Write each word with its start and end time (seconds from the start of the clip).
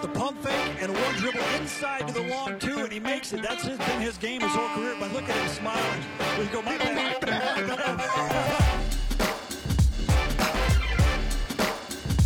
with 0.00 0.12
the 0.12 0.18
pump 0.18 0.42
fake 0.42 0.82
and 0.82 0.92
one 0.92 1.14
dribble 1.16 1.40
inside 1.60 2.06
to 2.08 2.14
the 2.14 2.22
long 2.22 2.58
two, 2.58 2.78
and 2.78 2.92
he 2.92 3.00
makes 3.00 3.32
it. 3.32 3.42
That's 3.42 3.66
been 3.66 4.00
his 4.00 4.16
game 4.18 4.40
his 4.40 4.52
whole 4.52 4.68
career. 4.68 4.94
But 4.98 5.12
look 5.12 5.28
at 5.28 5.36
him 5.36 5.48
smiling. 5.48 6.02
We 6.38 6.46
go, 6.46 6.62
my 6.62 6.78
bad. 6.78 7.20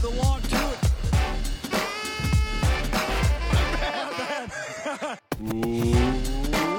the 0.01 0.11
long 0.23 0.41
two. 0.43 0.59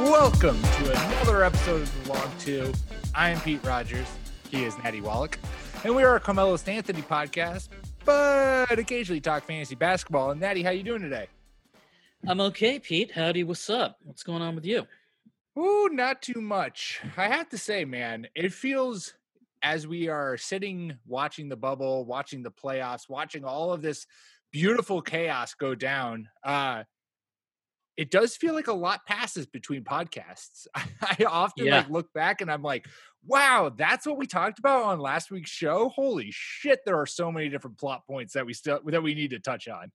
Welcome 0.03 0.61
to 0.61 0.91
another 0.91 1.43
episode 1.43 1.81
of 1.81 2.03
The 2.03 2.13
Long 2.13 2.31
Two. 2.39 2.73
I 3.13 3.29
am 3.29 3.41
Pete 3.41 3.63
Rogers. 3.65 4.07
He 4.49 4.63
is 4.63 4.77
Natty 4.79 5.01
Wallach. 5.01 5.39
And 5.83 5.95
we 5.95 6.03
are 6.03 6.15
a 6.15 6.19
Carmelo 6.19 6.57
Anthony 6.65 7.01
podcast, 7.01 7.69
but 8.05 8.77
occasionally 8.79 9.19
talk 9.21 9.43
fantasy 9.43 9.75
basketball. 9.75 10.31
And 10.31 10.39
Natty, 10.39 10.63
how 10.63 10.69
you 10.71 10.83
doing 10.83 11.01
today? 11.01 11.27
I'm 12.27 12.41
okay, 12.41 12.79
Pete. 12.79 13.11
Howdy, 13.11 13.43
what's 13.43 13.69
up? 13.69 13.97
What's 14.03 14.23
going 14.23 14.41
on 14.41 14.55
with 14.55 14.65
you? 14.65 14.85
Ooh, 15.57 15.89
not 15.91 16.21
too 16.21 16.41
much. 16.41 17.01
I 17.17 17.27
have 17.27 17.49
to 17.49 17.57
say, 17.57 17.85
man, 17.85 18.27
it 18.35 18.51
feels 18.53 19.13
as 19.63 19.87
we 19.87 20.09
are 20.09 20.37
sitting 20.37 20.97
watching 21.07 21.49
the 21.49 21.55
bubble, 21.55 22.05
watching 22.05 22.43
the 22.43 22.51
playoffs, 22.51 23.09
watching 23.09 23.43
all 23.45 23.71
of 23.71 23.81
this 23.81 24.05
beautiful 24.51 25.01
chaos 25.01 25.53
go 25.53 25.73
down. 25.75 26.29
Uh, 26.43 26.83
it 27.97 28.11
does 28.11 28.35
feel 28.35 28.53
like 28.53 28.67
a 28.67 28.73
lot 28.73 29.05
passes 29.05 29.45
between 29.45 29.83
podcasts. 29.83 30.67
I 30.75 31.23
often 31.25 31.65
Yeah. 31.67 31.77
like 31.77 31.89
look 31.89 32.11
back 32.13 32.41
and 32.41 32.51
I'm 32.51 32.61
like, 32.61 32.85
wow, 33.25 33.71
that's 33.75 34.05
what 34.05 34.17
we 34.17 34.27
talked 34.27 34.59
about 34.59 34.83
on 34.83 34.99
last 34.99 35.31
week's 35.31 35.49
show. 35.49 35.89
Holy 35.89 36.29
shit, 36.31 36.79
there 36.85 36.99
are 36.99 37.05
so 37.05 37.31
many 37.31 37.49
different 37.49 37.77
plot 37.77 38.03
points 38.07 38.33
that 38.33 38.45
we 38.45 38.53
still 38.53 38.79
that 38.85 39.03
we 39.03 39.15
need 39.15 39.31
to 39.31 39.39
touch 39.39 39.67
on. 39.67 39.91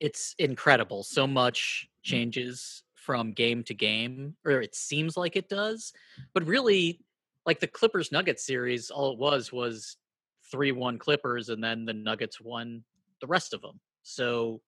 It's 0.00 0.34
incredible. 0.38 1.02
So 1.02 1.26
much 1.26 1.86
mm. 1.86 2.10
changes 2.10 2.82
from 2.94 3.32
game 3.32 3.62
to 3.64 3.74
game, 3.74 4.36
or 4.44 4.60
it 4.60 4.74
seems 4.74 5.16
like 5.16 5.36
it 5.36 5.48
does. 5.48 5.92
But 6.34 6.46
really, 6.46 7.00
like 7.46 7.60
the 7.60 7.66
Clippers 7.66 8.12
Nuggets 8.12 8.46
series, 8.46 8.90
all 8.90 9.12
it 9.12 9.18
was 9.18 9.52
was 9.52 9.96
3 10.50 10.72
1 10.72 10.98
Clippers, 10.98 11.48
and 11.48 11.62
then 11.62 11.84
the 11.84 11.94
Nuggets 11.94 12.40
won 12.40 12.84
the 13.20 13.26
rest 13.26 13.54
of 13.54 13.60
them. 13.60 13.80
So 14.02 14.60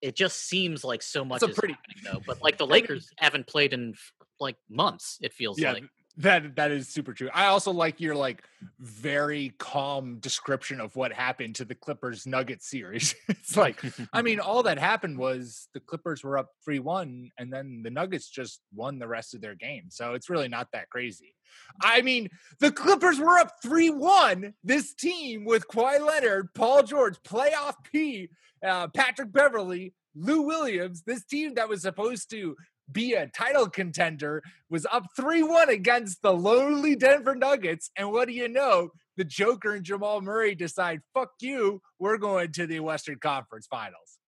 it 0.00 0.16
just 0.16 0.48
seems 0.48 0.84
like 0.84 1.02
so 1.02 1.24
much 1.24 1.42
a 1.42 1.46
is 1.46 1.56
pretty- 1.56 1.74
happening, 1.74 2.04
though. 2.04 2.22
But 2.26 2.42
like 2.42 2.58
the 2.58 2.66
Lakers 2.78 3.10
haven't 3.18 3.46
played 3.46 3.72
in 3.72 3.94
like 4.40 4.56
months, 4.68 5.18
it 5.22 5.32
feels 5.32 5.58
yeah, 5.58 5.72
like. 5.72 5.84
That 6.18 6.56
that 6.56 6.70
is 6.70 6.88
super 6.88 7.14
true. 7.14 7.30
I 7.32 7.46
also 7.46 7.72
like 7.72 7.98
your 7.98 8.14
like 8.14 8.42
very 8.78 9.54
calm 9.58 10.18
description 10.18 10.78
of 10.78 10.94
what 10.94 11.10
happened 11.12 11.54
to 11.56 11.64
the 11.64 11.74
Clippers 11.74 12.26
Nuggets 12.26 12.68
series. 12.68 13.14
it's 13.28 13.56
like, 13.56 13.82
I 14.12 14.20
mean, 14.20 14.38
all 14.40 14.62
that 14.64 14.78
happened 14.78 15.18
was 15.18 15.68
the 15.72 15.80
Clippers 15.80 16.22
were 16.22 16.36
up 16.36 16.50
3-1 16.68 17.30
and 17.38 17.52
then 17.52 17.80
the 17.82 17.90
Nuggets 17.90 18.28
just 18.28 18.60
won 18.74 18.98
the 18.98 19.08
rest 19.08 19.34
of 19.34 19.40
their 19.40 19.54
game. 19.54 19.84
So 19.88 20.12
it's 20.12 20.28
really 20.28 20.48
not 20.48 20.68
that 20.72 20.90
crazy. 20.90 21.34
I 21.80 22.02
mean, 22.02 22.28
the 22.60 22.72
Clippers 22.72 23.18
were 23.18 23.38
up 23.38 23.54
3-1. 23.64 24.52
This 24.62 24.94
team 24.94 25.46
with 25.46 25.66
Kawhi 25.68 26.06
Leonard, 26.06 26.52
Paul 26.54 26.82
George, 26.82 27.16
playoff 27.22 27.74
P, 27.90 28.28
uh, 28.66 28.88
Patrick 28.88 29.32
Beverley, 29.32 29.94
Lou 30.14 30.42
Williams, 30.42 31.02
this 31.02 31.24
team 31.24 31.54
that 31.54 31.68
was 31.68 31.82
supposed 31.82 32.30
to 32.30 32.56
be 32.92 33.14
a 33.14 33.26
title 33.28 33.68
contender 33.68 34.42
was 34.70 34.86
up 34.92 35.06
3-1 35.18 35.68
against 35.68 36.22
the 36.22 36.32
lowly 36.32 36.96
Denver 36.96 37.34
Nuggets. 37.34 37.90
And 37.96 38.12
what 38.12 38.28
do 38.28 38.34
you 38.34 38.48
know? 38.48 38.90
The 39.16 39.24
Joker 39.24 39.74
and 39.74 39.84
Jamal 39.84 40.20
Murray 40.20 40.54
decide, 40.54 41.00
fuck 41.14 41.30
you, 41.40 41.82
we're 41.98 42.18
going 42.18 42.52
to 42.52 42.66
the 42.66 42.80
Western 42.80 43.18
Conference 43.18 43.66
Finals. 43.66 44.18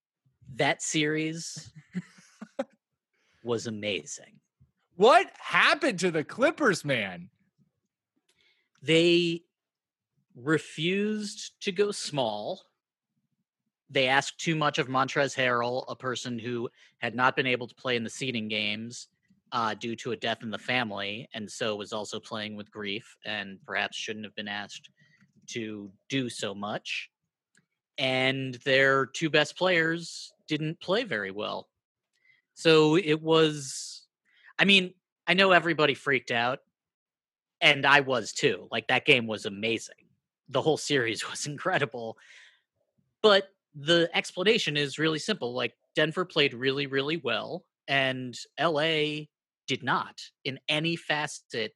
that 0.57 0.83
series 0.83 1.73
was 3.45 3.67
amazing. 3.67 4.41
What 4.97 5.27
happened 5.39 5.99
to 6.01 6.11
the 6.11 6.25
Clippers, 6.25 6.85
man? 6.85 7.31
they 8.85 9.43
refused 10.37 11.53
to 11.63 11.73
go 11.73 11.91
small. 11.91 12.63
They 13.91 14.09
asked 14.09 14.39
too 14.39 14.57
much 14.57 14.79
of 14.79 14.89
Montrez 14.89 15.37
Harrell, 15.37 15.85
a 15.89 15.97
person 15.97 16.39
who 16.39 16.69
had 16.99 17.15
not 17.15 17.37
been 17.37 17.47
able 17.47 17.69
to 17.69 17.75
play 17.75 17.97
in 17.97 18.05
the 18.05 18.11
seeding 18.11 18.49
games 18.49 19.09
uh, 19.53 19.75
due 19.75 19.95
to 19.97 20.13
a 20.13 20.17
death 20.17 20.43
in 20.43 20.51
the 20.51 20.59
family, 20.59 21.29
and 21.35 21.51
so 21.51 21.77
was 21.77 21.93
also 21.93 22.19
playing 22.19 22.57
with 22.57 22.71
grief, 22.71 23.17
and 23.25 23.59
perhaps 23.67 23.97
shouldn't 23.97 24.25
have 24.25 24.35
been 24.35 24.49
asked 24.49 24.91
to 25.49 25.91
do 26.09 26.29
so 26.29 26.55
much. 26.55 27.11
And 27.99 28.55
their 28.65 29.07
two 29.07 29.31
best 29.31 29.57
players 29.57 30.33
didn't 30.49 30.81
play 30.81 31.05
very 31.05 31.31
well. 31.31 31.69
So 32.55 32.97
it 32.97 33.21
was, 33.21 34.07
I 34.59 34.65
mean, 34.65 34.95
I 35.27 35.35
know 35.35 35.53
everybody 35.53 35.95
freaked 35.95 36.31
out 36.31 36.61
and 37.61 37.87
I 37.87 38.01
was 38.01 38.33
too. 38.33 38.69
Like 38.71 38.89
that 38.89 39.07
game 39.07 39.27
was 39.27 39.47
amazing. 39.47 39.95
The 40.49 40.63
whole 40.63 40.77
series 40.77 41.29
was 41.31 41.47
incredible. 41.47 42.19
But 43.23 43.49
the 43.75 44.09
explanation 44.15 44.77
is 44.77 44.99
really 44.99 45.19
simple. 45.19 45.55
Like 45.55 45.75
Denver 45.95 46.25
played 46.25 46.55
really, 46.55 46.87
really 46.87 47.17
well, 47.17 47.65
and 47.89 48.37
LA 48.61 49.27
did 49.67 49.83
not 49.83 50.21
in 50.45 50.59
any 50.69 50.97
facet 50.97 51.73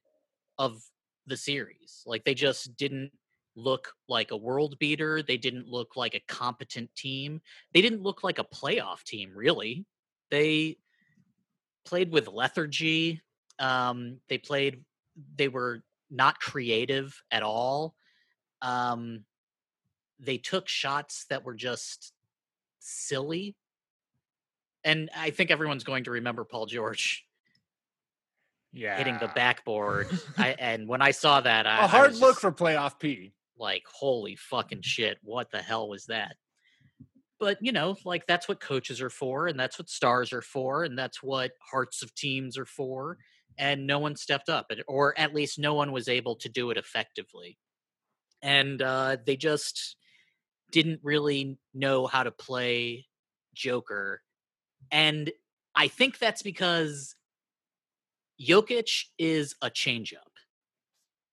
of 0.57 0.81
the 1.27 1.37
series. 1.37 2.03
Like 2.05 2.23
they 2.23 2.33
just 2.33 2.75
didn't 2.77 3.11
look 3.55 3.93
like 4.07 4.31
a 4.31 4.37
world 4.37 4.77
beater. 4.79 5.21
They 5.21 5.37
didn't 5.37 5.67
look 5.67 5.95
like 5.95 6.15
a 6.15 6.23
competent 6.27 6.93
team. 6.95 7.41
They 7.73 7.81
didn't 7.81 8.01
look 8.01 8.23
like 8.23 8.39
a 8.39 8.43
playoff 8.43 9.03
team, 9.03 9.31
really. 9.35 9.85
They 10.31 10.77
played 11.85 12.11
with 12.11 12.27
lethargy. 12.27 13.21
Um, 13.57 14.19
they 14.29 14.37
played 14.37 14.83
they 15.35 15.47
were 15.47 15.83
not 16.09 16.39
creative 16.39 17.21
at 17.31 17.43
all. 17.43 17.95
Um, 18.61 19.25
they 20.19 20.37
took 20.37 20.67
shots 20.67 21.25
that 21.29 21.43
were 21.43 21.55
just 21.55 22.13
silly. 22.79 23.55
And 24.83 25.09
I 25.15 25.29
think 25.31 25.51
everyone's 25.51 25.83
going 25.83 26.05
to 26.05 26.11
remember 26.11 26.43
Paul 26.45 26.65
George 26.65 27.25
Yeah. 28.71 28.97
hitting 28.97 29.17
the 29.19 29.27
backboard. 29.27 30.07
I, 30.37 30.55
and 30.57 30.87
when 30.87 31.01
I 31.01 31.11
saw 31.11 31.41
that, 31.41 31.67
I, 31.67 31.85
A 31.85 31.87
hard 31.87 32.11
was 32.11 32.21
look 32.21 32.31
just 32.31 32.41
for 32.41 32.51
playoff 32.51 32.99
P. 32.99 33.33
like, 33.57 33.83
holy 33.91 34.35
fucking 34.35 34.81
shit, 34.81 35.17
what 35.21 35.51
the 35.51 35.61
hell 35.61 35.89
was 35.89 36.05
that? 36.05 36.35
But, 37.39 37.57
you 37.61 37.71
know, 37.71 37.95
like 38.03 38.27
that's 38.27 38.47
what 38.49 38.59
coaches 38.59 39.01
are 39.01 39.09
for, 39.09 39.47
and 39.47 39.57
that's 39.59 39.79
what 39.79 39.89
stars 39.89 40.33
are 40.33 40.41
for, 40.41 40.83
and 40.83 40.97
that's 40.97 41.23
what 41.23 41.51
hearts 41.71 42.01
of 42.03 42.13
teams 42.15 42.57
are 42.57 42.65
for 42.65 43.17
and 43.57 43.85
no 43.85 43.99
one 43.99 44.15
stepped 44.15 44.47
up 44.47 44.71
or 44.87 45.17
at 45.19 45.33
least 45.35 45.59
no 45.59 45.73
one 45.73 45.91
was 45.91 46.07
able 46.07 46.35
to 46.35 46.47
do 46.47 46.69
it 46.71 46.77
effectively 46.77 47.57
and 48.41 48.81
uh, 48.81 49.17
they 49.25 49.35
just 49.35 49.97
didn't 50.71 50.99
really 51.03 51.57
know 51.73 52.07
how 52.07 52.23
to 52.23 52.31
play 52.31 53.05
joker 53.53 54.21
and 54.91 55.31
i 55.75 55.87
think 55.87 56.19
that's 56.19 56.41
because 56.41 57.15
Jokic 58.41 59.07
is 59.17 59.53
a 59.61 59.69
changeup. 59.69 60.15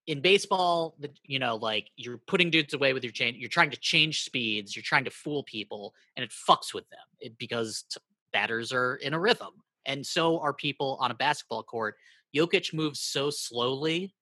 In 0.09 0.21
baseball 0.21 0.97
the, 0.99 1.11
you 1.25 1.39
know 1.39 1.57
like 1.57 1.89
you're 1.97 2.19
putting 2.19 2.51
dudes 2.51 2.75
away 2.75 2.93
with 2.93 3.03
your 3.03 3.13
chain 3.13 3.35
you're 3.37 3.49
trying 3.49 3.71
to 3.71 3.77
change 3.77 4.23
speeds 4.23 4.75
you're 4.75 4.83
trying 4.83 5.05
to 5.05 5.11
fool 5.11 5.43
people 5.43 5.95
and 6.17 6.25
it 6.25 6.31
fucks 6.31 6.73
with 6.73 6.89
them 6.91 7.01
it, 7.19 7.37
because 7.39 7.85
t- 7.91 8.01
batters 8.33 8.73
are 8.73 8.97
in 8.97 9.15
a 9.15 9.19
rhythm 9.19 9.53
and 9.87 10.05
so 10.05 10.39
are 10.41 10.53
people 10.53 10.99
on 11.01 11.11
a 11.11 11.15
basketball 11.15 11.63
court. 11.63 11.97
Jokic 12.35 12.75
moves 12.75 13.01
so 13.01 13.31
slowly, 13.31 14.13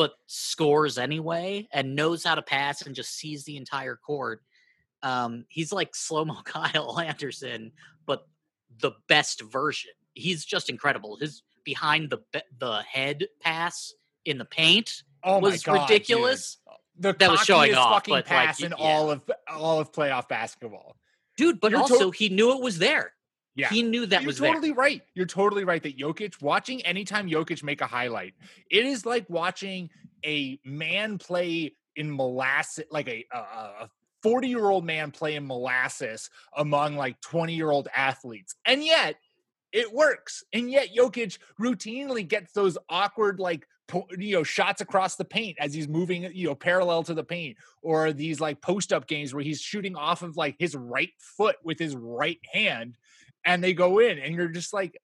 but 0.00 0.14
scores 0.24 0.96
anyway 0.96 1.68
and 1.74 1.94
knows 1.94 2.24
how 2.24 2.34
to 2.34 2.40
pass 2.40 2.80
and 2.80 2.94
just 2.94 3.14
sees 3.18 3.44
the 3.44 3.58
entire 3.58 3.96
court. 3.96 4.40
Um, 5.02 5.44
he's 5.50 5.72
like 5.74 5.94
slow 5.94 6.24
mo 6.24 6.38
Kyle 6.44 6.98
Anderson, 6.98 7.72
but 8.06 8.26
the 8.78 8.92
best 9.08 9.42
version. 9.42 9.90
He's 10.14 10.42
just 10.46 10.70
incredible. 10.70 11.16
His 11.20 11.42
behind 11.64 12.08
the 12.08 12.18
be- 12.32 12.40
the 12.58 12.80
head 12.90 13.26
pass 13.40 13.92
in 14.24 14.38
the 14.38 14.46
paint 14.46 15.02
Oh 15.22 15.38
was 15.38 15.62
God, 15.62 15.74
dude. 15.74 15.82
ridiculous. 15.90 16.56
The 16.98 17.12
That 17.12 17.30
was 17.30 17.40
showing 17.40 17.74
off, 17.74 17.92
fucking 17.96 18.12
but, 18.12 18.16
like, 18.20 18.24
pass 18.26 18.60
y- 18.62 18.66
in 18.68 18.72
yeah. 18.78 18.82
all 18.82 19.10
of 19.10 19.30
all 19.50 19.80
of 19.80 19.92
playoff 19.92 20.28
basketball. 20.28 20.96
dude. 21.36 21.60
But 21.60 21.72
You're 21.72 21.86
to- 21.86 21.92
also, 21.92 22.10
he 22.10 22.30
knew 22.30 22.52
it 22.56 22.62
was 22.62 22.78
there. 22.78 23.12
Yeah. 23.54 23.68
He 23.68 23.82
knew 23.82 24.06
that 24.06 24.22
You're 24.22 24.28
was 24.28 24.38
totally 24.38 24.68
there. 24.68 24.76
right. 24.76 25.02
You're 25.14 25.26
totally 25.26 25.64
right 25.64 25.82
that 25.82 25.98
Jokic, 25.98 26.40
watching 26.40 26.80
anytime 26.82 27.28
Jokic 27.28 27.62
make 27.62 27.80
a 27.80 27.86
highlight, 27.86 28.34
it 28.70 28.84
is 28.84 29.04
like 29.04 29.28
watching 29.28 29.90
a 30.24 30.58
man 30.64 31.18
play 31.18 31.74
in 31.96 32.14
molasses, 32.14 32.84
like 32.90 33.08
a 33.08 33.24
a 33.32 33.88
40 34.22 34.48
year 34.48 34.66
old 34.66 34.84
man 34.84 35.10
play 35.10 35.34
in 35.34 35.46
molasses 35.46 36.30
among 36.56 36.96
like 36.96 37.20
20 37.20 37.54
year 37.54 37.70
old 37.70 37.88
athletes. 37.94 38.54
And 38.66 38.84
yet 38.84 39.16
it 39.72 39.92
works. 39.92 40.44
And 40.52 40.70
yet 40.70 40.88
Jokic 40.96 41.38
routinely 41.60 42.26
gets 42.26 42.52
those 42.52 42.76
awkward, 42.88 43.38
like, 43.40 43.66
you 44.16 44.34
know, 44.36 44.42
shots 44.42 44.80
across 44.80 45.16
the 45.16 45.24
paint 45.24 45.56
as 45.60 45.74
he's 45.74 45.88
moving, 45.88 46.30
you 46.32 46.48
know, 46.48 46.54
parallel 46.54 47.02
to 47.04 47.14
the 47.14 47.24
paint, 47.24 47.56
or 47.82 48.12
these 48.12 48.40
like 48.40 48.60
post 48.60 48.92
up 48.92 49.06
games 49.06 49.34
where 49.34 49.42
he's 49.42 49.60
shooting 49.60 49.96
off 49.96 50.22
of 50.22 50.36
like 50.36 50.56
his 50.58 50.76
right 50.76 51.10
foot 51.18 51.56
with 51.64 51.78
his 51.78 51.96
right 51.96 52.38
hand 52.52 52.96
and 53.44 53.62
they 53.62 53.72
go 53.72 53.98
in 53.98 54.18
and 54.18 54.34
you're 54.34 54.48
just 54.48 54.72
like 54.72 54.98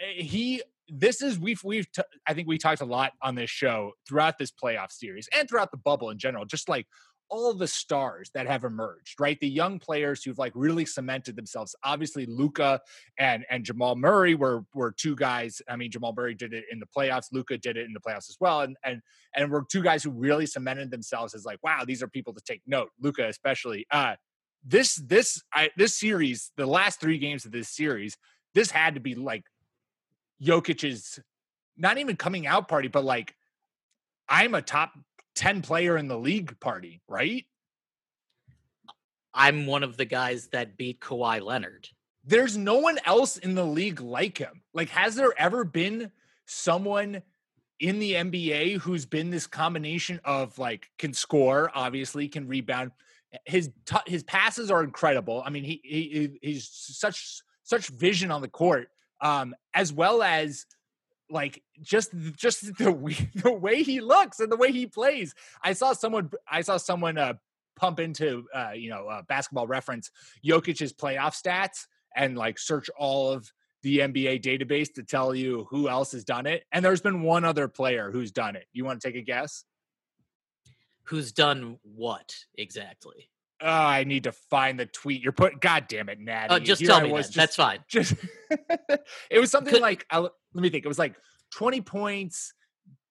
eh, 0.00 0.22
he 0.22 0.62
this 0.88 1.22
is 1.22 1.38
we've 1.38 1.62
we've 1.64 1.90
t- 1.92 2.02
I 2.26 2.34
think 2.34 2.48
we 2.48 2.58
talked 2.58 2.80
a 2.80 2.86
lot 2.86 3.12
on 3.22 3.34
this 3.34 3.50
show 3.50 3.92
throughout 4.06 4.38
this 4.38 4.50
playoff 4.50 4.92
series 4.92 5.28
and 5.36 5.48
throughout 5.48 5.70
the 5.70 5.78
bubble 5.78 6.10
in 6.10 6.18
general 6.18 6.44
just 6.44 6.68
like 6.68 6.86
all 7.30 7.54
the 7.54 7.66
stars 7.66 8.30
that 8.34 8.46
have 8.46 8.62
emerged 8.62 9.18
right? 9.18 9.40
The 9.40 9.48
young 9.48 9.78
players 9.78 10.22
who've 10.22 10.38
like 10.38 10.52
really 10.54 10.84
cemented 10.84 11.34
themselves. 11.34 11.74
Obviously 11.82 12.26
Luka 12.26 12.80
and 13.18 13.46
and 13.48 13.64
Jamal 13.64 13.96
Murray 13.96 14.34
were 14.34 14.64
were 14.74 14.92
two 14.92 15.16
guys 15.16 15.62
I 15.68 15.76
mean 15.76 15.90
Jamal 15.90 16.12
Murray 16.14 16.34
did 16.34 16.52
it 16.52 16.64
in 16.70 16.78
the 16.78 16.86
playoffs 16.86 17.28
Luka 17.32 17.56
did 17.56 17.78
it 17.78 17.86
in 17.86 17.94
the 17.94 18.00
playoffs 18.00 18.28
as 18.28 18.36
well 18.38 18.60
and 18.60 18.76
and 18.84 19.00
and 19.34 19.50
were 19.50 19.64
two 19.70 19.82
guys 19.82 20.02
who 20.02 20.10
really 20.10 20.44
cemented 20.44 20.90
themselves 20.90 21.34
as 21.34 21.46
like 21.46 21.58
wow 21.62 21.84
these 21.86 22.02
are 22.02 22.08
people 22.08 22.34
to 22.34 22.42
take 22.42 22.60
note. 22.66 22.90
Luka 23.00 23.26
especially 23.26 23.86
uh 23.90 24.14
this 24.64 24.96
this 24.96 25.42
I, 25.52 25.70
this 25.76 25.98
series, 25.98 26.52
the 26.56 26.66
last 26.66 27.00
three 27.00 27.18
games 27.18 27.44
of 27.44 27.52
this 27.52 27.68
series, 27.68 28.16
this 28.54 28.70
had 28.70 28.94
to 28.94 29.00
be 29.00 29.14
like 29.14 29.44
Jokic's 30.42 31.20
not 31.76 31.98
even 31.98 32.16
coming 32.16 32.46
out 32.46 32.68
party, 32.68 32.88
but 32.88 33.04
like 33.04 33.34
I'm 34.28 34.54
a 34.54 34.62
top 34.62 34.92
ten 35.34 35.62
player 35.62 35.96
in 35.96 36.08
the 36.08 36.18
league 36.18 36.58
party, 36.60 37.00
right? 37.08 37.44
I'm 39.34 39.66
one 39.66 39.82
of 39.82 39.96
the 39.96 40.04
guys 40.04 40.48
that 40.48 40.76
beat 40.76 41.00
Kawhi 41.00 41.42
Leonard. 41.42 41.88
There's 42.24 42.56
no 42.56 42.78
one 42.78 42.98
else 43.04 43.36
in 43.36 43.54
the 43.54 43.64
league 43.64 44.00
like 44.00 44.38
him. 44.38 44.62
Like, 44.74 44.90
has 44.90 45.16
there 45.16 45.32
ever 45.36 45.64
been 45.64 46.12
someone 46.46 47.22
in 47.82 47.98
the 47.98 48.12
NBA 48.12 48.78
who's 48.78 49.06
been 49.06 49.30
this 49.30 49.48
combination 49.48 50.20
of 50.24 50.56
like 50.58 50.88
can 50.98 51.12
score, 51.12 51.70
obviously 51.74 52.28
can 52.28 52.46
rebound. 52.46 52.92
His 53.46 53.70
t- 53.86 53.96
his 54.06 54.22
passes 54.22 54.70
are 54.70 54.84
incredible. 54.84 55.42
I 55.44 55.50
mean, 55.50 55.64
he, 55.64 55.80
he 55.82 56.38
he's 56.42 56.68
such 56.70 57.40
such 57.62 57.88
vision 57.88 58.30
on 58.30 58.42
the 58.42 58.48
court, 58.48 58.88
um, 59.20 59.54
as 59.74 59.92
well 59.92 60.22
as 60.22 60.66
like 61.30 61.62
just 61.80 62.12
just 62.36 62.76
the 62.78 62.92
way, 62.92 63.16
the 63.34 63.52
way 63.52 63.82
he 63.82 64.00
looks 64.00 64.40
and 64.40 64.52
the 64.52 64.56
way 64.56 64.72
he 64.72 64.86
plays. 64.86 65.34
I 65.62 65.72
saw 65.72 65.92
someone 65.92 66.30
I 66.50 66.60
saw 66.62 66.76
someone 66.76 67.18
uh, 67.18 67.34
pump 67.76 68.00
into 68.00 68.46
uh, 68.54 68.72
you 68.74 68.90
know 68.90 69.08
uh, 69.08 69.22
basketball 69.22 69.66
reference 69.66 70.10
Jokic's 70.44 70.92
playoff 70.92 71.40
stats 71.40 71.86
and 72.14 72.36
like 72.36 72.58
search 72.58 72.90
all 72.98 73.32
of 73.32 73.50
the 73.82 73.98
NBA 73.98 74.42
database 74.42 74.92
to 74.94 75.02
tell 75.02 75.34
you 75.34 75.66
who 75.70 75.88
else 75.88 76.12
has 76.12 76.24
done 76.24 76.46
it. 76.46 76.64
And 76.72 76.84
there's 76.84 77.00
been 77.00 77.22
one 77.22 77.44
other 77.44 77.68
player 77.68 78.10
who's 78.12 78.30
done 78.30 78.54
it. 78.54 78.66
You 78.72 78.84
want 78.84 79.00
to 79.00 79.08
take 79.08 79.16
a 79.16 79.22
guess? 79.22 79.64
Who's 81.04 81.32
done 81.32 81.78
what 81.82 82.34
exactly? 82.56 83.28
Oh, 83.60 83.66
I 83.68 84.04
need 84.04 84.24
to 84.24 84.32
find 84.32 84.78
the 84.78 84.86
tweet. 84.86 85.22
You're 85.22 85.32
put. 85.32 85.60
God 85.60 85.86
damn 85.88 86.08
it, 86.08 86.18
Natty. 86.18 86.54
Oh, 86.54 86.58
just 86.58 86.80
Here 86.80 86.88
tell 86.90 86.98
I 87.00 87.02
me. 87.04 87.12
was 87.12 87.26
just- 87.26 87.36
That's 87.36 87.56
fine. 87.56 87.78
just 87.88 88.14
it 89.30 89.38
was 89.38 89.50
something 89.50 89.72
Could- 89.74 89.82
like 89.82 90.06
I'll- 90.10 90.34
let 90.54 90.62
me 90.62 90.68
think 90.70 90.84
it 90.84 90.88
was 90.88 90.98
like 90.98 91.14
20 91.54 91.80
points 91.82 92.54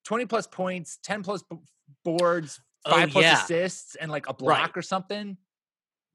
20 0.06 0.26
plus 0.26 0.48
points 0.48 0.98
10 1.04 1.24
plus 1.24 1.44
b- 1.44 1.58
boards 2.04 2.60
Oh, 2.86 2.92
five 2.92 3.10
plus 3.12 3.24
yeah. 3.24 3.44
assists 3.44 3.96
and 3.96 4.10
like 4.12 4.28
a 4.28 4.34
block 4.34 4.60
Right. 4.60 4.72
or 4.78 4.82
something 4.82 5.38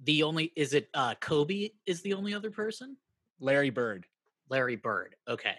The 0.03 0.25
only 0.25 0.53
is 0.57 0.75
it 0.75 0.89
uh 0.95 1.15
Kobe 1.21 1.71
is 1.87 2.03
the 2.03 2.15
only 2.15 2.35
other 2.35 2.51
person? 2.51 2.97
larry 3.41 3.71
bird 3.71 4.07
Larry 4.49 4.77
Bird. 4.77 5.15
Okay. 5.29 5.57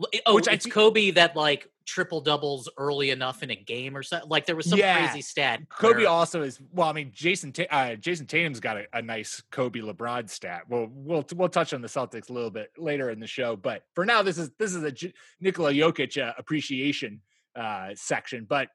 L- 0.00 0.06
Oh, 0.26 0.34
Which 0.36 0.46
it's 0.48 0.66
Kobe 0.66 1.10
that 1.12 1.34
like 1.36 1.70
triple 1.84 2.20
doubles 2.20 2.68
early 2.76 3.10
enough 3.10 3.42
in 3.42 3.50
a 3.50 3.56
game 3.56 3.96
or 3.96 4.02
something. 4.02 4.28
Like 4.28 4.44
there 4.46 4.54
was 4.54 4.68
some 4.68 4.78
Yeah. 4.78 5.06
crazy 5.08 5.22
stat. 5.22 5.60
kobe 5.70 5.98
where- 6.00 6.08
also 6.08 6.42
is 6.42 6.60
well 6.72 6.88
i 6.88 6.92
mean 6.92 7.10
Jayson 7.12 7.52
Ta- 7.52 7.62
uh, 7.70 7.96
Jayson 7.96 8.26
Tatum's 8.26 8.60
got 8.60 8.76
a, 8.76 8.86
a 8.92 9.00
nice 9.02 9.42
kobe 9.50 9.80
lebron 9.80 10.28
stat 10.28 10.62
well 10.68 10.88
we'll 10.90 11.24
we'll 11.34 11.48
touch 11.48 11.72
on 11.72 11.80
the 11.80 11.88
celtics 11.88 12.28
a 12.28 12.32
little 12.32 12.50
bit 12.50 12.70
later 12.76 13.08
in 13.10 13.18
the 13.20 13.26
show 13.26 13.56
but 13.56 13.84
for 13.94 14.04
now 14.04 14.22
this 14.22 14.36
is 14.38 14.50
this 14.58 14.74
is 14.74 14.82
a 14.84 14.92
J- 14.92 15.14
nikola 15.40 15.72
jokic 15.72 16.22
uh, 16.22 16.32
appreciation 16.36 17.20
uh 17.56 17.88
section 17.94 18.44
but 18.46 18.68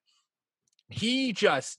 he 0.89 1.31
just 1.33 1.77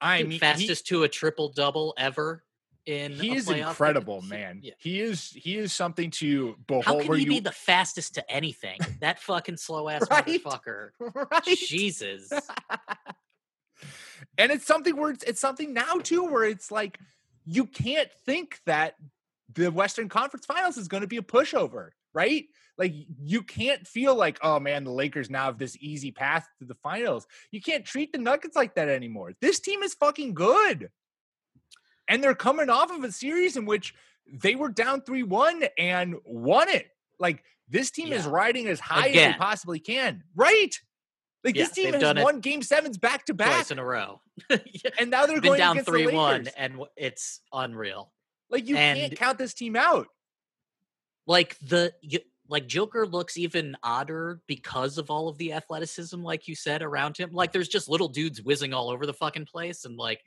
i 0.00 0.22
mean 0.22 0.32
he- 0.32 0.38
fastest 0.38 0.86
to 0.88 1.04
a 1.04 1.08
triple 1.08 1.48
double 1.48 1.94
ever 1.96 2.44
in. 2.86 3.12
he 3.12 3.34
is 3.34 3.46
playoff 3.46 3.54
game. 3.54 3.68
incredible, 3.68 4.22
man. 4.22 4.60
yeah. 4.62 4.72
He 4.78 5.00
is 5.00 5.30
he 5.30 5.56
is 5.56 5.72
something 5.72 6.10
to 6.12 6.56
behold. 6.66 6.84
How 6.84 7.00
can 7.00 7.14
he 7.14 7.22
you, 7.22 7.28
be 7.28 7.40
the 7.40 7.52
fastest 7.52 8.14
to 8.14 8.30
anything? 8.30 8.78
That 9.00 9.18
fucking 9.20 9.56
slow 9.56 9.88
ass 9.88 10.04
Right? 10.10 10.26
motherfucker. 10.26 10.90
right? 10.98 11.44
Jesus. 11.44 12.30
and 14.38 14.52
it's 14.52 14.66
something 14.66 14.96
where 14.96 15.10
it's, 15.10 15.24
it's 15.24 15.40
something 15.40 15.72
now 15.72 15.94
too, 16.02 16.24
where 16.24 16.44
it's 16.44 16.70
like 16.70 16.98
you 17.46 17.66
can't 17.66 18.10
think 18.24 18.60
that 18.66 18.94
the 19.52 19.70
Western 19.70 20.08
Conference 20.08 20.46
Finals 20.46 20.76
is 20.76 20.88
going 20.88 21.02
to 21.02 21.06
be 21.06 21.18
a 21.18 21.22
pushover, 21.22 21.90
right? 22.12 22.46
Like 22.76 22.94
you 23.22 23.42
can't 23.42 23.86
feel 23.86 24.14
like, 24.14 24.38
oh 24.42 24.58
man, 24.58 24.84
the 24.84 24.90
Lakers 24.90 25.30
now 25.30 25.44
have 25.44 25.58
this 25.58 25.76
easy 25.80 26.10
path 26.10 26.48
to 26.58 26.64
the 26.64 26.74
finals. 26.74 27.26
You 27.50 27.60
can't 27.60 27.84
treat 27.84 28.12
the 28.12 28.18
Nuggets 28.18 28.56
like 28.56 28.74
that 28.74 28.88
anymore. 28.88 29.32
This 29.40 29.60
team 29.60 29.82
is 29.82 29.94
fucking 29.94 30.34
good. 30.34 30.90
And 32.08 32.22
they're 32.22 32.34
coming 32.34 32.68
off 32.70 32.90
of 32.90 33.02
a 33.04 33.12
series 33.12 33.56
in 33.56 33.64
which 33.66 33.94
they 34.32 34.54
were 34.54 34.68
down 34.68 35.00
3-1 35.02 35.68
and 35.78 36.16
won 36.24 36.68
it. 36.68 36.88
Like 37.18 37.42
this 37.68 37.90
team 37.90 38.12
is 38.12 38.26
riding 38.26 38.66
as 38.66 38.80
high 38.80 39.08
as 39.08 39.14
they 39.14 39.32
possibly 39.38 39.78
can. 39.78 40.22
Right? 40.34 40.78
Like 41.44 41.56
Yeah, 41.56 41.64
this 41.64 41.72
team 41.72 41.92
has 41.94 42.14
won 42.24 42.40
game 42.40 42.62
sevens 42.62 42.98
back 42.98 43.26
to 43.26 43.34
back. 43.34 43.48
Twice 43.52 43.70
in 43.70 43.78
a 43.78 43.84
row. 43.84 44.20
Yeah, 44.50 44.90
And 44.98 45.10
now 45.10 45.26
they're 45.26 45.40
going 45.40 45.58
down 45.58 45.78
three 45.84 46.06
one, 46.08 46.48
and 46.56 46.80
it's 46.96 47.40
unreal. 47.52 48.12
Like 48.50 48.66
you 48.68 48.74
can't 48.74 49.16
count 49.16 49.38
this 49.38 49.54
team 49.54 49.76
out. 49.76 50.08
like 51.26 51.56
the 51.60 51.92
y- 52.02 52.20
like 52.48 52.66
Joker 52.66 53.06
looks 53.06 53.38
even 53.38 53.74
odder 53.82 54.40
because 54.46 54.98
of 54.98 55.10
all 55.10 55.28
of 55.28 55.38
the 55.38 55.54
athleticism, 55.54 56.22
like 56.22 56.46
you 56.46 56.54
said, 56.54 56.82
around 56.82 57.16
him. 57.16 57.30
Like 57.32 57.52
there's 57.52 57.68
just 57.68 57.88
little 57.88 58.08
dudes 58.08 58.42
whizzing 58.42 58.74
all 58.74 58.90
over 58.90 59.06
the 59.06 59.14
fucking 59.14 59.46
place, 59.46 59.84
and 59.86 59.96
like 59.96 60.22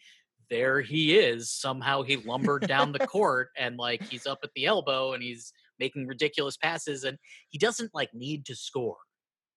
there 0.50 0.82
he 0.82 1.18
is. 1.18 1.52
Somehow 1.52 2.04
he 2.04 2.18
lumbered 2.18 2.68
down 2.68 2.92
the 2.92 3.06
court, 3.08 3.50
and 3.58 3.78
like 3.78 4.04
he's 4.04 4.26
up 4.26 4.40
at 4.44 4.50
the 4.56 4.66
elbow, 4.66 5.14
and 5.14 5.22
he's 5.24 5.52
making 5.80 6.08
ridiculous 6.08 6.58
passes, 6.58 7.04
and 7.04 7.18
he 7.50 7.58
doesn't 7.58 7.94
like 7.94 8.14
need 8.14 8.46
to 8.46 8.56
score. 8.56 8.98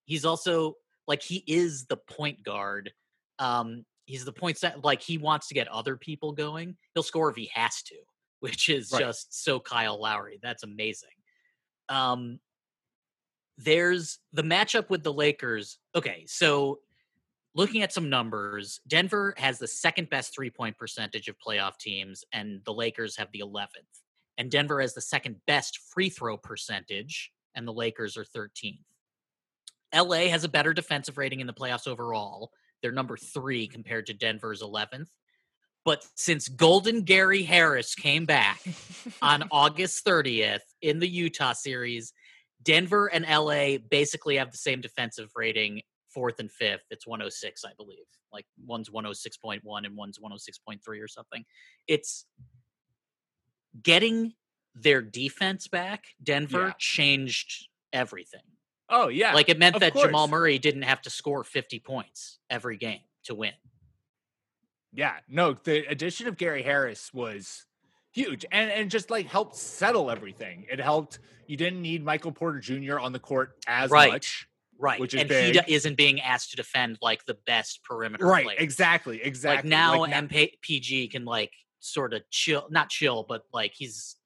He's 0.05 0.25
also 0.25 0.75
like 1.07 1.23
he 1.23 1.45
is 1.47 1.87
the 1.87 1.97
point 1.97 2.43
guard. 2.43 2.93
Um, 3.39 3.85
he's 4.07 4.25
the 4.25 4.33
point 4.33 4.59
set. 4.59 4.85
Like 4.85 5.01
he 5.03 5.19
wants 5.19 5.49
to 5.49 5.55
get 5.55 5.69
other 5.69 5.97
people 5.97 6.33
going. 6.33 6.77
He'll 6.95 7.03
score 7.03 7.31
if 7.31 7.37
he 7.37 7.51
has 7.55 7.83
to, 7.85 7.97
which 8.41 8.69
is 8.69 8.91
Right. 8.93 9.01
just 9.01 9.43
so 9.43 9.61
Kyle 9.61 10.01
Lowry. 10.01 10.39
That's 10.43 10.63
amazing. 10.63 11.11
Um, 11.89 12.41
there's 13.59 14.19
the 14.33 14.43
matchup 14.43 14.89
with 14.91 15.03
the 15.03 15.13
Lakers. 15.13 15.79
Okay, 15.95 16.25
so 16.27 16.81
looking 17.55 17.83
at 17.83 17.93
some 17.93 18.09
numbers, 18.09 18.81
Denver 18.87 19.35
has 19.37 19.59
the 19.59 19.67
second 19.67 20.11
best 20.11 20.35
three 20.35 20.51
point 20.51 20.79
percentage 20.79 21.29
of 21.29 21.37
playoff 21.39 21.79
teams, 21.79 22.25
and 22.33 22.61
the 22.65 22.73
Lakers 22.73 23.17
have 23.17 23.29
the 23.33 23.41
11th. 23.41 23.69
And 24.39 24.51
Denver 24.51 24.81
has 24.81 24.95
the 24.95 25.01
second 25.01 25.37
best 25.47 25.79
free 25.93 26.09
throw 26.09 26.37
percentage, 26.37 27.31
and 27.55 27.67
the 27.67 27.73
Lakers 27.73 28.17
are 28.17 28.25
13th. 28.25 28.79
LA 29.95 30.29
has 30.29 30.45
a 30.45 30.49
better 30.49 30.73
defensive 30.73 31.19
rating 31.19 31.41
in 31.41 31.47
the 31.47 31.53
playoffs 31.53 31.89
overall. 31.89 32.53
They're 32.81 32.93
number 32.93 33.17
three 33.17 33.67
compared 33.67 34.07
to 34.07 34.15
Denver's 34.15 34.63
11th. 34.63 35.09
But 35.85 36.07
since 36.15 36.49
Golden 36.49 37.03
Gary 37.03 37.43
Harris 37.43 37.95
came 37.95 38.27
back 38.27 38.61
on 39.23 39.45
August 39.51 40.05
30th 40.05 40.61
in 40.83 40.99
the 40.99 41.09
Utah 41.09 41.55
series, 41.55 42.13
Denver 42.63 43.07
and 43.07 43.25
LA 43.25 43.79
basically 43.79 44.37
have 44.37 44.53
the 44.53 44.59
same 44.59 44.81
defensive 44.81 45.31
rating, 45.35 45.81
fourth 46.13 46.41
and 46.41 46.51
fifth. 46.51 46.85
It's 46.91 47.07
106, 47.07 47.65
I 47.65 47.71
believe. 47.77 47.99
Like 48.33 48.47
one's 48.67 48.91
106.1 48.91 49.61
and 49.87 49.97
one's 49.97 50.19
106.3 50.19 50.81
or 51.03 51.09
something. 51.09 51.45
It's 51.87 52.27
getting 53.83 54.35
their 54.75 55.03
defense 55.03 55.69
back. 55.69 56.05
Denver 56.23 56.69
Yeah. 56.69 56.73
changed 56.79 57.69
everything. 57.93 58.43
Oh 58.89 59.09
yeah. 59.09 59.35
Like 59.35 59.49
it 59.49 59.59
meant 59.59 59.77
of 59.77 59.81
that 59.81 59.95
Jamal. 59.95 60.29
Murray 60.29 60.59
didn't 60.59 60.83
have 60.83 61.03
to 61.03 61.11
score 61.11 61.45
50 61.45 61.79
points 61.81 62.39
every 62.49 62.77
game 62.77 63.01
to 63.25 63.35
win. 63.35 63.53
Yeah, 64.93 65.19
no, 65.29 65.53
the 65.55 65.87
addition 65.87 66.27
of 66.27 66.37
Gary 66.37 66.63
Harris 66.65 67.15
was 67.15 67.65
huge 68.13 68.45
and 68.51 68.71
and 68.71 68.91
just 68.91 69.09
like 69.11 69.27
helped 69.27 69.55
settle 69.55 70.11
everything. 70.11 70.67
It 70.71 70.81
helped. 70.81 71.21
You 71.47 71.57
didn't 71.57 71.83
need 71.83 72.05
Michael 72.05 72.33
Porter 72.33 72.59
Jr. 72.59 72.99
on 72.99 73.13
the 73.13 73.19
court 73.21 73.57
as 73.69 73.91
Right. 73.91 74.11
much. 74.11 74.49
Right. 74.81 74.99
Which 74.99 75.15
is 75.15 75.21
and 75.21 75.29
big. 75.29 75.55
he 75.55 75.61
d- 75.61 75.75
isn't 75.75 75.97
being 75.97 76.21
asked 76.21 76.51
to 76.51 76.57
defend 76.57 76.99
like 77.03 77.25
the 77.27 77.35
best 77.47 77.85
perimeter 77.85 78.27
Right. 78.27 78.49
Exactly. 78.59 79.23
Exactly. 79.23 79.71
Like 79.71 79.79
now, 79.79 80.01
Like, 80.01 80.13
MPG 80.31 81.11
can 81.11 81.25
like 81.25 81.53
sort 81.81 82.15
of 82.15 82.23
chill, 82.31 82.67
not 82.71 82.89
chill, 82.89 83.25
but 83.29 83.45
like 83.53 83.73
he's. 83.75 84.17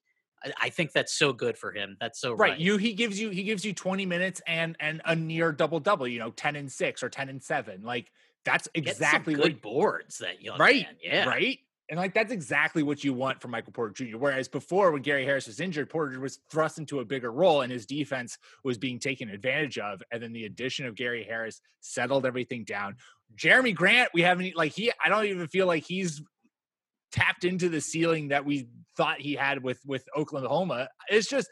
I- 0.60 0.68
think 0.68 0.92
that's 0.92 1.14
so 1.14 1.32
good 1.32 1.56
for 1.56 1.72
him. 1.72 1.96
That's 1.98 2.20
so 2.20 2.34
right. 2.34 2.50
right. 2.50 2.60
You 2.60 2.76
he 2.76 2.92
gives 2.92 3.18
you 3.18 3.30
he 3.30 3.44
gives 3.44 3.64
you 3.64 3.72
20 3.72 4.04
minutes 4.04 4.42
and 4.46 4.76
and 4.78 5.00
a 5.06 5.16
near 5.16 5.52
double 5.52 5.80
double, 5.80 6.06
you 6.06 6.18
know, 6.18 6.30
10 6.32 6.56
and 6.56 6.70
6 6.70 7.02
or 7.02 7.08
10 7.08 7.30
and 7.30 7.42
7. 7.42 7.82
Like 7.82 8.10
that's 8.44 8.68
exactly 8.74 9.34
good 9.34 9.54
what 9.54 9.62
boards 9.62 10.18
that 10.18 10.42
young 10.42 10.58
right. 10.58 10.84
man. 10.84 10.96
Yeah. 11.02 11.24
Right. 11.26 11.60
And 11.90 11.98
like 11.98 12.14
that's 12.14 12.32
exactly 12.32 12.82
what 12.82 13.04
you 13.04 13.12
want 13.12 13.42
from 13.42 13.50
Michael 13.50 13.72
Porter 13.72 13.92
Jr. 13.92 14.16
Whereas 14.16 14.48
before, 14.48 14.90
when 14.90 15.02
Gary 15.02 15.24
Harris 15.24 15.46
was 15.46 15.60
injured, 15.60 15.90
Porter 15.90 16.18
was 16.18 16.38
thrust 16.50 16.78
into 16.78 17.00
a 17.00 17.04
bigger 17.04 17.30
role 17.30 17.60
and 17.60 17.70
his 17.70 17.84
defense 17.84 18.38
was 18.62 18.78
being 18.78 18.98
taken 18.98 19.28
advantage 19.28 19.78
of. 19.78 20.02
And 20.10 20.22
then 20.22 20.32
the 20.32 20.46
addition 20.46 20.86
of 20.86 20.94
Gary 20.94 21.24
Harris 21.24 21.60
settled 21.80 22.24
everything 22.24 22.64
down. 22.64 22.96
Jerami 23.36 23.74
Grant, 23.74 24.10
we 24.14 24.22
haven't 24.22 24.56
like 24.56 24.72
he 24.72 24.92
I 25.04 25.08
don't 25.08 25.26
even 25.26 25.46
feel 25.48 25.66
like 25.66 25.84
he's 25.84 26.22
tapped 27.12 27.44
into 27.44 27.68
the 27.68 27.80
ceiling 27.80 28.28
that 28.28 28.44
we 28.44 28.66
thought 28.96 29.20
he 29.20 29.34
had 29.34 29.62
with 29.62 29.80
with 29.84 30.04
Oklahoma. 30.16 30.88
It's 31.08 31.28
just 31.28 31.48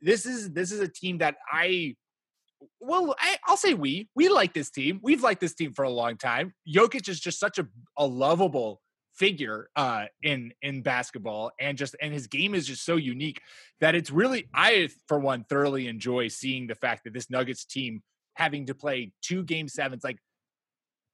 this 0.00 0.24
is 0.24 0.50
this 0.52 0.72
is 0.72 0.80
a 0.80 0.88
team 0.88 1.18
that 1.18 1.36
I 1.52 1.96
well, 2.80 3.14
I, 3.18 3.36
I'll 3.46 3.56
say 3.56 3.74
we 3.74 4.08
we 4.14 4.28
like 4.28 4.54
this 4.54 4.70
team. 4.70 5.00
We've 5.02 5.22
liked 5.22 5.40
this 5.40 5.54
team 5.54 5.72
for 5.72 5.84
a 5.84 5.90
long 5.90 6.16
time. 6.16 6.54
Jokic 6.68 7.08
is 7.08 7.20
just 7.20 7.38
such 7.38 7.58
a, 7.58 7.66
a 7.98 8.06
lovable 8.06 8.80
figure 9.14 9.68
uh 9.76 10.06
in 10.22 10.52
in 10.62 10.82
basketball 10.82 11.52
and 11.60 11.78
just 11.78 11.94
and 12.00 12.12
his 12.12 12.26
game 12.26 12.54
is 12.54 12.66
just 12.66 12.84
so 12.84 12.96
unique 12.96 13.40
that 13.80 13.94
it's 13.94 14.10
really 14.10 14.48
I 14.52 14.88
for 15.06 15.18
one 15.18 15.44
thoroughly 15.44 15.86
enjoy 15.86 16.28
seeing 16.28 16.66
the 16.66 16.74
fact 16.74 17.04
that 17.04 17.12
this 17.12 17.30
Nuggets 17.30 17.64
team 17.64 18.02
having 18.34 18.66
to 18.66 18.74
play 18.74 19.12
two 19.22 19.44
game 19.44 19.68
sevens 19.68 20.02
like 20.02 20.18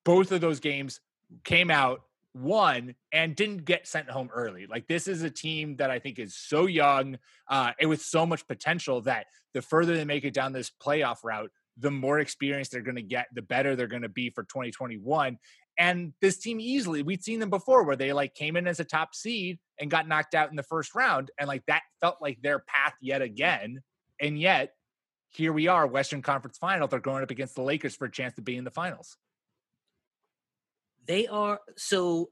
both 0.04 0.32
of 0.32 0.40
those 0.40 0.60
games 0.60 1.00
came 1.44 1.70
out 1.70 2.02
won 2.34 2.94
and 3.12 3.34
didn't 3.34 3.64
get 3.64 3.86
sent 3.86 4.08
home 4.08 4.30
early. 4.32 4.66
Like 4.66 4.86
this 4.86 5.08
is 5.08 5.22
a 5.22 5.30
team 5.30 5.76
that 5.76 5.90
I 5.90 5.98
think 5.98 6.18
is 6.18 6.36
so 6.36 6.66
young 6.66 7.18
uh, 7.48 7.72
and 7.80 7.88
with 7.88 8.02
so 8.02 8.24
much 8.24 8.46
potential 8.46 9.00
that 9.02 9.26
the 9.52 9.62
further 9.62 9.96
they 9.96 10.04
make 10.04 10.24
it 10.24 10.34
down 10.34 10.52
this 10.52 10.70
playoff 10.82 11.18
route, 11.24 11.50
the 11.78 11.90
more 11.90 12.18
experience 12.20 12.68
they're 12.68 12.82
going 12.82 12.96
to 12.96 13.02
get, 13.02 13.26
the 13.34 13.42
better 13.42 13.74
they're 13.74 13.86
going 13.86 14.02
to 14.02 14.08
be 14.08 14.30
for 14.30 14.42
2021. 14.44 15.38
And 15.80 16.12
this 16.20 16.36
team 16.36 16.60
easily, 16.60 17.02
we'd 17.02 17.24
seen 17.24 17.40
them 17.40 17.48
before 17.48 17.84
where 17.84 17.96
they 17.96 18.12
like 18.12 18.34
came 18.34 18.54
in 18.56 18.68
as 18.68 18.80
a 18.80 18.84
top 18.84 19.14
seed 19.14 19.58
and 19.78 19.90
got 19.90 20.06
knocked 20.06 20.34
out 20.34 20.50
in 20.50 20.56
the 20.56 20.62
first 20.62 20.94
round. 20.94 21.30
And 21.38 21.48
like 21.48 21.64
that 21.68 21.80
felt 22.02 22.18
like 22.20 22.42
their 22.42 22.58
path 22.58 22.92
yet 23.00 23.22
again. 23.22 23.80
And 24.20 24.38
yet 24.38 24.74
here 25.30 25.54
we 25.54 25.68
are, 25.68 25.86
Western 25.86 26.20
Conference 26.20 26.58
final. 26.58 26.86
They're 26.86 27.00
going 27.00 27.22
up 27.22 27.30
against 27.30 27.54
the 27.54 27.62
Lakers 27.62 27.96
for 27.96 28.04
a 28.04 28.10
chance 28.10 28.34
to 28.34 28.42
be 28.42 28.58
in 28.58 28.64
the 28.64 28.70
finals. 28.70 29.16
They 31.06 31.26
are 31.28 31.60
so 31.78 32.28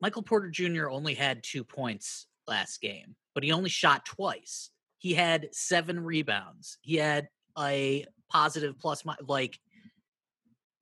Michael 0.00 0.22
Porter 0.22 0.48
Jr. 0.48 0.88
only 0.88 1.14
had 1.14 1.42
two 1.42 1.64
points 1.64 2.28
last 2.46 2.80
game, 2.80 3.16
but 3.34 3.42
he 3.42 3.50
only 3.50 3.68
shot 3.68 4.06
twice. 4.06 4.70
He 4.98 5.14
had 5.14 5.48
seven 5.50 5.98
rebounds. 5.98 6.78
He 6.82 6.98
had 6.98 7.26
a 7.58 8.06
positive 8.30 8.78
plus 8.78 9.02
like 9.26 9.58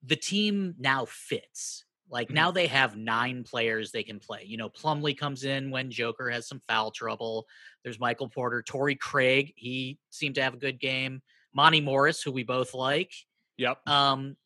the 0.05 0.17
team 0.17 0.75
now 0.79 1.07
fits. 1.07 1.87
Like 2.11 2.29
Mhm. 2.29 2.35
now 2.35 2.51
they 2.51 2.67
have 2.67 2.97
nine 2.97 3.45
players 3.45 3.93
they 3.93 4.03
can 4.03 4.19
play. 4.19 4.45
You 4.45 4.57
know, 4.57 4.69
Plumlee 4.69 5.17
comes 5.17 5.45
in 5.45 5.71
when 5.71 5.91
Joker 5.91 6.29
has 6.29 6.47
some 6.49 6.61
foul 6.61 6.91
trouble. 6.91 7.47
There's 7.83 8.01
Michael 8.01 8.29
Porter, 8.29 8.63
Torrey 8.63 8.97
Craig. 8.97 9.53
He 9.57 9.99
seemed 10.11 10.35
to 10.35 10.43
have 10.43 10.55
a 10.55 10.59
good 10.59 10.81
game. 10.81 11.23
Monte 11.53 11.81
Morris, 11.81 12.23
who 12.23 12.33
we 12.33 12.43
both 12.43 12.75
like. 12.75 13.13
Yep. 13.57 13.87
Um, 13.89 14.37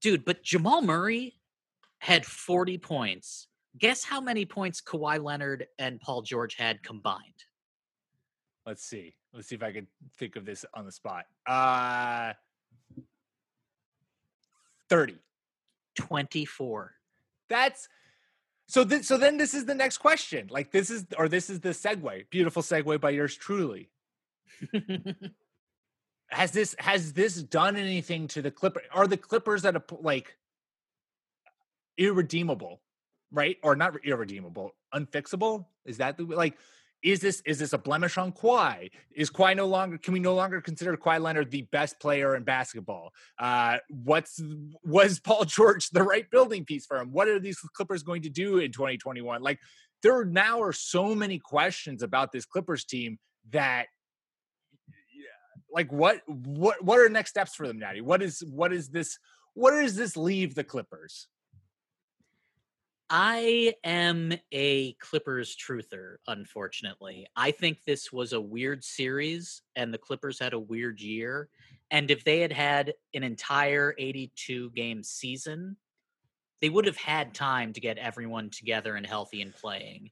dude, 0.00 0.24
but 0.24 0.42
Jamal 0.42 0.82
Murray 0.82 1.40
had 1.98 2.24
40 2.24 2.78
points. 2.78 3.48
Guess 3.78 4.04
how 4.04 4.20
many 4.20 4.44
points 4.44 4.80
Kawhi 4.82 5.22
Leonard 5.22 5.66
and 5.78 6.00
Paul 6.00 6.22
George 6.22 6.54
had 6.56 6.82
combined? 6.82 7.44
Let's 8.66 8.84
see. 8.84 9.16
Let's 9.32 9.48
see 9.48 9.54
if 9.54 9.62
I 9.62 9.72
can 9.72 9.88
think 10.18 10.36
of 10.36 10.44
this 10.44 10.64
on 10.74 10.84
the 10.84 10.92
spot. 10.92 11.26
Uh 11.46 12.34
30. 14.88 15.18
24. 15.96 16.94
That's 17.48 17.88
so 18.66 18.84
th- 18.84 19.04
so 19.04 19.18
then 19.18 19.36
this 19.36 19.54
is 19.54 19.66
the 19.66 19.74
next 19.74 19.98
question. 19.98 20.48
Like 20.50 20.70
this 20.72 20.90
is 20.90 21.04
or 21.18 21.28
this 21.28 21.50
is 21.50 21.60
the 21.60 21.70
segue. 21.70 22.30
Beautiful 22.30 22.62
segue 22.62 23.00
by 23.00 23.10
yours 23.10 23.36
truly. 23.36 23.90
Has 26.32 26.50
this 26.50 26.74
has 26.78 27.12
this 27.12 27.42
done 27.42 27.76
anything 27.76 28.26
to 28.28 28.40
the 28.40 28.50
Clipper? 28.50 28.80
Are 28.90 29.06
the 29.06 29.18
Clippers 29.18 29.66
at 29.66 29.76
a 29.76 29.82
like 30.00 30.34
irredeemable, 31.98 32.80
right? 33.30 33.58
Or 33.62 33.76
not 33.76 34.02
irredeemable, 34.02 34.74
unfixable? 34.94 35.66
Is 35.84 35.98
that 35.98 36.16
the 36.16 36.24
like? 36.24 36.56
Is 37.02 37.20
this 37.20 37.42
is 37.44 37.58
this 37.58 37.72
a 37.72 37.78
blemish 37.78 38.16
on 38.16 38.32
Kawhi? 38.32 38.90
Is 39.12 39.28
Kawhi 39.28 39.56
no 39.56 39.66
longer? 39.66 39.98
Can 39.98 40.14
we 40.14 40.20
no 40.20 40.34
longer 40.34 40.60
consider 40.60 40.96
Kawhi 40.96 41.20
Leonard 41.20 41.50
the 41.50 41.62
best 41.72 41.98
player 41.98 42.36
in 42.36 42.44
basketball? 42.44 43.12
Uh, 43.38 43.78
what's 43.90 44.40
was 44.84 45.18
Paul 45.24 45.44
George 45.44 45.90
the 45.90 46.02
right 46.02 46.30
building 46.30 46.64
piece 46.64 46.86
for 46.86 46.98
him? 46.98 47.10
What 47.12 47.28
are 47.28 47.40
these 47.40 47.58
Clippers 47.74 48.04
going 48.04 48.22
to 48.22 48.30
do 48.30 48.58
in 48.58 48.70
2021? 48.70 49.42
Like 49.42 49.58
there 50.02 50.24
now 50.24 50.62
are 50.62 50.72
so 50.72 51.14
many 51.14 51.38
questions 51.38 52.02
about 52.02 52.30
this 52.30 52.44
Clippers 52.44 52.84
team 52.84 53.18
that 53.50 53.86
like 55.72 55.90
what 55.90 56.20
what 56.28 56.84
what 56.84 57.00
are 57.00 57.08
next 57.08 57.30
steps 57.30 57.54
for 57.54 57.66
them, 57.66 57.78
Natty? 57.78 58.00
What 58.00 58.22
is 58.22 58.44
what 58.46 58.72
is 58.72 58.90
this 58.90 59.18
what 59.54 59.72
does 59.72 59.96
this 59.96 60.16
leave 60.16 60.54
the 60.54 60.64
Clippers? 60.64 61.26
I 63.14 63.74
am 63.84 64.32
a 64.52 64.94
Clippers 64.94 65.54
truther, 65.54 66.16
unfortunately. 66.28 67.26
I 67.36 67.50
think 67.50 67.84
this 67.84 68.10
was 68.10 68.32
a 68.32 68.40
weird 68.40 68.82
series 68.82 69.60
and 69.76 69.92
the 69.92 69.98
Clippers 69.98 70.38
had 70.38 70.54
a 70.54 70.58
weird 70.58 70.98
year. 70.98 71.50
And 71.90 72.10
if 72.10 72.24
they 72.24 72.40
had 72.40 72.54
had 72.54 72.94
an 73.12 73.22
entire 73.22 73.94
82 73.98 74.70
game 74.70 75.02
season, 75.02 75.76
they 76.62 76.70
would 76.70 76.86
have 76.86 76.96
had 76.96 77.34
time 77.34 77.74
to 77.74 77.82
get 77.82 77.98
everyone 77.98 78.48
together 78.48 78.96
and 78.96 79.06
healthy 79.06 79.42
and 79.42 79.54
playing. 79.54 80.10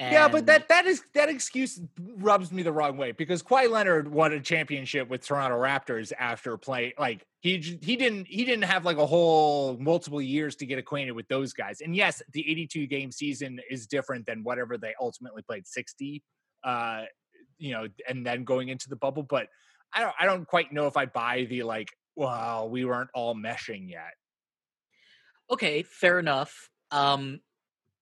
Yeah, 0.00 0.28
but 0.28 0.46
that 0.46 0.68
that 0.68 0.86
is 0.86 1.02
that 1.14 1.28
excuse 1.28 1.80
rubs 2.16 2.50
me 2.50 2.62
the 2.62 2.72
wrong 2.72 2.96
way 2.96 3.12
because 3.12 3.42
Kawhi 3.42 3.70
Leonard 3.70 4.10
won 4.10 4.32
a 4.32 4.40
championship 4.40 5.08
with 5.08 5.26
Toronto 5.26 5.56
Raptors 5.58 6.12
after 6.18 6.56
play 6.56 6.94
like 6.98 7.26
he 7.40 7.58
he 7.82 7.96
didn't 7.96 8.26
he 8.26 8.44
didn't 8.44 8.64
have 8.64 8.84
like 8.84 8.96
a 8.96 9.04
whole 9.06 9.76
multiple 9.78 10.22
years 10.22 10.56
to 10.56 10.66
get 10.66 10.78
acquainted 10.78 11.12
with 11.12 11.28
those 11.28 11.52
guys. 11.52 11.82
And 11.82 11.94
yes, 11.94 12.22
the 12.32 12.48
82 12.50 12.86
game 12.86 13.12
season 13.12 13.60
is 13.68 13.86
different 13.86 14.24
than 14.24 14.42
whatever 14.42 14.78
they 14.78 14.94
ultimately 15.00 15.42
played 15.42 15.66
60 15.66 16.22
uh 16.62 17.02
you 17.58 17.72
know 17.72 17.86
and 18.08 18.26
then 18.26 18.44
going 18.44 18.68
into 18.68 18.88
the 18.88 18.96
bubble, 18.96 19.22
but 19.22 19.48
I 19.92 20.00
don't 20.00 20.14
I 20.18 20.24
don't 20.24 20.46
quite 20.46 20.72
know 20.72 20.86
if 20.86 20.96
I 20.96 21.06
buy 21.06 21.46
the 21.48 21.62
like 21.62 21.90
well, 22.16 22.68
we 22.68 22.84
weren't 22.84 23.10
all 23.14 23.34
meshing 23.34 23.90
yet. 23.90 24.14
Okay, 25.50 25.82
fair 25.82 26.18
enough. 26.18 26.70
Um, 26.90 27.40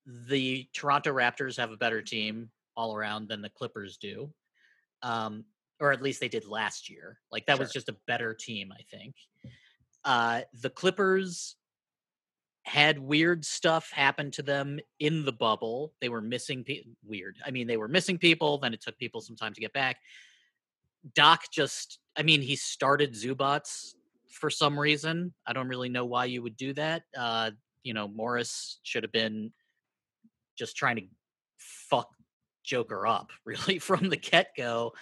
the 0.09 0.67
Toronto 0.73 1.13
Raptors 1.13 1.59
have 1.59 1.71
a 1.71 1.77
better 1.77 2.01
team 2.01 2.51
all 2.77 2.95
around 2.95 3.29
than 3.29 3.43
the 3.43 3.51
Clippers 3.51 3.99
do, 3.99 4.33
um, 5.03 5.45
or 5.81 5.93
at 5.93 6.01
least 6.01 6.21
they 6.21 6.29
did 6.29 6.47
last 6.47 6.89
year. 6.89 7.19
Like 7.31 7.47
that 7.47 7.59
was 7.59 7.73
just 7.73 7.91
a 7.91 7.97
better 8.07 8.33
team, 8.33 8.73
I 8.73 8.83
think. 8.91 9.15
Uh, 10.05 10.41
the 10.63 10.71
Clippers 10.71 11.57
had 12.63 12.99
weird 12.99 13.45
stuff 13.45 13.91
happen 13.93 14.31
to 14.31 14.43
them 14.43 14.79
in 14.99 15.25
the 15.25 15.33
bubble. 15.33 15.93
They 16.01 16.09
were 16.09 16.21
missing 16.21 16.65
pe- 16.65 16.85
weird. 17.05 17.37
I 17.45 17.51
mean, 17.51 17.67
they 17.67 17.77
were 17.77 17.89
missing 17.89 18.19
people. 18.19 18.59
Then 18.59 18.75
it 18.75 18.81
took 18.81 18.99
people 18.99 19.21
some 19.21 19.37
time 19.37 19.55
to 19.55 19.61
get 19.61 19.73
back. 19.73 19.97
Doc 21.15 21.45
just, 21.53 21.99
I 22.17 22.23
mean, 22.23 22.43
he 22.43 22.57
started 22.57 23.15
Zubac 23.15 23.95
for 24.31 24.51
some 24.51 24.79
reason. 24.79 25.33
I 25.47 25.53
don't 25.53 25.69
really 25.69 25.89
know 25.89 26.05
why 26.05 26.27
you 26.27 26.43
would 26.43 26.57
do 26.57 26.73
that. 26.75 27.03
Uh, 27.17 27.53
you 27.83 27.95
know, 27.95 28.09
Morris 28.09 28.81
should 28.83 29.03
have 29.03 29.13
been 29.13 29.53
just 30.59 30.77
trying 30.77 30.97
to 30.97 31.03
fuck 31.57 32.11
Joker 32.65 33.07
up, 33.07 33.31
really, 33.45 33.79
from 33.79 34.09
the 34.09 34.17
get 34.17 34.49
go. 34.57 34.93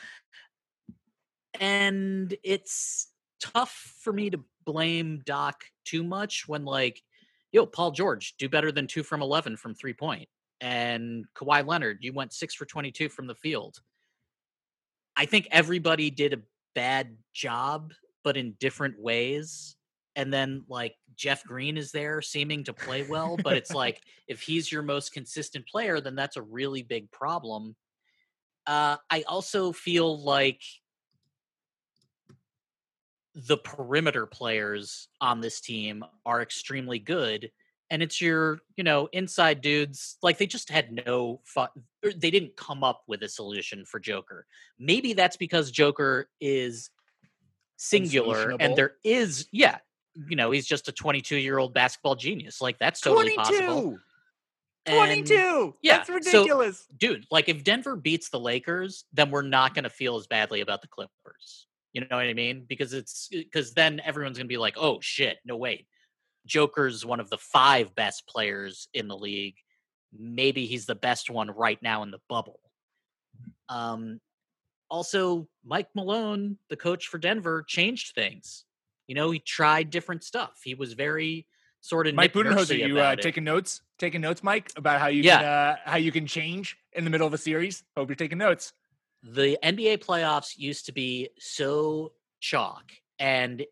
And 1.59 2.35
it's 2.45 3.09
tough 3.41 3.95
for 4.01 4.13
me 4.13 4.31
to 4.31 4.41
blame 4.65 5.23
Doc 5.25 5.65
too 5.85 6.05
much 6.05 6.47
when, 6.47 6.65
like, 6.65 7.03
yo, 7.53 7.67
Paul 7.67 7.93
George, 7.93 8.35
do 8.39 8.49
better 8.49 8.71
than 8.71 8.87
two 8.87 9.03
from 9.03 9.23
11 9.23 9.57
from 9.57 9.75
three 9.75 9.95
point. 9.95 10.29
And 10.61 11.25
Kawhi 11.35 11.67
Leonard, 11.67 11.99
you 12.01 12.13
went 12.13 12.33
six 12.33 12.55
for 12.55 12.65
22 12.67 13.09
from 13.09 13.27
the 13.27 13.35
field. 13.35 13.79
I 15.17 15.25
think 15.25 15.49
everybody 15.51 16.11
did 16.11 16.35
a 16.35 16.43
bad 16.75 17.17
job, 17.33 17.93
but 18.23 18.37
in 18.37 18.53
different 18.61 19.01
ways. 19.01 19.77
And 20.17 20.33
then 20.33 20.65
like 20.69 20.97
Jeff 21.15 21.45
Green 21.45 21.77
is 21.77 21.93
there 21.93 22.21
seeming 22.21 22.65
to 22.65 22.73
play 22.73 23.07
well, 23.09 23.37
but 23.43 23.57
it's 23.57 23.71
like 23.75 24.01
if 24.27 24.41
he's 24.41 24.73
your 24.73 24.83
most 24.83 25.13
consistent 25.13 25.67
player, 25.69 26.01
then 26.01 26.17
that's 26.17 26.37
a 26.37 26.43
really 26.43 26.83
big 26.83 27.11
problem. 27.13 27.77
Uh, 28.67 28.97
I 29.11 29.23
also 29.29 29.71
feel 29.73 30.21
like 30.21 30.63
the 33.35 33.59
perimeter 33.59 34.27
players 34.27 35.09
on 35.21 35.41
this 35.41 35.61
team 35.61 36.03
are 36.25 36.41
extremely 36.41 36.99
good 36.99 37.51
and 37.91 38.03
it's 38.03 38.21
your 38.21 38.61
you 38.77 38.85
know 38.85 39.09
inside 39.13 39.61
dudes 39.61 40.17
like 40.23 40.39
they 40.39 40.47
just 40.47 40.71
had 40.71 40.91
no 41.07 41.41
fun 41.45 41.69
they 42.17 42.31
didn't 42.31 42.57
come 42.57 42.83
up 42.83 43.03
with 43.07 43.23
a 43.23 43.29
solution 43.29 43.85
for 43.85 44.01
joker 44.01 44.47
maybe 44.79 45.13
that's 45.13 45.37
because 45.37 45.71
joker 45.71 46.29
is 46.41 46.91
singular 47.77 48.57
and 48.59 48.75
there 48.75 48.95
is 49.05 49.47
yeah 49.53 49.79
you 50.29 50.37
know 50.37 50.51
he's 50.51 50.67
just 50.67 50.89
a 50.89 50.93
22 50.93 51.37
year 51.37 51.59
old 51.59 51.75
basketball 51.75 52.15
genius 52.15 52.61
like 52.61 52.79
that's 52.79 53.01
totally 53.01 53.35
22. 53.35 53.37
possible 53.37 53.99
22 54.87 55.35
and, 55.35 55.73
yeah 55.83 55.99
that's 55.99 56.09
ridiculous 56.09 56.87
so, 56.89 56.95
dude 56.97 57.27
like 57.31 57.49
if 57.49 57.65
denver 57.65 57.97
beats 57.97 58.29
the 58.31 58.41
lakers 58.41 59.05
then 59.13 59.31
we're 59.31 59.43
not 59.43 59.75
going 59.75 59.85
to 59.85 59.91
feel 59.91 60.17
as 60.17 60.27
badly 60.27 60.61
about 60.61 60.81
the 60.81 60.89
clippers 60.89 61.67
you 61.97 62.03
know 62.03 62.17
what 62.19 62.27
I 62.27 62.35
mean? 62.35 62.67
Because 62.69 62.93
it's 62.93 63.29
because 63.33 63.73
then 63.73 64.03
everyone's 64.05 64.37
gonna 64.37 64.49
be 64.49 64.59
like, 64.59 64.77
oh 64.77 65.01
shit, 65.01 65.39
no 65.47 65.57
wait. 65.57 65.87
Joker's 66.45 67.07
one 67.07 67.21
of 67.21 67.31
the 67.31 67.39
five 67.39 67.95
best 67.95 68.27
players 68.29 68.89
in 68.93 69.09
the 69.09 69.17
league. 69.17 69.55
Maybe 70.13 70.67
he's 70.67 70.85
the 70.85 70.95
best 70.95 71.31
one 71.31 71.51
right 71.51 71.83
now 71.83 72.03
in 72.03 72.11
the 72.11 72.21
bubble. 72.29 72.61
Um 73.71 74.21
also 74.91 75.49
Mike 75.65 75.89
Malone, 75.95 76.59
the 76.69 76.77
coach 76.77 77.07
for 77.07 77.17
Denver, 77.17 77.65
changed 77.67 78.15
things. 78.15 78.66
You 79.07 79.15
know, 79.15 79.31
he 79.31 79.39
tried 79.39 79.91
different 79.91 80.25
stuff. 80.25 80.61
He 80.65 80.75
was 80.75 80.95
very 80.95 81.47
sort 81.81 82.07
of 82.07 82.15
Mike 82.15 82.33
Budenholzer. 82.33 82.79
You 82.79 82.99
uh, 82.99 83.17
taking 83.17 83.45
notes? 83.45 83.83
Taking 83.99 84.21
notes, 84.21 84.43
Mike, 84.43 84.71
about 84.77 85.01
how 85.01 85.07
you 85.07 85.23
yeah. 85.23 85.39
can 85.39 85.45
uh, 85.45 85.77
how 85.85 85.97
you 85.97 86.13
can 86.13 86.27
change 86.27 86.77
in 86.93 87.05
the 87.05 87.11
middle 87.11 87.27
of 87.27 87.35
a 87.35 87.39
series. 87.39 87.85
Hope 87.97 88.09
you're 88.09 88.17
taking 88.17 88.39
notes 88.39 88.73
the 89.27 89.59
NBA 89.63 90.05
playoffs 90.05 90.57
used 90.57 90.87
to 90.87 90.93
be 90.93 91.31
so 91.39 92.13
chalk 92.41 92.93
and 93.19 93.65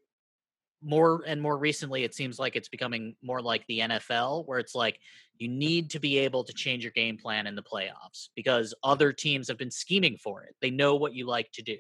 more 0.83 1.23
and 1.27 1.41
more 1.41 1.57
recently 1.57 2.05
it 2.05 2.15
seems 2.15 2.39
like 2.39 2.57
it's 2.57 2.69
becoming 2.69 3.15
more 3.23 3.41
like 3.41 3.67
the 3.67 3.81
NFL 3.81 4.47
where 4.47 4.59
it's 4.59 4.75
like 4.75 4.99
you 5.39 5.49
need 5.49 5.91
to 5.91 5.99
be 5.99 6.19
able 6.19 6.45
to 6.45 6.53
change 6.53 6.83
your 6.83 6.93
game 6.93 7.17
plan 7.17 7.47
in 7.47 7.55
the 7.55 7.63
playoffs 7.63 8.29
because 8.35 8.75
other 8.83 9.13
teams 9.13 9.49
have 9.49 9.59
been 9.59 9.71
scheming 9.71 10.17
for 10.17 10.43
it. 10.43 10.55
They 10.61 10.71
know 10.71 10.97
what 10.97 11.15
you 11.15 11.27
like 11.27 11.51
to 11.53 11.63
do. 11.63 11.79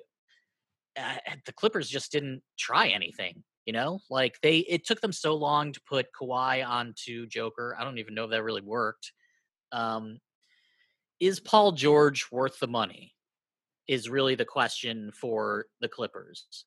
Uh, 0.96 1.16
the 1.46 1.52
Clippers 1.52 1.88
just 1.88 2.12
didn't 2.12 2.42
try 2.58 2.88
anything, 2.88 3.42
you 3.66 3.72
know? 3.72 4.00
Like 4.10 4.38
they 4.42 4.58
it 4.58 4.86
took 4.86 5.00
them 5.00 5.12
so 5.12 5.34
long 5.34 5.72
to 5.72 5.80
put 5.88 6.06
Kawhi 6.18 6.66
onto 6.66 7.26
Joker. 7.26 7.76
I 7.78 7.84
don't 7.84 7.98
even 7.98 8.14
know 8.14 8.24
if 8.24 8.30
that 8.30 8.42
really 8.42 8.62
worked. 8.62 9.12
Um 9.72 10.18
is 11.20 11.40
Paul 11.40 11.72
George 11.72 12.26
worth 12.30 12.58
the 12.58 12.66
money? 12.66 13.14
is 13.86 14.08
really 14.08 14.34
the 14.34 14.44
question 14.44 15.12
for 15.12 15.66
the 15.80 15.88
Clippers. 15.88 16.64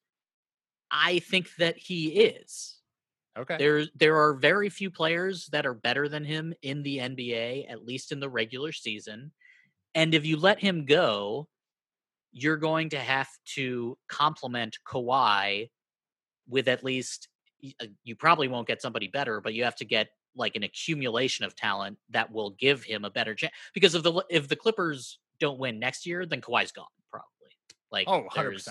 I 0.91 1.19
think 1.19 1.50
that 1.57 1.77
he 1.77 2.07
is. 2.07 2.75
Okay. 3.38 3.57
There 3.57 3.86
there 3.96 4.17
are 4.17 4.34
very 4.34 4.69
few 4.69 4.89
players 4.89 5.48
that 5.51 5.65
are 5.65 5.74
better 5.74 6.07
than 6.07 6.24
him 6.24 6.53
in 6.62 6.81
the 6.84 6.98
NBA, 6.98 7.69
at 7.69 7.86
least 7.86 8.12
in 8.12 8.19
the 8.19 8.29
regular 8.29 8.72
season. 8.72 9.31
And 9.93 10.13
if 10.13 10.25
you 10.25 10.38
let 10.38 10.60
him 10.60 10.86
go, 10.86 11.48
you're 12.38 12.58
going 12.58 12.89
to 12.89 13.00
have 13.00 13.29
to 13.56 13.98
complement 14.08 14.77
Kawhi 14.88 15.70
with 16.48 16.67
at 16.67 16.84
least 16.84 17.27
uh, 17.82 17.88
you 18.03 18.15
probably 18.15 18.48
won't 18.48 18.67
get 18.67 18.82
somebody 18.82 19.08
better, 19.08 19.41
but 19.41 19.56
you 19.56 19.63
have 19.63 19.75
to 19.77 19.86
get 19.86 20.10
like 20.36 20.56
an 20.56 20.63
accumulation 20.63 21.46
of 21.46 21.56
talent 21.56 21.98
that 22.12 22.32
will 22.32 22.51
give 22.51 22.84
him 22.84 23.06
a 23.06 23.10
better 23.10 23.34
chance. 23.34 23.53
Because 23.74 23.96
if 23.96 24.03
the 24.03 24.24
if 24.29 24.48
the 24.48 24.56
Clippers 24.56 25.17
don't 25.39 25.58
win 25.58 25.79
next 25.79 26.06
year, 26.06 26.25
then 26.25 26.41
Kawhi's 26.41 26.72
gone. 26.72 26.86
Probably. 27.12 27.27
Like, 27.91 28.08
oh, 28.08 28.27
100%. 28.32 28.70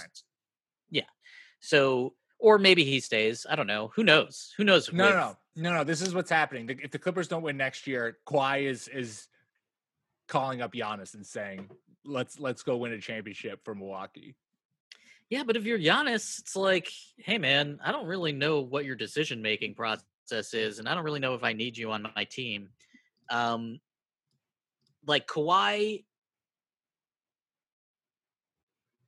Yeah. 0.90 1.02
So, 1.60 2.14
or 2.38 2.58
maybe 2.58 2.84
he 2.84 3.00
stays. 3.00 3.46
I 3.48 3.56
don't 3.56 3.66
know. 3.66 3.90
Who 3.96 4.04
knows? 4.04 4.52
Who 4.56 4.64
knows? 4.64 4.92
No, 4.92 5.06
with... 5.06 5.14
no, 5.14 5.36
no, 5.56 5.76
no. 5.78 5.84
This 5.84 6.02
is 6.02 6.14
what's 6.14 6.30
happening. 6.30 6.68
If 6.82 6.92
the 6.92 6.98
Clippers 6.98 7.26
don't 7.26 7.42
win 7.42 7.56
next 7.56 7.86
year, 7.88 8.18
Kawhi 8.28 8.62
is 8.62 8.86
is 8.88 9.26
calling 10.28 10.60
up 10.60 10.72
Giannis 10.72 11.14
and 11.14 11.26
saying, 11.26 11.68
"Let's 12.06 12.38
let's 12.38 12.62
go 12.62 12.76
win 12.76 12.92
a 12.92 13.00
championship 13.00 13.60
for 13.64 13.74
Milwaukee." 13.74 14.34
Yeah, 15.28 15.42
but 15.42 15.56
if 15.56 15.64
you're 15.64 15.78
Giannis, 15.78 16.38
it's 16.38 16.54
like, 16.54 16.88
hey 17.18 17.38
man, 17.38 17.80
I 17.84 17.90
don't 17.90 18.06
really 18.06 18.32
know 18.32 18.60
what 18.60 18.84
your 18.84 18.94
decision 18.94 19.42
making 19.42 19.74
process 19.74 20.54
is, 20.54 20.78
and 20.78 20.88
I 20.88 20.94
don't 20.94 21.04
really 21.04 21.20
know 21.20 21.34
if 21.34 21.42
I 21.42 21.52
need 21.52 21.76
you 21.76 21.90
on 21.90 22.06
my 22.14 22.24
team. 22.24 22.68
Um, 23.28 23.80
like 25.06 25.26
Kawhi 25.26 26.04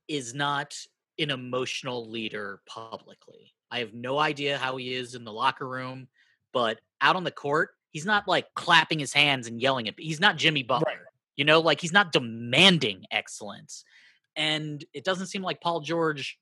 is 0.09 0.35
not 0.35 0.75
an 1.19 1.31
emotional 1.31 2.09
leader 2.11 2.63
publicly. 2.67 3.55
I 3.71 3.81
have 3.81 3.93
no 3.93 4.19
idea 4.19 4.59
how 4.59 4.77
he 4.77 4.95
is 4.95 5.15
in 5.15 5.25
the 5.25 5.33
locker 5.33 5.69
room, 5.69 6.09
but 6.53 6.81
out 7.01 7.17
on 7.17 7.25
the 7.25 7.31
court, 7.31 7.71
he's 7.91 8.07
not 8.07 8.27
like 8.27 8.47
clapping 8.55 8.99
his 8.99 9.13
hands 9.13 9.47
and 9.47 9.61
yelling 9.61 9.89
at. 9.89 9.95
He's 9.99 10.21
not 10.21 10.37
Jimmy 10.37 10.63
Butler, 10.63 10.87
right. 10.87 11.08
You 11.39 11.45
know, 11.45 11.61
like 11.61 11.81
he's 11.81 11.93
not 11.93 12.13
demanding 12.13 13.05
excellence. 13.13 13.85
And 14.35 14.85
it 14.93 15.05
doesn't 15.05 15.29
seem 15.29 15.43
like 15.43 15.61
Paul 15.61 15.81
George 15.81 16.37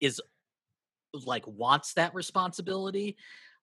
is 0.00 0.20
like 1.12 1.46
wants 1.46 1.92
that 1.94 2.14
responsibility. 2.14 3.18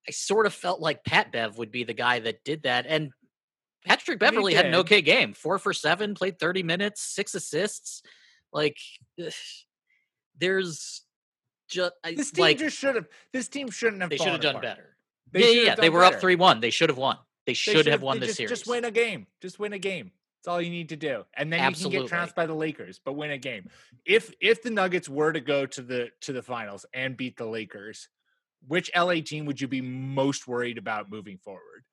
I 0.08 0.12
sort 0.12 0.46
of 0.46 0.54
felt 0.54 0.80
like 0.80 1.04
Pat 1.04 1.32
Bev 1.32 1.58
would 1.58 1.72
be 1.72 1.84
the 1.84 1.96
guy 1.96 2.20
that 2.20 2.44
did 2.44 2.64
that. 2.64 2.86
And 2.88 3.12
Patrick 3.84 4.20
Beverley 4.20 4.54
had 4.54 4.68
an 4.68 4.76
okay 4.76 5.02
game. 5.02 5.34
Four 5.34 5.58
for 5.58 5.74
seven, 5.74 6.14
played 6.14 6.40
30 6.40 6.62
minutes, 6.62 7.02
six 7.02 7.34
assists. 7.34 8.04
Like, 8.54 8.78
there's 10.38 11.02
just 11.68 11.94
this 12.04 12.32
team 12.32 12.44
like, 12.44 12.58
just 12.60 12.78
should 12.78 12.96
have. 12.96 13.08
This 13.34 13.48
team 13.48 13.72
shouldn't 13.72 14.02
have. 14.02 14.12
They 14.12 14.18
should 14.18 14.28
have 14.28 14.42
done 14.42 14.62
better. 14.62 14.98
They 15.32 15.40
yeah, 15.40 15.48
yeah, 15.48 15.62
yeah. 15.70 15.76
They 15.76 15.90
were 15.90 16.02
better. 16.02 16.16
up 16.16 16.22
three 16.22 16.36
one. 16.36 16.60
They 16.60 16.70
should 16.70 16.90
have 16.90 16.98
won. 16.98 17.18
They 17.48 17.54
should 17.54 17.88
have 17.88 18.02
won 18.02 18.20
the 18.20 18.28
just, 18.28 18.38
series. 18.38 18.50
Just 18.50 18.68
win 18.68 18.86
a 18.86 18.92
game. 18.92 19.26
Just 19.42 19.58
win 19.58 19.74
a 19.74 19.80
game. 19.80 20.12
That's 20.38 20.54
all 20.54 20.62
you 20.62 20.70
need 20.70 20.90
to 20.90 20.96
do, 20.96 21.26
and 21.34 21.52
then 21.52 21.60
Absolutely. 21.60 21.96
you 21.96 22.02
can 22.02 22.06
get 22.06 22.16
trounced 22.16 22.36
by 22.36 22.46
the 22.46 22.54
Lakers, 22.54 23.00
but 23.04 23.14
win 23.14 23.32
a 23.32 23.38
game. 23.38 23.70
If 24.06 24.32
if 24.40 24.62
the 24.62 24.70
Nuggets 24.70 25.10
were 25.10 25.34
to 25.34 25.42
go 25.42 25.66
to 25.66 25.82
the 25.82 26.10
to 26.22 26.34
the 26.34 26.44
finals 26.44 26.86
and 26.94 27.18
beat 27.18 27.38
the 27.38 27.46
Lakers, 27.46 28.08
which 28.68 28.92
LA 28.96 29.16
team 29.16 29.46
would 29.46 29.60
you 29.60 29.68
be 29.68 29.82
most 29.82 30.48
worried 30.48 30.78
about 30.78 31.10
moving 31.10 31.38
forward? 31.38 31.84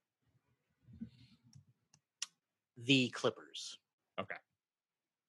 The 2.76 3.08
Clippers. 3.10 3.78
Okay. 4.20 4.36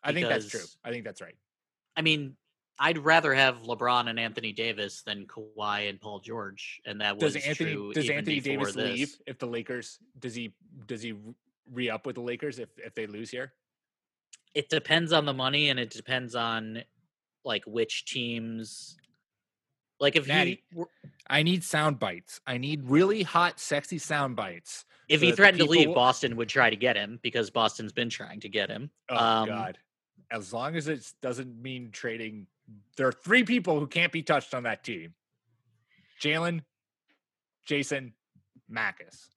I 0.03 0.13
think 0.13 0.27
that's 0.27 0.49
true. 0.49 0.59
I 0.83 0.91
think 0.91 1.03
that's 1.03 1.21
right. 1.21 1.35
I 1.97 2.01
mean, 2.01 2.35
I'd 2.77 2.97
rather 2.97 3.33
have 3.33 3.63
LeBron 3.63 4.09
and 4.09 4.19
Anthony 4.19 4.51
Davis 4.51 5.01
than 5.01 5.25
Kawhi 5.25 5.89
and 5.89 5.99
Paul 5.99 6.19
George, 6.19 6.81
and 6.85 7.01
that 7.01 7.17
was 7.17 7.33
does 7.33 7.45
Anthony 7.45 7.73
true 7.73 7.93
does 7.93 8.09
Anthony 8.09 8.39
Davis 8.39 8.73
this. 8.73 8.75
leave 8.75 9.15
if 9.25 9.39
the 9.39 9.47
Lakers 9.47 9.99
does 10.19 10.35
he 10.35 10.53
does 10.85 11.01
he 11.01 11.15
re 11.71 11.89
up 11.89 12.05
with 12.05 12.15
the 12.15 12.21
Lakers 12.21 12.59
if 12.59 12.69
if 12.77 12.95
they 12.95 13.07
lose 13.07 13.29
here? 13.29 13.53
It 14.53 14.69
depends 14.69 15.11
on 15.11 15.25
the 15.25 15.33
money, 15.33 15.69
and 15.69 15.79
it 15.79 15.89
depends 15.89 16.35
on 16.35 16.83
like 17.43 17.63
which 17.65 18.05
teams. 18.05 18.97
Like 19.99 20.15
if 20.15 20.27
Natty, 20.27 20.63
he, 20.73 20.83
I 21.27 21.43
need 21.43 21.63
sound 21.63 21.99
bites. 21.99 22.41
I 22.45 22.57
need 22.57 22.83
really 22.89 23.23
hot, 23.23 23.59
sexy 23.59 23.97
sound 23.97 24.35
bites. 24.35 24.85
If 25.07 25.21
so 25.21 25.27
he 25.27 25.31
threatened 25.31 25.59
people... 25.61 25.73
to 25.73 25.79
leave, 25.79 25.95
Boston 25.95 26.35
would 26.35 26.49
try 26.49 26.69
to 26.69 26.75
get 26.75 26.97
him 26.97 27.19
because 27.21 27.49
Boston's 27.49 27.93
been 27.93 28.09
trying 28.09 28.41
to 28.41 28.49
get 28.49 28.69
him. 28.69 28.89
Oh 29.09 29.15
um, 29.15 29.47
God! 29.47 29.77
as 30.31 30.53
long 30.53 30.75
as 30.75 30.87
it 30.87 31.11
doesn't 31.21 31.61
mean 31.61 31.91
trading. 31.91 32.47
There 32.97 33.07
are 33.07 33.11
three 33.11 33.43
people 33.43 33.79
who 33.79 33.87
can't 33.87 34.11
be 34.11 34.23
touched 34.23 34.53
on 34.53 34.63
that 34.63 34.83
team: 34.83 35.13
Jalen, 36.21 36.61
Jason, 37.65 38.13
Marcus. 38.67 39.29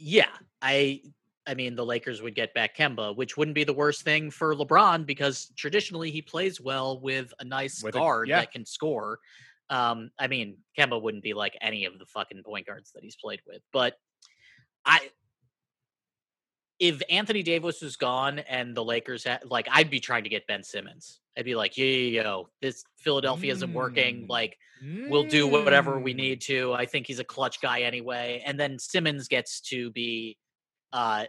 Yeah, 0.00 0.30
I. 0.62 1.02
I 1.46 1.54
mean, 1.54 1.74
the 1.74 1.84
Lakers 1.84 2.22
would 2.22 2.34
get 2.34 2.54
back 2.54 2.76
Kemba, 2.76 3.16
which 3.16 3.36
wouldn't 3.36 3.54
be 3.54 3.64
the 3.64 3.72
worst 3.72 4.02
thing 4.02 4.30
for 4.30 4.54
LeBron 4.54 5.04
because 5.06 5.50
traditionally 5.56 6.10
he 6.10 6.22
plays 6.22 6.60
well 6.60 7.00
with 7.00 7.32
a 7.40 7.44
nice 7.44 7.82
with 7.82 7.94
guard 7.94 8.28
a, 8.28 8.30
yeah. 8.30 8.40
that 8.40 8.52
can 8.52 8.64
score. 8.64 9.18
Um, 9.70 10.10
I 10.18 10.26
mean, 10.26 10.58
Kemba 10.78 11.00
wouldn't 11.00 11.24
be 11.24 11.32
like 11.32 11.56
any 11.60 11.86
of 11.86 11.98
the 11.98 12.04
fucking 12.04 12.42
point 12.44 12.66
guards 12.66 12.92
that 12.92 13.02
he's 13.02 13.16
played 13.16 13.40
with, 13.48 13.62
but 13.72 13.94
I 14.84 15.10
if 16.78 17.02
Anthony 17.10 17.42
Davis 17.42 17.82
was 17.82 17.96
gone 17.96 18.40
and 18.40 18.74
the 18.74 18.84
Lakers 18.84 19.24
had 19.24 19.44
like 19.48 19.68
I'd 19.70 19.90
be 19.90 20.00
trying 20.00 20.24
to 20.24 20.30
get 20.30 20.46
Ben 20.46 20.64
Simmons. 20.64 21.19
I'd 21.40 21.46
be 21.46 21.54
like, 21.54 21.78
yo, 21.78 21.86
yo, 21.86 22.22
yo 22.22 22.48
this 22.60 22.84
Philadelphia 22.98 23.50
isn't 23.52 23.72
working. 23.72 24.24
Mm. 24.24 24.28
Like, 24.28 24.58
mm. 24.84 25.08
we'll 25.08 25.24
do 25.24 25.46
whatever 25.46 25.98
we 25.98 26.12
mm. 26.12 26.18
need 26.18 26.40
to. 26.42 26.74
I 26.74 26.84
think 26.84 27.06
he's 27.06 27.18
a 27.18 27.24
clutch 27.24 27.62
guy 27.62 27.80
anyway. 27.80 28.42
And 28.44 28.60
then 28.60 28.78
Simmons 28.78 29.26
gets 29.26 29.62
to 29.62 29.90
be 29.90 30.36
uh 30.92 31.24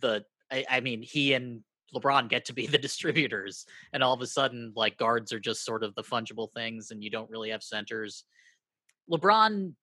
the 0.00 0.24
I, 0.50 0.64
I 0.68 0.80
mean, 0.80 1.00
he 1.00 1.34
and 1.34 1.62
LeBron 1.94 2.28
get 2.28 2.44
to 2.46 2.52
be 2.52 2.66
the 2.66 2.78
distributors, 2.88 3.66
and 3.92 4.02
all 4.02 4.14
of 4.14 4.20
a 4.20 4.26
sudden, 4.26 4.72
like 4.74 4.98
guards 4.98 5.32
are 5.32 5.38
just 5.38 5.64
sort 5.64 5.84
of 5.84 5.94
the 5.94 6.02
fungible 6.02 6.48
things, 6.52 6.90
and 6.90 7.04
you 7.04 7.10
don't 7.10 7.30
really 7.30 7.50
have 7.50 7.62
centers. 7.62 8.24
LeBron 9.08 9.74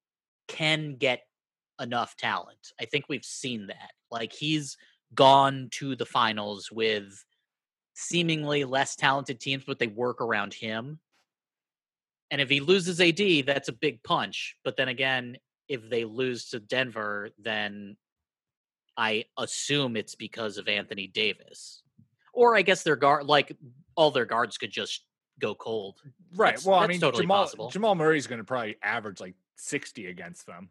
can 0.49 0.95
get 0.95 1.21
enough 1.79 2.17
talent. 2.17 2.73
I 2.81 2.85
think 2.85 3.05
we've 3.07 3.23
seen 3.23 3.67
that. 3.67 3.91
Like 4.11 4.33
he's 4.33 4.75
gone 5.13 5.69
to 5.71 5.95
the 5.95 6.05
finals 6.05 6.69
with 6.69 7.23
seemingly 7.99 8.63
less 8.63 8.95
talented 8.95 9.39
teams, 9.39 9.63
but 9.65 9.79
they 9.79 9.87
work 9.87 10.21
around 10.21 10.53
him. 10.53 10.99
And 12.29 12.39
if 12.39 12.47
he 12.47 12.59
loses 12.59 13.01
AD, 13.01 13.47
that's 13.47 13.69
a 13.69 13.73
big 13.73 14.03
punch. 14.03 14.55
But 14.63 14.77
then 14.77 14.87
again, 14.87 15.37
if 15.67 15.89
they 15.89 16.05
lose 16.05 16.49
to 16.49 16.59
Denver, 16.59 17.31
then 17.39 17.97
I 18.95 19.25
assume 19.35 19.97
it's 19.97 20.13
because 20.13 20.59
of 20.59 20.67
Anthony 20.67 21.07
Davis. 21.07 21.81
Or 22.33 22.55
I 22.55 22.61
guess 22.61 22.83
their 22.83 22.95
guard, 22.95 23.25
like 23.25 23.57
all 23.95 24.11
their 24.11 24.25
guards 24.25 24.59
could 24.59 24.71
just 24.71 25.03
go 25.39 25.55
cold. 25.55 25.99
Right. 26.35 26.49
That's- 26.49 26.65
well, 26.65 26.77
I 26.77 26.81
that's 26.81 26.89
mean, 26.89 27.01
totally 27.01 27.23
Jamal 27.23 27.45
possible. 27.45 27.69
Jamal 27.71 27.95
Murray's 27.95 28.27
going 28.27 28.39
to 28.39 28.45
probably 28.45 28.77
average 28.83 29.19
like 29.19 29.33
60 29.55 30.05
against 30.05 30.45
them. 30.45 30.69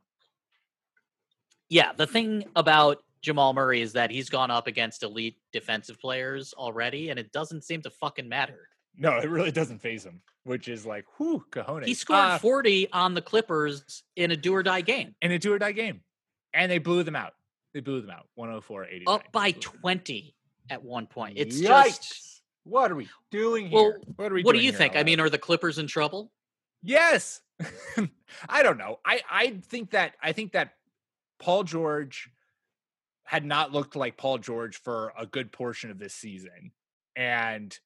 Yeah, 1.68 1.92
the 1.92 2.06
thing 2.06 2.44
about 2.54 3.02
Jamal 3.22 3.52
Murray 3.52 3.80
is 3.80 3.92
that 3.94 4.10
he's 4.10 4.28
gone 4.28 4.50
up 4.50 4.66
against 4.66 5.02
elite 5.02 5.36
defensive 5.52 5.98
players 6.00 6.54
already, 6.54 7.10
and 7.10 7.18
it 7.18 7.32
doesn't 7.32 7.64
seem 7.64 7.82
to 7.82 7.90
fucking 7.90 8.28
matter. 8.28 8.68
No, 8.96 9.16
it 9.18 9.28
really 9.28 9.50
doesn't 9.50 9.80
faze 9.80 10.04
him, 10.06 10.22
which 10.44 10.68
is 10.68 10.86
like, 10.86 11.04
whew, 11.18 11.44
cojones. 11.50 11.84
He 11.86 11.94
scored 11.94 12.18
Uh, 12.18 12.38
40 12.38 12.90
on 12.92 13.14
the 13.14 13.20
Clippers 13.22 14.02
in 14.16 14.30
a 14.30 14.36
do 14.36 14.54
or 14.54 14.62
die 14.62 14.80
game, 14.80 15.14
in 15.20 15.32
a 15.32 15.38
do 15.38 15.52
or 15.52 15.58
die 15.58 15.72
game. 15.72 16.00
And 16.54 16.70
they 16.72 16.78
blew 16.78 17.02
them 17.02 17.16
out. 17.16 17.34
They 17.74 17.80
blew 17.80 18.00
them 18.00 18.10
out 18.10 18.26
104 18.36 18.86
80. 18.86 19.06
up 19.06 19.30
by 19.32 19.50
20 19.50 20.34
at 20.70 20.82
one 20.82 21.06
point. 21.06 21.34
It's 21.36 21.60
Yikes. 21.60 21.84
just. 21.84 22.42
What 22.64 22.90
are 22.90 22.96
we 22.96 23.08
doing 23.30 23.70
Well, 23.70 23.84
here? 23.84 24.00
what 24.16 24.32
are 24.32 24.34
we 24.34 24.42
What 24.42 24.54
do 24.54 24.58
you 24.60 24.70
here, 24.70 24.78
think? 24.78 24.96
I 24.96 25.02
mean, 25.02 25.20
are 25.20 25.28
the 25.28 25.38
Clippers 25.38 25.78
in 25.78 25.86
trouble? 25.86 26.32
Yes. 26.82 27.40
I 28.48 28.62
don't 28.62 28.78
know. 28.78 28.98
I 29.04 29.20
I 29.30 29.60
think 29.68 29.90
that 29.90 30.14
I 30.22 30.32
think 30.32 30.52
that 30.52 30.72
Paul 31.38 31.64
George 31.64 32.30
had 33.26 33.44
not 33.44 33.72
looked 33.72 33.96
like 33.96 34.16
Paul 34.16 34.38
George 34.38 34.76
for 34.80 35.12
a 35.18 35.26
good 35.26 35.52
portion 35.52 35.90
of 35.90 35.98
this 35.98 36.14
season. 36.14 36.72
And 37.16 37.76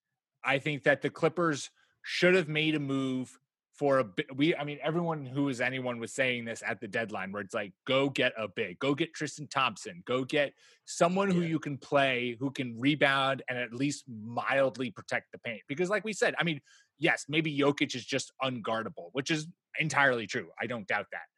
I 0.44 0.58
think 0.58 0.84
that 0.84 1.02
the 1.02 1.10
Clippers 1.10 1.70
should 2.02 2.34
have 2.34 2.48
made 2.48 2.74
a 2.74 2.80
move 2.80 3.38
for 3.74 3.98
a 3.98 4.04
bit. 4.04 4.26
We, 4.36 4.54
I 4.54 4.64
mean, 4.64 4.78
everyone 4.82 5.24
who 5.24 5.48
is 5.48 5.62
anyone 5.62 5.98
was 5.98 6.12
saying 6.12 6.44
this 6.44 6.62
at 6.66 6.80
the 6.80 6.88
deadline 6.88 7.32
where 7.32 7.40
it's 7.40 7.54
like, 7.54 7.72
go 7.86 8.10
get 8.10 8.34
a 8.36 8.46
big, 8.48 8.78
go 8.78 8.94
get 8.94 9.14
Tristan 9.14 9.46
Thompson, 9.46 10.02
go 10.06 10.22
get 10.22 10.52
someone 10.84 11.30
who 11.30 11.40
Yeah. 11.40 11.48
you 11.48 11.58
can 11.58 11.78
play, 11.78 12.36
who 12.38 12.50
can 12.50 12.78
rebound 12.78 13.42
and 13.48 13.56
at 13.56 13.72
least 13.72 14.04
mildly 14.08 14.90
protect 14.90 15.32
the 15.32 15.38
paint. 15.38 15.62
Because, 15.66 15.88
like 15.88 16.04
we 16.04 16.12
said, 16.12 16.34
I 16.38 16.44
mean, 16.44 16.60
yes, 16.98 17.24
maybe 17.30 17.56
Jokic 17.56 17.94
is 17.94 18.04
just 18.04 18.32
unguardable, 18.42 19.08
which 19.12 19.30
is 19.30 19.46
entirely 19.78 20.26
true. 20.26 20.48
I 20.60 20.66
don't 20.66 20.86
doubt 20.86 21.06
that. 21.12 21.28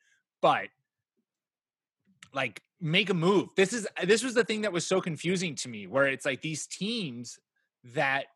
But 0.41 0.67
like 2.35 2.63
make 2.81 3.11
a 3.11 3.15
move. 3.15 3.49
This 3.57 3.73
is 3.73 3.87
this 4.05 4.23
was 4.23 4.35
the 4.35 4.45
thing 4.45 4.63
that 4.63 4.73
was 4.73 4.87
so 4.87 5.01
confusing 5.01 5.55
to 5.57 5.69
me 5.69 5.87
where 5.87 6.07
it's 6.07 6.25
like 6.25 6.43
these 6.43 6.67
teams 6.67 7.39
that 7.95 8.27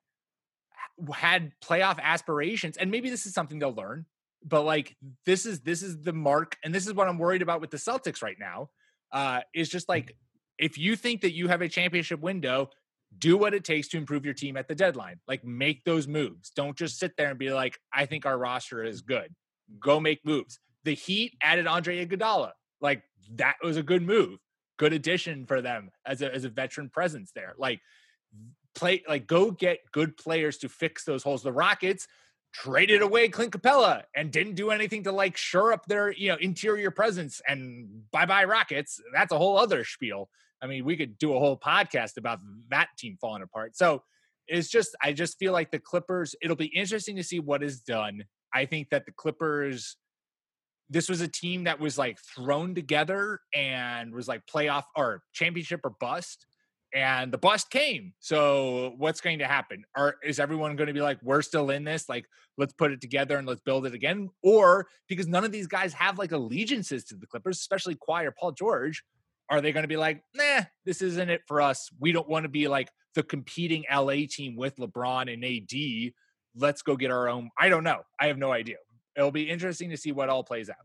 had 1.15 1.53
playoff 1.63 1.99
aspirations 2.01 2.77
and 2.77 2.91
maybe 2.91 3.11
this 3.11 3.27
is 3.27 3.35
something 3.35 3.59
they'll 3.59 3.75
learn 3.75 4.07
but 4.43 4.63
like 4.63 4.97
this 5.27 5.45
is 5.45 5.61
this 5.61 5.83
is 5.83 6.01
the 6.01 6.13
mark 6.13 6.57
and 6.65 6.75
this 6.75 6.87
is 6.87 6.95
what 6.95 7.07
I'm 7.07 7.19
worried 7.19 7.43
about 7.43 7.61
with 7.61 7.71
the 7.71 7.77
Celtics 7.77 8.23
right 8.23 8.39
now 8.41 8.71
uh 9.13 9.41
is 9.55 9.69
just 9.69 9.91
like 9.91 10.17
if 10.59 10.79
you 10.79 10.97
think 10.97 11.21
that 11.21 11.35
you 11.35 11.49
have 11.49 11.61
a 11.61 11.69
championship 11.69 12.21
window 12.21 12.71
do 13.19 13.37
what 13.37 13.55
it 13.55 13.65
takes 13.65 13.89
to 13.89 13.97
improve 13.97 14.25
your 14.25 14.35
team 14.35 14.57
at 14.57 14.69
the 14.69 14.75
deadline. 14.75 15.21
Like 15.27 15.45
make 15.45 15.85
those 15.85 16.07
moves. 16.07 16.51
Don't 16.51 16.77
just 16.77 16.99
sit 16.99 17.17
there 17.17 17.31
and 17.31 17.39
be 17.39 17.51
like 17.51 17.79
I 17.93 18.07
think 18.07 18.27
our 18.27 18.37
roster 18.37 18.83
is 18.85 19.01
good. 19.03 19.35
Go 19.81 20.01
make 20.01 20.25
moves. 20.25 20.59
The 20.85 20.95
Heat 20.95 21.35
added 21.43 21.67
Andre 21.67 22.05
Iguodala 22.05 22.53
like 22.81 23.03
that 23.35 23.57
was 23.63 23.77
a 23.77 23.83
good 23.83 24.03
move 24.03 24.39
good 24.79 24.93
addition 24.93 25.47
for 25.47 25.63
them 25.63 25.91
as 26.07 26.23
a 26.23 26.35
as 26.35 26.45
a 26.45 26.49
veteran 26.49 26.89
presence 26.89 27.33
there 27.35 27.55
like 27.59 27.81
play 28.77 29.03
like 29.09 29.27
go 29.27 29.51
get 29.51 29.79
good 29.91 30.17
players 30.17 30.59
to 30.59 30.69
fix 30.69 31.05
those 31.05 31.25
holes. 31.25 31.43
The 31.43 31.53
Rockets 31.53 32.07
traded 32.53 33.03
away 33.03 33.29
Clint 33.29 33.53
Capela 33.53 34.05
and 34.15 34.31
didn't 34.31 34.55
do 34.55 34.71
anything 34.71 35.03
to 35.05 35.13
like 35.13 35.37
shore 35.37 35.73
up 35.73 35.87
their 35.87 36.13
you 36.13 36.29
know 36.29 36.37
interior 36.37 36.93
presence. 36.93 37.41
And 37.49 38.03
bye 38.13 38.27
bye 38.27 38.45
Rockets. 38.45 39.01
That's 39.13 39.33
a 39.33 39.39
whole 39.39 39.59
other 39.59 39.85
spiel. 39.85 40.29
I 40.63 40.67
mean, 40.67 40.85
we 40.85 40.97
could 40.97 41.19
do 41.19 41.35
a 41.35 41.39
whole 41.39 41.59
podcast 41.59 42.17
about 42.17 42.39
that 42.71 42.89
team 42.97 43.19
falling 43.21 43.43
apart. 43.43 43.77
So 43.77 44.03
it's 44.47 44.69
just 44.69 44.95
I 45.03 45.13
just 45.13 45.39
feel 45.39 45.53
like 45.53 45.71
the 45.71 45.81
Clippers. 45.81 46.35
It'll 46.41 46.57
be 46.57 46.67
interesting 46.67 47.17
to 47.17 47.25
see 47.25 47.41
what 47.41 47.65
is 47.65 47.81
done. 47.81 48.25
I 48.55 48.67
think 48.67 48.91
that 48.91 49.07
the 49.07 49.13
Clippers. 49.13 49.97
This 50.89 51.09
was 51.09 51.21
a 51.21 51.29
team 51.29 51.65
that 51.65 51.81
was 51.81 51.99
like 51.99 52.19
thrown 52.35 52.75
together 52.75 53.41
and 53.55 54.15
was 54.15 54.29
like 54.29 54.43
playoff 54.47 54.85
or 54.95 55.23
championship 55.33 55.81
or 55.85 55.91
bust 55.99 56.47
and 56.95 57.33
the 57.33 57.39
bust 57.39 57.71
came. 57.71 58.15
So 58.21 58.95
what's 58.97 59.21
going 59.21 59.41
to 59.41 59.47
happen? 59.47 59.85
Are 59.95 60.17
is 60.25 60.39
everyone 60.41 60.77
going 60.77 60.87
to 60.87 60.95
be 60.95 61.01
like, 61.01 61.19
we're 61.23 61.43
still 61.43 61.71
in 61.71 61.85
this? 61.85 62.09
Like, 62.09 62.25
let's 62.57 62.73
put 62.73 62.93
it 62.93 63.01
together 63.01 63.37
and 63.37 63.47
let's 63.47 63.61
build 63.61 63.87
it 63.87 63.95
again? 63.95 64.31
Or 64.43 64.87
because 65.09 65.27
none 65.27 65.45
of 65.45 65.53
these 65.53 65.67
guys 65.67 65.93
have 65.93 66.19
like 66.19 66.33
allegiances 66.33 67.05
to 67.05 67.17
the 67.17 67.27
Clippers, 67.27 67.59
especially 67.59 67.99
or 68.09 68.35
Paul 68.39 68.53
George, 68.53 69.03
are 69.51 69.61
they 69.61 69.73
going 69.73 69.85
to 69.85 69.89
be 69.89 69.97
like, 69.97 70.23
nah, 70.35 70.63
this 70.85 71.03
isn't 71.03 71.31
it 71.31 71.43
for 71.47 71.61
us? 71.61 71.91
We 72.01 72.13
don't 72.13 72.29
want 72.29 72.45
to 72.45 72.49
be 72.49 72.69
like 72.69 72.89
the 73.15 73.23
competing 73.23 73.85
LA 73.93 74.27
team 74.29 74.57
with 74.57 74.77
LeBron 74.77 75.33
and 75.33 75.45
AD. 75.45 76.13
Let's 76.55 76.83
go 76.83 76.97
get 76.97 77.11
our 77.11 77.29
own. 77.29 77.51
I 77.59 77.69
don't 77.69 77.85
know. 77.85 78.03
I 78.19 78.29
have 78.29 78.39
no 78.39 78.53
idea. 78.53 78.77
It'll 79.17 79.31
be 79.31 79.49
interesting 79.49 79.91
to 79.91 79.97
see 79.97 80.13
what 80.13 80.29
all 80.29 80.45
plays 80.45 80.69
out. 80.69 80.77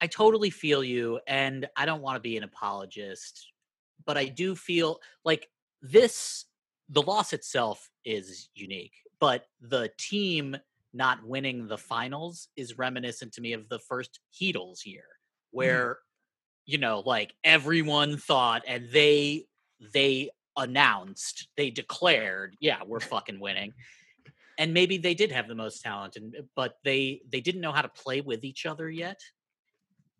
I 0.00 0.06
totally 0.06 0.50
feel 0.50 0.82
you, 0.82 1.20
and 1.26 1.68
I 1.76 1.84
don't 1.84 2.00
want 2.00 2.16
to 2.16 2.20
be 2.20 2.36
an 2.36 2.44
apologist, 2.44 3.52
but 4.06 4.16
I 4.16 4.26
do 4.26 4.54
feel 4.54 5.00
like 5.24 5.48
this 5.82 6.46
the 6.88 7.02
loss 7.02 7.32
itself 7.32 7.88
is 8.04 8.48
unique, 8.54 8.94
but 9.20 9.46
the 9.60 9.90
team 9.98 10.56
not 10.92 11.22
winning 11.24 11.68
the 11.68 11.78
finals 11.78 12.48
is 12.56 12.78
reminiscent 12.78 13.32
to 13.34 13.40
me 13.40 13.52
of 13.52 13.68
the 13.68 13.78
first 13.78 14.18
Heatles 14.34 14.84
year, 14.84 15.04
mm. 15.04 15.52
where 15.52 15.98
you 16.66 16.78
know, 16.78 17.02
like 17.04 17.34
everyone 17.44 18.16
thought 18.16 18.62
and 18.66 18.88
they 18.90 19.46
they 19.92 20.30
announced, 20.56 21.48
they 21.56 21.70
declared, 21.70 22.56
yeah, 22.60 22.78
we're 22.86 23.00
fucking 23.00 23.40
winning. 23.40 23.72
And 24.60 24.72
maybe 24.72 24.96
they 24.96 25.14
did 25.14 25.32
have 25.32 25.48
the 25.48 25.56
most 25.56 25.82
talent, 25.82 26.14
and 26.14 26.34
eh, 26.36 26.42
but 26.54 26.74
they 26.84 27.22
they 27.32 27.40
didn't 27.40 27.62
know 27.62 27.72
how 27.72 27.82
to 27.82 27.88
play 27.88 28.20
with 28.20 28.44
each 28.44 28.64
other 28.66 28.88
yet. 28.88 29.18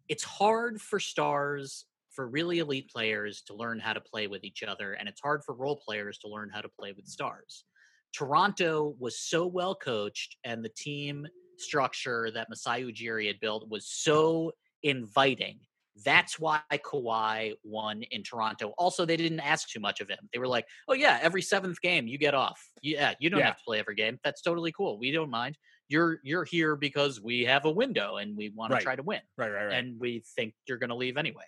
It's 0.08 0.24
hard 0.24 0.80
for 0.80 0.98
stars 0.98 1.84
for 2.10 2.26
really 2.26 2.58
elite 2.58 2.90
players 2.90 3.42
to 3.42 3.54
learn 3.54 3.78
how 3.78 3.92
to 3.92 4.00
play 4.00 4.26
with 4.26 4.44
each 4.44 4.62
other 4.62 4.94
and 4.94 5.08
it's 5.08 5.20
hard 5.20 5.42
for 5.44 5.54
role 5.54 5.76
players 5.76 6.18
to 6.18 6.28
learn 6.28 6.50
how 6.52 6.60
to 6.60 6.68
play 6.68 6.92
with 6.92 7.06
stars. 7.06 7.64
Toronto 8.12 8.96
was 8.98 9.20
so 9.20 9.46
well 9.46 9.74
coached 9.74 10.36
and 10.44 10.64
the 10.64 10.70
team 10.76 11.26
structure 11.58 12.30
that 12.32 12.48
Masai 12.48 12.82
Ujiri 12.82 13.26
had 13.28 13.38
built 13.40 13.70
was 13.70 13.86
so 13.86 14.52
inviting 14.82 15.60
that's 16.04 16.38
why 16.38 16.60
Kawhi 16.72 17.54
won 17.64 18.02
in 18.02 18.22
Toronto. 18.22 18.72
Also, 18.78 19.04
they 19.04 19.16
didn't 19.16 19.40
ask 19.40 19.68
too 19.68 19.80
much 19.80 20.00
of 20.00 20.08
him. 20.08 20.28
They 20.32 20.38
were 20.38 20.48
like, 20.48 20.66
"Oh 20.88 20.94
yeah, 20.94 21.18
every 21.22 21.42
seventh 21.42 21.80
game 21.80 22.06
you 22.06 22.18
get 22.18 22.34
off. 22.34 22.60
Yeah, 22.82 23.14
you 23.20 23.30
don't 23.30 23.40
Yeah. 23.40 23.46
have 23.46 23.58
to 23.58 23.64
play 23.64 23.78
every 23.78 23.94
game. 23.94 24.18
That's 24.24 24.42
totally 24.42 24.72
cool. 24.72 24.98
We 24.98 25.10
don't 25.10 25.30
mind. 25.30 25.58
You're 25.88 26.20
you're 26.22 26.44
here 26.44 26.76
because 26.76 27.20
we 27.20 27.44
have 27.44 27.64
a 27.64 27.70
window 27.70 28.16
and 28.16 28.36
we 28.36 28.50
want 28.50 28.72
Right. 28.72 28.78
to 28.80 28.84
try 28.84 28.96
to 28.96 29.02
win." 29.02 29.20
Right, 29.36 29.50
right, 29.50 29.66
right. 29.66 29.74
and 29.74 29.98
we 30.00 30.20
think 30.36 30.54
you're 30.66 30.78
going 30.78 30.90
to 30.90 30.96
leave 30.96 31.16
anyway. 31.16 31.44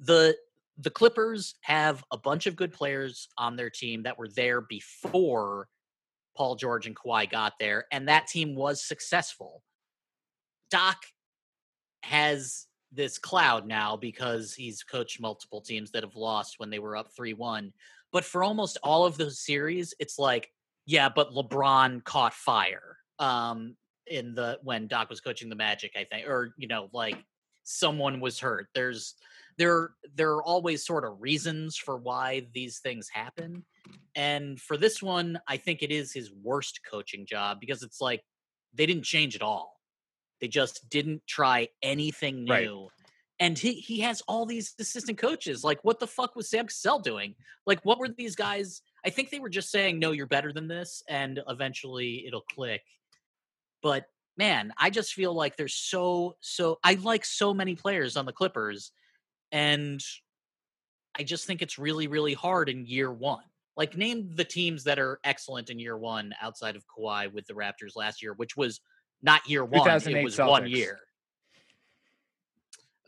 The 0.00 0.36
the 0.78 0.90
Clippers 0.90 1.54
have 1.62 2.02
a 2.10 2.16
bunch 2.16 2.46
of 2.46 2.56
good 2.56 2.72
players 2.72 3.28
on 3.36 3.56
their 3.56 3.68
team 3.70 4.04
that 4.04 4.18
were 4.18 4.28
there 4.28 4.62
before 4.62 5.68
Paul 6.34 6.56
George 6.56 6.86
and 6.86 6.96
Kawhi 6.96 7.30
got 7.30 7.54
there, 7.60 7.84
and 7.92 8.08
that 8.08 8.26
team 8.26 8.54
was 8.54 8.82
successful. 8.82 9.62
Doc 10.70 10.96
has 12.04 12.66
this 12.92 13.18
cloud 13.18 13.66
now 13.66 13.96
because 13.96 14.54
he's 14.54 14.82
coached 14.82 15.20
multiple 15.20 15.60
teams 15.60 15.90
that 15.92 16.02
have 16.02 16.16
lost 16.16 16.56
when 16.58 16.70
they 16.70 16.78
were 16.78 16.96
up 16.96 17.08
3-1. 17.18 17.72
But 18.12 18.24
for 18.24 18.44
almost 18.44 18.78
all 18.82 19.04
of 19.06 19.16
those 19.16 19.40
series, 19.40 19.94
it's 19.98 20.18
like, 20.18 20.50
yeah, 20.84 21.08
but 21.08 21.30
LeBron 21.30 22.04
caught 22.04 22.34
fire. 22.34 22.98
Um 23.18 23.76
in 24.06 24.34
the 24.34 24.58
when 24.62 24.86
Doc 24.88 25.08
was 25.08 25.20
coaching 25.20 25.48
the 25.48 25.56
Magic, 25.56 25.92
I 25.96 26.04
think, 26.04 26.28
or 26.28 26.54
you 26.56 26.68
know, 26.68 26.88
like 26.92 27.16
someone 27.64 28.20
was 28.20 28.38
hurt. 28.38 28.68
There's 28.74 29.14
there 29.58 29.90
there 30.14 30.32
are 30.32 30.42
always 30.42 30.84
sort 30.84 31.04
of 31.04 31.20
reasons 31.20 31.76
for 31.76 31.96
why 31.96 32.46
these 32.52 32.78
things 32.78 33.08
happen. 33.08 33.64
And 34.14 34.60
for 34.60 34.76
this 34.76 35.02
one, 35.02 35.40
I 35.48 35.56
think 35.56 35.82
it 35.82 35.90
is 35.90 36.12
his 36.12 36.32
worst 36.32 36.80
coaching 36.88 37.26
job 37.26 37.60
because 37.60 37.82
it's 37.82 38.00
like 38.00 38.22
they 38.74 38.86
didn't 38.86 39.04
change 39.04 39.36
at 39.36 39.42
all. 39.42 39.80
They 40.42 40.48
just 40.48 40.90
didn't 40.90 41.22
try 41.28 41.68
anything 41.82 42.46
Right. 42.46 42.64
new. 42.64 42.90
And 43.38 43.56
he 43.56 43.74
he 43.74 44.00
has 44.00 44.22
all 44.22 44.44
these 44.44 44.74
assistant 44.78 45.16
coaches. 45.16 45.62
Like, 45.64 45.82
what 45.84 46.00
the 46.00 46.06
fuck 46.06 46.34
was 46.36 46.50
Sam 46.50 46.66
Cassell 46.66 46.98
doing? 46.98 47.36
Like, 47.64 47.80
what 47.84 47.98
were 47.98 48.08
these 48.08 48.34
guys? 48.34 48.82
I 49.06 49.10
think 49.10 49.30
they 49.30 49.38
were 49.38 49.48
just 49.48 49.70
saying, 49.70 49.98
no, 50.00 50.10
you're 50.10 50.26
better 50.26 50.52
than 50.52 50.66
this, 50.68 51.02
and 51.08 51.40
eventually 51.48 52.26
it'll 52.26 52.42
click. 52.42 52.82
But 53.82 54.06
man, 54.36 54.72
I 54.76 54.90
just 54.90 55.14
feel 55.14 55.32
like 55.32 55.56
there's 55.56 55.74
so 55.74 56.36
so 56.40 56.78
I 56.82 56.94
like 56.94 57.24
so 57.24 57.54
many 57.54 57.76
players 57.76 58.16
on 58.16 58.26
the 58.26 58.32
Clippers, 58.32 58.90
and 59.52 60.02
I 61.16 61.22
just 61.22 61.46
think 61.46 61.62
it's 61.62 61.78
really, 61.78 62.08
really 62.08 62.34
hard 62.34 62.68
in 62.68 62.84
year 62.84 63.12
one. 63.12 63.44
Like 63.76 63.96
name 63.96 64.34
the 64.34 64.44
teams 64.44 64.84
that 64.84 64.98
are 64.98 65.20
excellent 65.24 65.70
in 65.70 65.78
year 65.78 65.96
one 65.96 66.34
outside 66.42 66.74
of 66.76 66.84
Kawhi 66.86 67.32
with 67.32 67.46
the 67.46 67.54
Raptors 67.54 67.94
last 67.96 68.22
year, 68.22 68.34
which 68.34 68.56
was 68.56 68.80
not 69.22 69.48
year 69.48 69.64
one. 69.64 69.80
It 69.80 69.84
2008 69.84 70.24
was 70.24 70.38
one 70.38 70.66
year. 70.66 70.98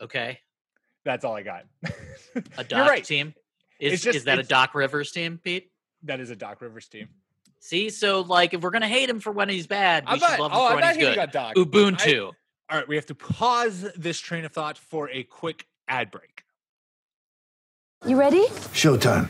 Okay. 0.01 0.39
That's 1.03 1.23
all 1.23 1.35
I 1.35 1.43
got. 1.43 1.65
A 1.85 1.91
You're 2.57 2.63
Doc 2.63 2.89
right. 2.89 3.03
team. 3.03 3.33
Is 3.79 4.01
just- 4.01 4.17
is 4.17 4.23
that 4.25 4.39
a 4.39 4.43
Doc 4.43 4.73
Rivers 4.75 5.11
team, 5.11 5.39
Pete? 5.43 5.71
That 6.03 6.19
is 6.19 6.29
a 6.29 6.35
Doc 6.35 6.61
Rivers 6.61 6.87
team. 6.87 7.09
See, 7.59 7.89
so 7.89 8.21
like 8.21 8.53
if 8.53 8.61
we're 8.61 8.69
gonna 8.69 8.87
hate 8.87 9.09
him 9.09 9.19
for 9.19 9.31
when 9.31 9.49
he's 9.49 9.65
bad, 9.65 10.05
we 10.05 10.11
I'm 10.11 10.19
should 10.19 10.29
not, 10.29 10.39
love 10.39 10.51
him 10.51 10.57
oh, 10.57 10.61
for 10.61 10.67
I'm 10.69 10.75
when 10.75 10.83
not 10.83 10.95
he's 10.95 11.15
good. 11.15 11.31
Doc. 11.31 11.55
Ubuntu. 11.55 12.31
All 12.69 12.77
right, 12.77 12.87
we 12.87 12.95
have 12.95 13.07
to 13.07 13.15
pause 13.15 13.87
this 13.95 14.19
train 14.19 14.45
of 14.45 14.51
thought 14.51 14.77
for 14.77 15.09
a 15.09 15.23
quick 15.23 15.65
ad 15.87 16.11
break. 16.11 16.43
You 18.05 18.19
ready? 18.19 18.45
Showtime. 18.73 19.29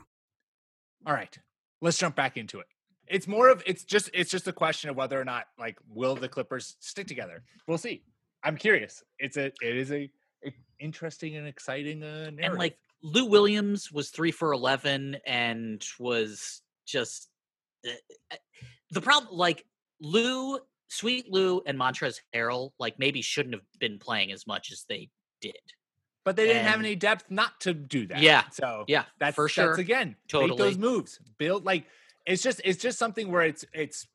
All 1.05 1.13
right, 1.13 1.35
let's 1.81 1.97
jump 1.97 2.15
back 2.15 2.37
into 2.37 2.59
it. 2.59 2.67
It's 3.07 3.27
more 3.27 3.49
of 3.49 3.63
it's 3.65 3.83
just 3.83 4.09
it's 4.13 4.31
just 4.31 4.47
a 4.47 4.53
question 4.53 4.89
of 4.89 4.95
whether 4.95 5.19
or 5.19 5.25
not 5.25 5.45
like 5.59 5.77
will 5.89 6.15
the 6.15 6.29
Clippers 6.29 6.77
stick 6.79 7.07
together. 7.07 7.43
We'll 7.67 7.77
see. 7.77 8.03
I'm 8.43 8.57
curious. 8.57 9.03
It's 9.19 9.37
a 9.37 9.45
it 9.45 9.77
is 9.77 9.91
a, 9.91 10.09
a 10.45 10.53
interesting 10.79 11.35
and 11.35 11.47
exciting 11.47 12.03
uh, 12.03 12.07
narrative. 12.07 12.39
And 12.43 12.57
like 12.57 12.77
Lou 13.03 13.25
Williams 13.25 13.91
was 13.91 14.09
three 14.09 14.31
for 14.31 14.53
eleven 14.53 15.17
and 15.25 15.83
was 15.99 16.61
just 16.85 17.29
uh, 17.85 17.91
uh, 18.31 18.35
the 18.91 19.01
problem. 19.01 19.35
Like 19.35 19.65
Lou, 19.99 20.59
Sweet 20.87 21.29
Lou, 21.29 21.61
and 21.65 21.77
Montrez 21.77 22.19
Harrell, 22.33 22.71
like 22.79 22.97
maybe 22.97 23.21
shouldn't 23.21 23.55
have 23.55 23.63
been 23.79 23.99
playing 23.99 24.31
as 24.31 24.47
much 24.47 24.71
as 24.71 24.85
they 24.87 25.09
did. 25.41 25.55
But 26.23 26.35
they 26.35 26.45
didn't 26.47 26.65
have 26.65 26.79
any 26.79 26.95
depth 26.95 27.25
not 27.29 27.59
to 27.61 27.73
do 27.73 28.07
that. 28.07 28.19
Yeah, 28.19 28.43
So 28.51 28.85
Yeah, 28.87 29.05
that's 29.19 29.35
for 29.35 29.49
sure. 29.49 29.67
That's 29.67 29.79
again, 29.79 30.15
make 30.33 30.57
those 30.57 30.77
moves. 30.77 31.19
Build 31.37 31.65
like 31.65 31.85
it's 32.25 32.43
just 32.43 32.61
it's 32.63 32.81
just 32.81 32.99
something 32.99 33.31
where 33.31 33.41
it's 33.43 33.65
it's 33.73 34.07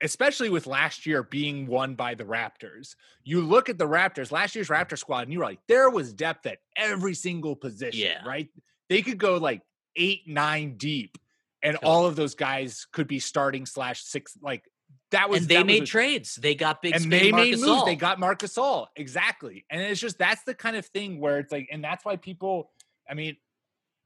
especially 0.00 0.48
with 0.50 0.66
last 0.66 1.06
year 1.06 1.22
being 1.24 1.66
won 1.66 1.94
by 1.94 2.14
the 2.14 2.24
Raptors. 2.24 2.94
You 3.24 3.40
look 3.40 3.68
at 3.68 3.78
the 3.78 3.86
Raptors, 3.86 4.30
last 4.30 4.54
year's 4.54 4.68
Raptor 4.68 4.96
squad, 4.98 5.22
and 5.24 5.32
you're 5.32 5.42
like, 5.42 5.58
there 5.66 5.90
was 5.90 6.12
depth 6.12 6.46
at 6.46 6.58
every 6.76 7.14
single 7.14 7.56
position, 7.56 8.00
Yeah. 8.00 8.24
right? 8.24 8.48
They 8.88 9.02
could 9.02 9.18
go 9.18 9.36
like 9.38 9.62
eight, 9.96 10.22
nine 10.26 10.76
deep, 10.76 11.18
and 11.62 11.74
Totally. 11.74 11.90
all 11.92 12.06
of 12.06 12.14
those 12.16 12.34
guys 12.36 12.86
could 12.92 13.08
be 13.08 13.18
starting 13.18 13.66
slash 13.66 14.02
six. 14.04 14.36
Like 14.40 14.64
that 15.10 15.30
was 15.30 15.40
and 15.40 15.48
they 15.48 15.54
that 15.56 15.66
was 15.66 15.66
made 15.66 15.82
a- 15.84 15.86
trades. 15.86 16.34
They 16.36 16.54
got 16.54 16.82
big. 16.82 16.94
and 16.94 17.10
they 17.10 17.32
made 17.32 17.58
moves. 17.58 17.84
They 17.84 17.96
got 17.96 18.18
Marcus 18.18 18.58
All 18.58 18.88
exactly, 18.96 19.64
and 19.70 19.80
it's 19.80 20.00
just 20.00 20.18
that's 20.18 20.42
the 20.44 20.54
kind 20.54 20.76
of 20.76 20.86
thing 20.86 21.20
where 21.20 21.38
it's 21.38 21.52
like, 21.52 21.68
and 21.72 21.82
that's 21.82 22.04
why 22.04 22.16
people. 22.16 22.70
I 23.10 23.14
mean, 23.14 23.36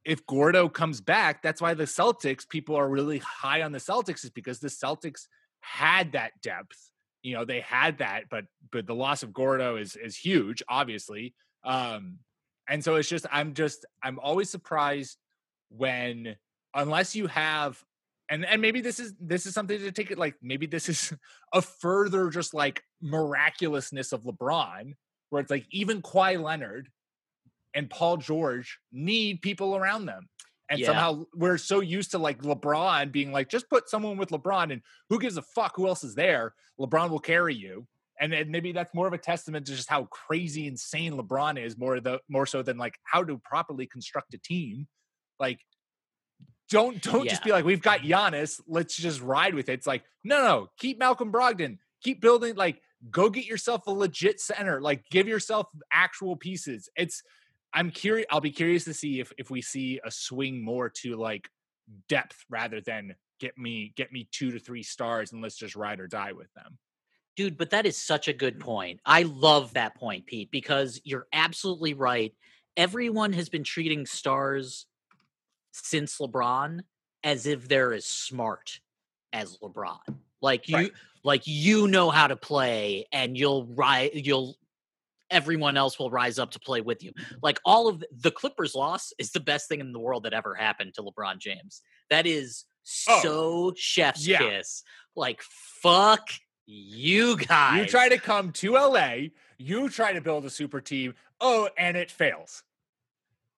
if 0.04 0.24
Gordo 0.26 0.68
comes 0.68 1.00
back, 1.00 1.42
that's 1.42 1.60
why 1.60 1.74
the 1.74 1.84
Celtics 1.84 2.48
people 2.48 2.76
are 2.76 2.88
really 2.88 3.18
high 3.18 3.62
on 3.62 3.72
the 3.72 3.78
Celtics 3.78 4.24
is 4.24 4.30
because 4.30 4.60
the 4.60 4.68
Celtics 4.68 5.26
had 5.60 6.12
that 6.12 6.32
depth. 6.42 6.78
You 7.22 7.34
know, 7.34 7.44
they 7.44 7.60
had 7.60 7.98
that, 7.98 8.24
but 8.30 8.44
but 8.70 8.86
the 8.86 8.94
loss 8.94 9.22
of 9.22 9.32
Gordo 9.32 9.76
is 9.76 9.96
is 9.96 10.16
huge, 10.16 10.62
obviously. 10.68 11.34
Um, 11.64 12.18
and 12.68 12.82
so 12.82 12.96
it's 12.96 13.08
just 13.08 13.26
I'm 13.30 13.54
just 13.54 13.86
I'm 14.02 14.18
always 14.18 14.50
surprised 14.50 15.18
when 15.70 16.36
unless 16.74 17.14
you 17.14 17.26
have 17.28 17.82
and 18.32 18.44
and 18.46 18.60
maybe 18.62 18.80
this 18.80 18.98
is 18.98 19.14
this 19.20 19.46
is 19.46 19.54
something 19.54 19.78
to 19.78 19.92
take 19.92 20.10
it 20.10 20.18
like 20.18 20.34
maybe 20.42 20.66
this 20.66 20.88
is 20.88 21.12
a 21.52 21.62
further 21.62 22.30
just 22.30 22.54
like 22.54 22.82
miraculousness 23.00 24.12
of 24.12 24.24
LeBron 24.24 24.94
where 25.30 25.40
it's 25.40 25.50
like 25.50 25.66
even 25.70 26.02
Kawhi 26.02 26.42
Leonard 26.42 26.88
and 27.74 27.88
Paul 27.88 28.16
George 28.16 28.78
need 28.92 29.42
people 29.42 29.76
around 29.76 30.06
them. 30.06 30.28
And 30.70 30.80
Yeah. 30.80 30.86
somehow 30.88 31.24
we're 31.34 31.58
so 31.58 31.80
used 31.80 32.10
to 32.12 32.18
like 32.18 32.42
LeBron 32.42 33.12
being 33.12 33.32
like, 33.32 33.48
just 33.48 33.68
put 33.68 33.88
someone 33.88 34.16
with 34.16 34.30
LeBron 34.30 34.72
and 34.72 34.82
who 35.08 35.18
gives 35.18 35.36
a 35.36 35.42
fuck 35.42 35.72
who 35.76 35.86
else 35.86 36.04
is 36.04 36.14
there? 36.14 36.54
LeBron 36.80 37.10
will 37.10 37.18
carry 37.18 37.54
you. 37.54 37.86
And, 38.20 38.32
and 38.32 38.50
maybe 38.50 38.72
that's 38.72 38.94
more 38.94 39.06
of 39.06 39.12
a 39.12 39.18
testament 39.18 39.66
to 39.66 39.74
just 39.74 39.90
how 39.90 40.04
crazy 40.04 40.66
insane 40.66 41.14
LeBron 41.14 41.62
is, 41.62 41.76
more 41.76 41.98
the 42.00 42.20
more 42.28 42.46
so 42.46 42.62
than 42.62 42.78
like 42.78 42.94
how 43.04 43.24
to 43.24 43.38
properly 43.38 43.86
construct 43.86 44.34
a 44.34 44.38
team. 44.38 44.86
Like, 45.40 45.58
don't 46.72 47.02
don't 47.02 47.28
just 47.28 47.44
be 47.44 47.52
like, 47.52 47.64
we've 47.64 47.82
got 47.82 48.00
Giannis, 48.00 48.60
let's 48.66 48.96
just 48.96 49.20
ride 49.20 49.54
with 49.54 49.68
it. 49.68 49.74
It's 49.74 49.86
like, 49.86 50.02
no, 50.24 50.42
no, 50.42 50.70
keep 50.78 50.98
Malcolm 50.98 51.30
Brogdon, 51.30 51.78
keep 52.02 52.20
building, 52.20 52.56
like, 52.56 52.80
go 53.10 53.30
get 53.30 53.44
yourself 53.44 53.86
a 53.86 53.90
legit 53.90 54.40
center, 54.40 54.80
like 54.80 55.04
give 55.10 55.26
yourself 55.28 55.66
actual 55.92 56.36
pieces. 56.36 56.88
It's 56.96 57.22
I'm 57.74 57.90
curious, 57.90 58.26
I'll 58.30 58.40
be 58.40 58.50
curious 58.50 58.84
to 58.84 58.94
see 58.94 59.20
if 59.20 59.32
if 59.38 59.50
we 59.50 59.62
see 59.62 60.00
a 60.04 60.10
swing 60.10 60.62
more 60.62 60.88
to 61.02 61.16
like 61.16 61.48
depth 62.08 62.44
rather 62.48 62.80
than 62.80 63.14
get 63.40 63.58
me 63.58 63.92
get 63.96 64.12
me 64.12 64.28
two 64.30 64.52
to 64.52 64.58
three 64.58 64.82
stars 64.82 65.32
and 65.32 65.42
let's 65.42 65.56
just 65.56 65.76
ride 65.76 66.00
or 66.00 66.06
die 66.06 66.32
with 66.32 66.52
them. 66.54 66.78
Dude, 67.34 67.56
but 67.56 67.70
that 67.70 67.86
is 67.86 67.96
such 67.96 68.28
a 68.28 68.32
good 68.32 68.60
point. 68.60 69.00
I 69.06 69.22
love 69.22 69.72
that 69.72 69.94
point, 69.94 70.26
Pete, 70.26 70.50
because 70.50 71.00
you're 71.02 71.26
absolutely 71.32 71.94
right. 71.94 72.34
Everyone 72.76 73.32
has 73.32 73.48
been 73.48 73.64
treating 73.64 74.04
stars 74.04 74.86
since 75.72 76.18
LeBron 76.18 76.80
as 77.24 77.46
if 77.46 77.68
they're 77.68 77.92
as 77.92 78.04
smart 78.06 78.80
as 79.32 79.58
LeBron. 79.58 79.98
Like 80.40 80.68
you 80.68 80.76
Right. 80.76 80.92
like 81.24 81.42
you 81.46 81.88
know 81.88 82.10
how 82.10 82.26
to 82.26 82.36
play 82.36 83.06
and 83.12 83.36
you'll 83.36 83.66
rise 83.66 84.10
you'll 84.14 84.56
everyone 85.30 85.76
else 85.78 85.98
will 85.98 86.10
rise 86.10 86.38
up 86.38 86.50
to 86.50 86.60
play 86.60 86.80
with 86.82 87.02
you. 87.02 87.12
Like 87.42 87.58
all 87.64 87.88
of 87.88 88.00
the, 88.00 88.06
the 88.12 88.30
Clippers 88.30 88.74
loss 88.74 89.12
is 89.18 89.30
the 89.32 89.40
best 89.40 89.66
thing 89.68 89.80
in 89.80 89.92
the 89.92 89.98
world 89.98 90.24
that 90.24 90.34
ever 90.34 90.54
happened 90.54 90.92
to 90.94 91.02
LeBron 91.02 91.38
James. 91.38 91.80
That 92.10 92.26
is 92.26 92.64
Oh, 93.08 93.20
so 93.22 93.72
chef's 93.76 94.26
yeah. 94.26 94.38
kiss. 94.38 94.82
Like 95.14 95.40
fuck 95.42 96.28
you 96.66 97.36
guys. 97.36 97.78
You 97.78 97.86
try 97.86 98.08
to 98.08 98.18
come 98.18 98.50
to 98.54 98.72
LA, 98.72 99.14
you 99.58 99.88
try 99.88 100.12
to 100.12 100.20
build 100.20 100.44
a 100.44 100.50
super 100.50 100.80
team. 100.80 101.14
Oh, 101.40 101.68
and 101.78 101.96
it 101.96 102.10
fails. 102.10 102.62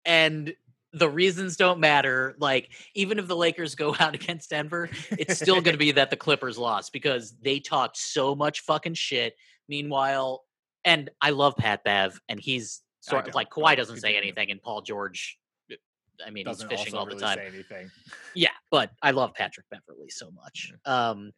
and 0.05 0.55
the 0.94 1.11
reasons 1.11 1.57
don't 1.57 1.80
matter. 1.80 2.35
Like, 2.38 2.70
even 2.94 3.18
if 3.18 3.26
the 3.26 3.37
Lakers 3.37 3.74
go 3.74 3.94
out 4.00 4.14
against 4.14 4.50
Denver, 4.50 4.88
it's 5.11 5.37
still 5.37 5.61
going 5.61 5.72
to 5.74 5.78
be 5.78 5.92
that 5.92 6.11
the 6.11 6.16
Clippers 6.16 6.57
lost 6.57 6.92
because 6.92 7.35
they 7.42 7.61
talked 7.61 7.96
so 7.96 8.35
much 8.35 8.61
fucking 8.61 8.94
shit. 8.94 9.35
Meanwhile, 9.68 10.42
and 10.85 11.11
I 11.20 11.30
love 11.30 11.57
Pat 11.57 11.85
Bev, 11.85 12.18
and 12.28 12.38
he's 12.38 12.83
sort 13.00 13.28
of 13.28 13.35
like 13.35 13.50
Kawhi 13.50 13.76
doesn't 13.76 14.00
say 14.00 14.16
anything, 14.16 14.50
and 14.50 14.62
Paul 14.62 14.83
George, 14.83 15.38
uh, 15.72 15.76
I 16.24 16.30
mean, 16.30 16.46
he's 16.46 16.62
fishing 16.62 16.94
all 16.94 17.07
the 17.07 17.12
really 17.12 17.22
time. 17.22 17.38
say 17.38 17.46
anything. 17.46 17.90
Yeah, 18.35 18.50
but 18.70 18.90
I 19.02 19.12
love 19.12 19.35
Patrick 19.35 19.66
Beverley 19.70 20.11
so 20.11 20.30
much. 20.30 20.72
Um, 20.85 21.33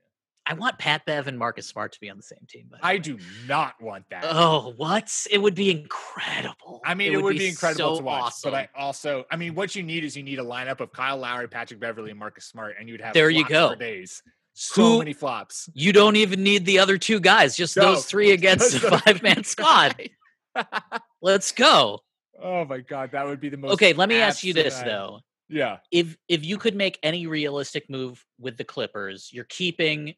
I 0.48 0.54
want 0.54 0.78
Pat 0.78 1.04
Bev 1.06 1.26
and 1.26 1.36
Marcus 1.38 1.66
Smart 1.66 1.92
to 1.92 2.00
be 2.00 2.08
on 2.08 2.16
the 2.16 2.22
same 2.22 2.46
team. 2.48 2.70
I 2.80 2.94
way. 2.94 2.98
do 3.00 3.18
not 3.48 3.74
want 3.82 4.04
that. 4.10 4.24
Oh, 4.28 4.74
what? 4.76 5.10
It 5.30 5.38
would 5.38 5.56
be 5.56 5.70
incredible. 5.70 6.80
I 6.84 6.94
mean, 6.94 7.12
it, 7.12 7.20
would 7.22 7.36
be, 7.36 7.48
incredible 7.48 7.96
so 7.96 7.98
to 7.98 8.04
watch. 8.04 8.22
Awesome. 8.22 8.52
But 8.52 8.56
I 8.56 8.68
also, 8.76 9.24
I 9.30 9.36
mean, 9.36 9.54
what 9.56 9.74
you 9.74 9.82
need 9.82 10.04
is 10.04 10.16
you 10.16 10.22
need 10.22 10.38
a 10.38 10.44
lineup 10.44 10.78
of 10.80 10.92
Kyle 10.92 11.16
Lowry, 11.16 11.48
Patrick 11.48 11.80
Beverley, 11.80 12.10
and 12.10 12.18
Marcus 12.18 12.44
Smart, 12.44 12.76
and 12.78 12.88
you'd 12.88 13.00
have 13.00 13.12
There 13.12 13.28
you 13.28 13.44
go. 13.44 13.74
days. 13.74 14.22
So 14.54 14.82
Who- 14.82 14.98
many 15.00 15.12
flops. 15.12 15.68
You 15.74 15.92
don't 15.92 16.16
even 16.16 16.42
need 16.42 16.64
the 16.64 16.78
other 16.78 16.96
two 16.96 17.18
guys, 17.20 17.56
just 17.56 17.76
No, 17.76 17.94
those 17.94 18.06
three 18.06 18.30
against 18.38 18.74
a 18.76 18.98
five 18.98 19.22
man 19.22 19.42
squad. 19.44 19.96
Let's 21.22 21.52
go. 21.52 22.00
oh 22.42 22.64
my 22.64 22.78
god, 22.78 23.10
that 23.12 23.26
would 23.26 23.40
be 23.40 23.48
the 23.48 23.56
most. 23.56 23.72
Okay, 23.72 23.92
let 23.92 24.08
me 24.08 24.16
ask 24.16 24.44
you 24.44 24.52
this 24.54 24.74
asinine- 24.76 24.88
though. 24.88 25.20
Yeah. 25.48 25.78
if 25.92 26.16
if 26.28 26.44
you 26.44 26.56
could 26.58 26.74
make 26.74 26.98
any 27.02 27.26
realistic 27.28 27.88
move 27.88 28.24
with 28.38 28.56
the 28.56 28.64
Clippers, 28.64 29.30
you're 29.32 29.44
keeping 29.44 30.14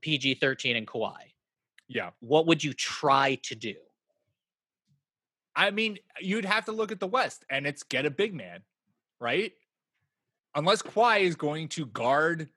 PG 0.00 0.34
thirteen 0.34 0.76
and 0.76 0.86
Kawhi. 0.86 1.32
Yeah. 1.88 2.10
What 2.20 2.46
would 2.46 2.62
you 2.62 2.74
try 2.74 3.36
to 3.44 3.54
do? 3.54 3.74
I 5.56 5.70
mean, 5.70 5.98
you'd 6.20 6.44
have 6.44 6.66
to 6.66 6.72
look 6.72 6.92
at 6.92 7.00
the 7.00 7.06
West 7.06 7.44
and 7.50 7.66
it's 7.66 7.82
get 7.82 8.06
a 8.06 8.10
big 8.10 8.32
man, 8.32 8.60
right? 9.20 9.52
Unless 10.54 10.82
Kawhi 10.82 11.22
is 11.22 11.34
going 11.34 11.68
to 11.70 11.86
guard, 11.86 12.48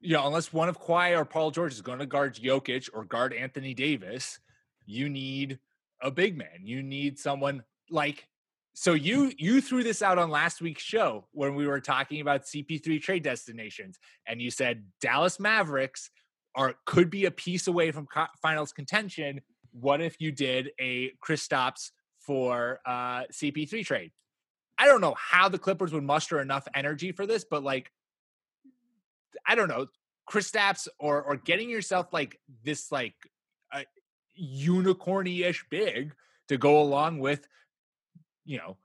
you 0.00 0.14
know, 0.14 0.26
unless 0.26 0.52
one 0.52 0.68
of 0.68 0.80
Kawhi 0.80 1.18
or 1.18 1.24
Paul 1.24 1.50
George 1.50 1.72
is 1.72 1.82
going 1.82 1.98
to 1.98 2.06
guard 2.06 2.34
Jokic 2.36 2.88
or 2.94 3.04
guard 3.04 3.34
Anthony 3.34 3.74
Davis, 3.74 4.38
you 4.86 5.08
need 5.08 5.58
a 6.00 6.10
big 6.10 6.38
man. 6.38 6.62
You 6.62 6.82
need 6.82 7.18
someone 7.18 7.62
like 7.90 8.26
so 8.72 8.92
you 8.92 9.32
you 9.38 9.60
threw 9.60 9.82
this 9.82 10.02
out 10.02 10.18
on 10.18 10.30
last 10.30 10.60
week's 10.60 10.82
show 10.82 11.26
when 11.32 11.54
we 11.54 11.66
were 11.66 11.80
talking 11.80 12.20
about 12.20 12.44
CP3 12.44 13.00
trade 13.00 13.22
destinations 13.22 13.98
and 14.26 14.40
you 14.40 14.50
said 14.50 14.84
Dallas 15.00 15.40
Mavericks 15.40 16.10
are 16.56 16.74
could 16.86 17.10
be 17.10 17.26
a 17.26 17.30
piece 17.30 17.68
away 17.68 17.90
from 17.92 18.06
co- 18.06 18.26
finals 18.42 18.72
contention. 18.72 19.40
What 19.72 20.00
if 20.00 20.20
you 20.20 20.32
did 20.32 20.70
a 20.80 21.12
Kristaps 21.24 21.90
for 22.18 22.80
uh 22.84 23.24
CP3 23.32 23.84
trade? 23.84 24.12
I 24.78 24.86
don't 24.86 25.00
know 25.00 25.14
how 25.16 25.48
the 25.48 25.58
Clippers 25.58 25.92
would 25.92 26.02
muster 26.02 26.40
enough 26.40 26.66
energy 26.74 27.12
for 27.12 27.26
this, 27.26 27.44
but 27.48 27.62
like 27.62 27.92
I 29.46 29.54
don't 29.54 29.68
know, 29.68 29.86
Chris 30.26 30.50
Kristaps 30.50 30.88
or 30.98 31.22
or 31.22 31.36
getting 31.36 31.70
yourself 31.70 32.12
like 32.12 32.40
this 32.64 32.90
like 32.90 33.14
a 33.72 33.84
unicorny-ish 34.40 35.64
big 35.70 36.14
to 36.48 36.56
go 36.56 36.80
along 36.80 37.18
with 37.18 37.46
you 38.44 38.58
know 38.58 38.76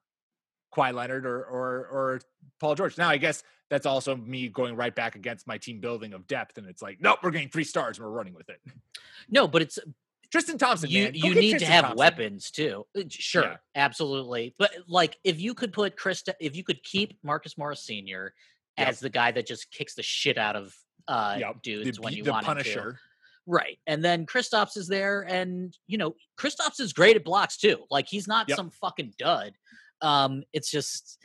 Kawhi 0.74 0.94
Leonard 0.94 1.26
or 1.26 1.44
or 1.44 1.88
or 1.88 2.22
Paul 2.60 2.76
George. 2.76 2.98
Now 2.98 3.10
I 3.10 3.18
guess 3.18 3.44
that's 3.70 3.86
also 3.86 4.16
me 4.16 4.48
going 4.50 4.76
right 4.76 4.94
back 4.94 5.16
against 5.16 5.48
my 5.48 5.58
team 5.58 5.80
building 5.80 6.14
of 6.14 6.28
depth, 6.28 6.58
and 6.58 6.68
it's 6.68 6.82
like, 6.82 7.00
nope, 7.02 7.20
we're 7.24 7.32
getting 7.32 7.50
three 7.50 7.64
stars, 7.64 7.98
and 7.98 8.06
we're 8.06 8.14
running 8.14 8.34
with 8.34 8.50
it. 8.50 8.60
No, 9.30 9.48
but 9.48 9.62
it's 9.62 9.80
Tristan 10.32 10.58
Thompson, 10.58 10.90
you 10.90 11.04
man. 11.06 11.16
You 11.16 11.36
need 11.36 11.60
to 11.60 11.66
have 11.66 11.84
Thompson. 11.86 11.98
weapons 11.98 12.52
too. 12.52 12.86
Uh, 12.98 13.02
Sure, 13.10 13.44
Yeah. 13.44 13.58
absolutely. 13.76 14.56
But 14.58 14.72
like, 14.88 15.18
if 15.24 15.40
you 15.42 15.54
could 15.54 15.74
put 15.74 15.98
Krista, 15.98 16.34
if 16.40 16.56
you 16.56 16.64
could 16.64 16.82
keep 16.84 17.18
Marcus 17.24 17.58
Morris 17.58 17.84
Senior 17.84 18.34
Yep. 18.78 18.88
as 18.88 19.00
the 19.02 19.10
guy 19.10 19.32
that 19.32 19.46
just 19.46 19.70
kicks 19.72 19.94
the 19.96 20.04
shit 20.04 20.38
out 20.38 20.56
of 20.56 20.74
uh 21.08 21.36
Yep, 21.40 21.62
dudes 21.64 21.98
the, 21.98 22.02
when 22.04 22.14
you 22.14 22.24
the 22.24 22.32
want 22.32 22.46
him 22.46 22.58
to. 22.58 22.64
Punisher. 22.64 23.00
Right. 23.46 23.78
And 23.88 24.04
then 24.06 24.26
Kristaps 24.26 24.78
is 24.78 24.88
there 24.88 25.22
and 25.22 25.76
you 25.88 25.98
know, 25.98 26.16
Kristaps 26.40 26.80
is 26.80 26.94
great 26.94 27.16
at 27.18 27.26
blocks 27.26 27.58
too. 27.58 27.84
Like 27.90 28.08
he's 28.08 28.28
not 28.28 28.48
Yep. 28.48 28.56
some 28.56 28.70
fucking 28.70 29.14
dud. 29.18 29.54
Um 30.02 30.44
it's 30.54 30.70
just 30.72 31.20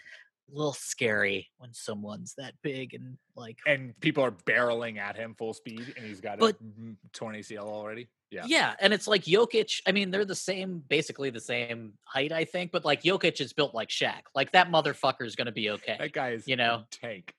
a 0.52 0.56
little 0.56 0.72
scary 0.72 1.48
when 1.58 1.72
someone's 1.72 2.34
that 2.38 2.54
big 2.62 2.94
and 2.94 3.16
like 3.34 3.58
and 3.66 3.98
people 4.00 4.22
are 4.24 4.30
barreling 4.30 4.98
at 4.98 5.16
him 5.16 5.34
full 5.36 5.54
speed, 5.54 5.94
and 5.96 6.06
he's 6.06 6.20
got 6.20 6.38
But- 6.38 6.56
a 6.60 6.94
torn 7.12 7.34
ACL 7.34 7.66
already. 7.66 8.08
Yeah, 8.30 8.42
yeah. 8.46 8.74
and 8.80 8.92
it's 8.92 9.06
like 9.06 9.22
Jokic, 9.22 9.82
I 9.86 9.92
mean, 9.92 10.10
they're 10.10 10.24
the 10.24 10.34
same 10.34 10.82
basically 10.88 11.30
the 11.30 11.38
same 11.40 11.92
height, 12.04 12.32
I 12.32 12.44
think, 12.44 12.72
but 12.72 12.84
like 12.84 13.02
Jokic 13.04 13.40
is 13.40 13.52
built 13.52 13.72
like 13.72 13.88
Shaq. 13.88 14.22
Like 14.34 14.50
that 14.52 14.68
motherfucker 14.68 15.24
is 15.24 15.36
gonna 15.36 15.52
be 15.52 15.70
okay. 15.70 15.96
that 15.98 16.12
guy 16.12 16.30
is 16.30 16.46
you 16.48 16.56
know, 16.56 16.82
tank. 16.90 17.32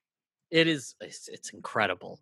it 0.49 0.65
is 0.67 0.95
it's, 1.01 1.27
it's 1.27 1.49
incredible 1.51 2.21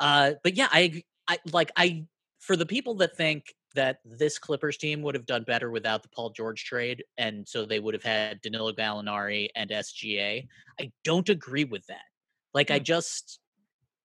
uh 0.00 0.34
but 0.44 0.54
yeah 0.54 0.68
i 0.70 1.02
i 1.26 1.38
like 1.52 1.72
i 1.76 2.04
for 2.38 2.54
the 2.54 2.64
people 2.66 2.94
that 2.94 3.16
think 3.16 3.52
that 3.78 3.98
this 4.04 4.38
clippers 4.38 4.76
team 4.76 5.02
would 5.02 5.14
have 5.14 5.26
done 5.26 5.44
better 5.44 5.70
without 5.70 6.02
the 6.02 6.08
paul 6.10 6.30
george 6.30 6.64
trade 6.64 7.02
and 7.16 7.46
so 7.48 7.64
they 7.64 7.78
would 7.78 7.94
have 7.94 8.02
had 8.02 8.40
danilo 8.42 8.72
gallinari 8.72 9.48
and 9.54 9.70
sga 9.70 10.46
i 10.80 10.90
don't 11.04 11.28
agree 11.28 11.64
with 11.64 11.84
that 11.86 12.08
like 12.54 12.70
i 12.70 12.78
Hmm. 12.78 12.84
just 12.84 13.38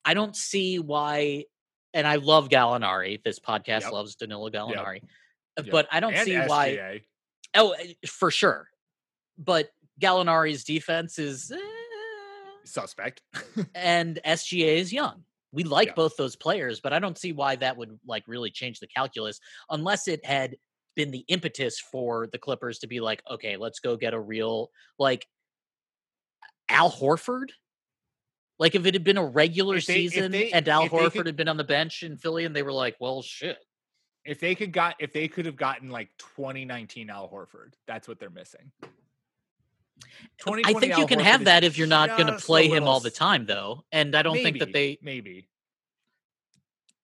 i 0.05 0.13
don't 0.13 0.35
see 0.35 0.79
why 0.79 1.45
and 1.93 2.05
i 2.07 2.15
love 2.15 2.49
gallinari 2.49 3.21
this 3.23 3.39
podcast 3.39 3.81
Yep. 3.87 3.91
loves 3.93 4.15
danilo 4.15 4.49
gallinari 4.49 5.01
uh, 5.57 5.63
Yep. 5.63 5.71
but 5.71 5.87
i 5.91 5.99
don't 5.99 6.13
and 6.13 6.25
see 6.25 6.37
why 6.37 7.01
oh 7.55 7.71
eh, 7.71 7.93
for 8.07 8.29
sure 8.31 8.67
but 9.37 9.69
gallinari's 9.99 10.63
defense 10.63 11.17
is 11.19 11.51
eh, 11.51 11.57
suspect. 12.65 13.21
and 13.75 14.19
SGA 14.25 14.77
is 14.77 14.93
young. 14.93 15.23
We 15.53 15.63
like 15.63 15.89
Yeah. 15.89 15.93
both 15.93 16.17
those 16.17 16.35
players, 16.35 16.81
but 16.81 16.91
I 16.93 16.99
don't 16.99 17.17
see 17.17 17.31
why 17.31 17.55
that 17.57 17.77
would 17.77 17.97
like 18.05 18.23
really 18.27 18.49
change 18.51 18.79
the 18.79 18.87
calculus 18.87 19.39
unless 19.69 20.07
it 20.07 20.25
had 20.25 20.57
been 20.95 21.11
the 21.11 21.23
impetus 21.27 21.79
for 21.79 22.27
the 22.27 22.39
Clippers 22.39 22.79
to 22.79 22.87
be 22.87 22.99
like, 22.99 23.21
okay, 23.29 23.55
let's 23.55 23.79
go 23.79 23.95
get 23.95 24.13
a 24.13 24.19
real 24.19 24.71
like 24.97 25.25
Al 26.69 26.91
Horford. 26.91 27.49
Like 28.59 28.73
if 28.75 28.85
it 28.85 28.93
had 28.95 29.03
been 29.03 29.17
a 29.17 29.25
regular 29.25 29.75
they- 29.75 29.81
season 29.81 30.31
they- 30.31 30.51
and 30.51 30.67
Al 30.67 30.89
Horford 30.89 31.11
could- 31.13 31.25
had 31.27 31.35
been 31.35 31.47
on 31.47 31.57
the 31.57 31.63
bench 31.63 32.01
in 32.03 32.17
Philly 32.17 32.45
and 32.45 32.55
they 32.55 32.63
were 32.63 32.73
like, 32.73 32.95
well, 32.99 33.21
shit. 33.21 33.57
if 34.25 34.39
they 34.39 34.55
could 34.55 34.71
got 34.71 34.95
if 34.99 35.11
they 35.13 35.27
could 35.27 35.45
have 35.45 35.55
gotten 35.57 35.89
like 35.89 36.09
2019 36.17 37.09
Al 37.11 37.29
Horford, 37.29 37.73
that's 37.87 38.07
what 38.07 38.19
they're 38.19 38.29
missing. 38.29 38.71
I 40.45 40.73
think 40.73 40.97
you 40.97 41.05
can 41.07 41.19
Horford 41.19 41.23
have 41.23 41.45
that 41.45 41.63
if 41.63 41.77
you're 41.77 41.87
not 41.87 42.17
going 42.17 42.27
to 42.27 42.37
play 42.37 42.67
him 42.67 42.87
all 42.87 42.99
the 42.99 43.11
time, 43.11 43.45
though. 43.45 43.83
And 43.91 44.15
I 44.15 44.21
don't 44.21 44.35
think 44.35 44.59
that 44.59 44.73
they. 44.73 44.97
maybe. 45.01 45.47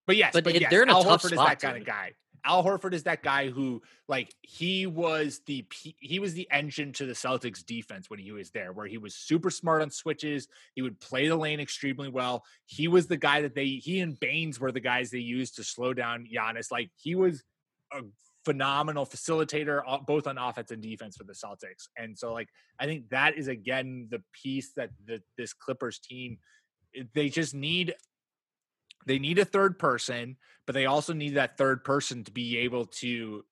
But 0.08 0.18
yes, 0.18 0.34
But 0.34 0.44
but, 0.44 0.56
it- 0.56 0.62
yes, 0.64 0.72
they're 0.72 0.84
in 0.84 0.90
a 0.90 0.94
Al 0.94 1.04
tough 1.04 1.22
Horford 1.22 1.34
is 1.34 1.38
that 1.38 1.60
kind 1.60 1.78
of 1.78 1.86
guy. 1.86 2.14
Al 2.46 2.64
Horford 2.64 2.94
is 2.94 3.04
that 3.04 3.22
guy 3.22 3.50
who, 3.50 3.82
like, 4.08 4.34
he 4.42 4.88
was 4.88 5.42
the 5.46 5.66
he 6.00 6.20
was 6.20 6.34
the 6.34 6.48
engine 6.52 6.94
to 6.94 7.06
the 7.06 7.14
Celtics 7.14 7.66
defense 7.66 8.10
when 8.10 8.18
he 8.18 8.32
was 8.32 8.50
there, 8.50 8.72
where 8.72 8.88
he 8.88 8.98
was 8.98 9.14
super 9.14 9.50
smart 9.52 9.82
on 9.82 9.92
switches. 9.92 10.48
He 10.74 10.82
would 10.82 11.00
play 11.00 11.28
the 11.28 11.36
lane 11.36 11.60
extremely 11.60 12.10
well. 12.10 12.44
He 12.66 12.88
was 12.88 13.08
the 13.08 13.18
guy 13.18 13.42
that 13.42 13.56
they 13.56 13.68
he 13.68 14.00
and 14.00 14.20
Baynes 14.20 14.60
were 14.60 14.72
the 14.72 14.80
guys 14.80 15.12
they 15.12 15.20
used 15.20 15.58
to 15.58 15.64
slow 15.64 15.94
down 15.94 16.28
Giannis. 16.34 16.72
Like, 16.72 16.92
he 16.96 17.14
was 17.14 17.44
a 17.92 18.02
phenomenal 18.50 19.06
facilitator, 19.06 19.82
uh, 19.88 20.00
both 20.00 20.26
on 20.26 20.40
offense 20.40 20.72
and 20.72 20.82
defense 20.82 21.16
for 21.16 21.24
the 21.24 21.34
Celtics. 21.34 21.88
And 21.96 22.18
so, 22.18 22.34
like, 22.34 22.48
I 22.80 22.86
think 22.86 23.10
that 23.10 23.38
is 23.38 23.48
again 23.48 24.08
the 24.10 24.24
piece 24.34 24.72
that 24.76 24.90
the, 25.06 25.22
this 25.38 25.54
Clippers 25.54 26.00
team 26.00 26.40
they 27.14 27.30
just 27.30 27.54
need 27.54 27.94
they 29.06 29.20
need 29.20 29.40
a 29.40 29.46
third 29.46 29.80
person, 29.80 30.38
but 30.66 30.74
they 30.74 30.86
also 30.86 31.14
need 31.14 31.36
that 31.36 31.58
third 31.58 31.84
person 31.84 32.24
to 32.24 32.32
be 32.32 32.58
able 32.58 32.86
to 32.86 33.46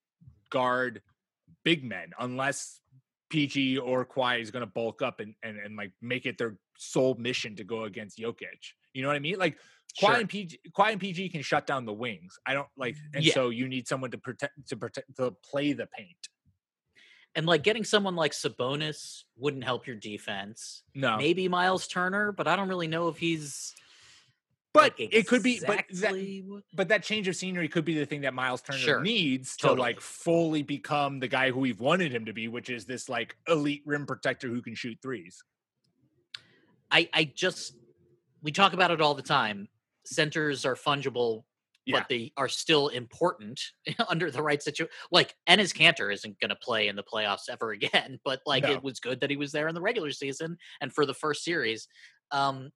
guard 0.50 1.02
big 1.64 1.84
men, 1.84 2.12
unless 2.20 2.80
PG 3.30 3.78
or 3.78 4.06
Kawhi 4.06 4.42
is 4.42 4.52
going 4.52 4.62
to 4.62 4.72
bulk 4.72 5.02
up 5.02 5.20
and, 5.20 5.36
and 5.44 5.58
and 5.58 5.76
like 5.76 5.92
make 6.02 6.26
it 6.26 6.38
their 6.38 6.58
sole 6.78 7.16
mission 7.16 7.56
to 7.56 7.64
go 7.64 7.84
against 7.84 8.18
Jokic. 8.18 8.74
You 8.94 9.04
know 9.04 9.10
what 9.10 9.16
I 9.16 9.20
mean? 9.20 9.38
Like 9.38 9.58
Sure. 10.00 10.14
and 10.14 10.30
PG, 10.30 10.60
Kawhi 10.78 10.92
and 10.92 11.00
PG 11.02 11.30
can 11.30 11.42
shut 11.42 11.66
down 11.66 11.86
the 11.86 11.94
wings. 11.94 12.38
I 12.46 12.54
don't 12.54 12.68
like, 12.78 12.96
and 13.14 13.24
Yeah. 13.24 13.34
so 13.34 13.50
you 13.50 13.68
need 13.68 13.88
someone 13.88 14.12
to 14.12 14.18
protect 14.18 14.68
to 14.70 14.78
protect 14.78 15.16
to 15.18 15.32
play 15.32 15.74
the 15.74 15.88
paint. 15.88 16.30
And 17.36 17.46
like 17.46 17.64
getting 17.64 17.84
someone 17.84 18.16
like 18.16 18.32
Sabonis 18.32 19.24
wouldn't 19.36 19.64
help 19.64 19.86
your 19.88 19.96
defense. 19.96 20.84
No, 20.96 21.18
Maybe 21.18 21.48
Miles 21.48 21.88
Turner, 21.88 22.32
but 22.32 22.48
I 22.48 22.56
don't 22.56 22.68
really 22.70 22.88
know 22.88 23.08
if 23.10 23.18
he's. 23.18 23.76
but 24.74 24.98
like, 25.00 25.14
it 25.14 25.28
could 25.28 25.42
be. 25.44 25.60
But 25.60 25.68
that, 25.78 25.86
exactly 25.90 26.46
but 26.74 26.88
that 26.90 27.04
change 27.04 27.28
of 27.28 27.36
scenery 27.36 27.68
could 27.68 27.86
be 27.86 27.96
the 27.98 28.06
thing 28.06 28.22
that 28.22 28.34
Miles 28.36 28.62
Turner 28.62 28.78
Sure. 28.80 29.02
needs 29.02 29.56
to 29.58 29.68
Totally. 29.68 29.80
like 29.82 30.02
fully 30.02 30.62
become 30.64 31.20
the 31.20 31.28
guy 31.28 31.50
who 31.52 31.60
we've 31.60 31.80
wanted 31.80 32.12
him 32.12 32.26
to 32.26 32.34
be, 32.34 32.48
which 32.48 32.70
is 32.70 32.86
this 32.86 33.08
like 33.10 33.36
elite 33.48 33.82
rim 33.86 34.06
protector 34.06 34.48
who 34.48 34.62
can 34.62 34.76
shoot 34.76 34.98
threes. 35.02 35.44
I 36.92 37.10
I 37.14 37.24
just 37.26 37.74
we 38.42 38.52
talk 38.52 38.74
about 38.74 38.92
it 38.92 39.02
all 39.02 39.14
the 39.16 39.22
time. 39.24 39.68
Centers 40.08 40.66
are 40.66 40.76
fungible, 40.76 41.44
Yeah. 41.86 42.00
but 42.00 42.10
they 42.10 42.32
are 42.38 42.50
still 42.50 42.88
important 42.90 43.62
under 44.08 44.32
the 44.32 44.42
right 44.42 44.62
situation. 44.62 44.92
Like 45.12 45.36
Enes 45.50 45.74
Kanter 45.76 46.14
isn't 46.14 46.40
going 46.40 46.50
to 46.50 46.56
play 46.56 46.88
in 46.88 46.96
the 46.96 47.04
playoffs 47.04 47.50
ever 47.50 47.72
again, 47.74 48.20
but 48.24 48.42
like 48.46 48.64
No. 48.64 48.72
it 48.72 48.84
was 48.84 49.00
good 49.00 49.22
that 49.22 49.30
he 49.30 49.38
was 49.38 49.52
there 49.52 49.68
in 49.68 49.76
the 49.76 49.82
regular 49.82 50.12
season 50.12 50.58
and 50.82 50.94
for 50.94 51.06
the 51.06 51.14
first 51.14 51.44
series. 51.44 51.88
Um, 52.32 52.72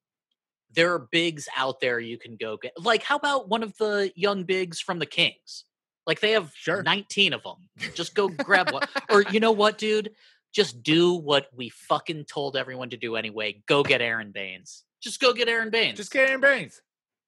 there 0.74 0.94
are 0.94 1.08
bigs 1.10 1.48
out 1.56 1.80
there 1.80 2.00
you 2.00 2.16
can 2.18 2.36
go 2.36 2.56
get. 2.56 2.72
Like, 2.82 3.02
how 3.02 3.16
about 3.16 3.48
one 3.50 3.62
of 3.62 3.76
the 3.76 4.10
young 4.16 4.44
bigs 4.44 4.80
from 4.80 4.98
the 4.98 5.06
Kings? 5.06 5.64
Like 6.06 6.20
they 6.20 6.30
have 6.32 6.50
Sure. 6.56 6.82
19 6.82 7.32
of 7.34 7.42
them. 7.42 7.68
Just 7.94 8.14
go 8.14 8.28
grab 8.28 8.72
one. 8.72 8.82
Or 9.10 9.22
you 9.30 9.38
know 9.38 9.52
what, 9.52 9.76
dude? 9.78 10.12
Just 10.52 10.82
do 10.82 11.12
what 11.14 11.46
we 11.54 11.68
fucking 11.68 12.24
told 12.24 12.56
everyone 12.56 12.90
to 12.90 12.96
do 12.96 13.16
anyway. 13.16 13.62
Go 13.68 13.82
get 13.82 14.00
Aron 14.02 14.32
Baynes. 14.32 14.84
Just 15.02 15.20
go 15.20 15.32
get 15.32 15.48
Aron 15.48 15.70
Baynes. 15.70 15.96
Just 15.98 16.10
get 16.12 16.28
Aron 16.28 16.40
Baynes. 16.40 16.80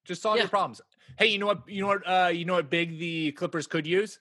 Just 0.04 0.22
solve 0.22 0.36
Yeah. 0.36 0.42
your 0.42 0.48
problems. 0.50 0.80
Hey, 1.18 1.26
you 1.26 1.38
know 1.38 1.46
what? 1.46 1.62
You 1.68 1.82
know 1.82 1.86
what? 1.88 2.02
Uh, 2.06 2.28
you 2.28 2.44
know 2.44 2.54
what? 2.54 2.70
Big 2.70 2.98
the 2.98 3.32
Clippers 3.32 3.66
could 3.66 3.86
use. 3.86 4.20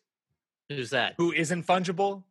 Who's 0.70 0.90
that? 0.92 1.16
Who 1.18 1.32
isn't 1.34 1.66
fungible? 1.68 2.24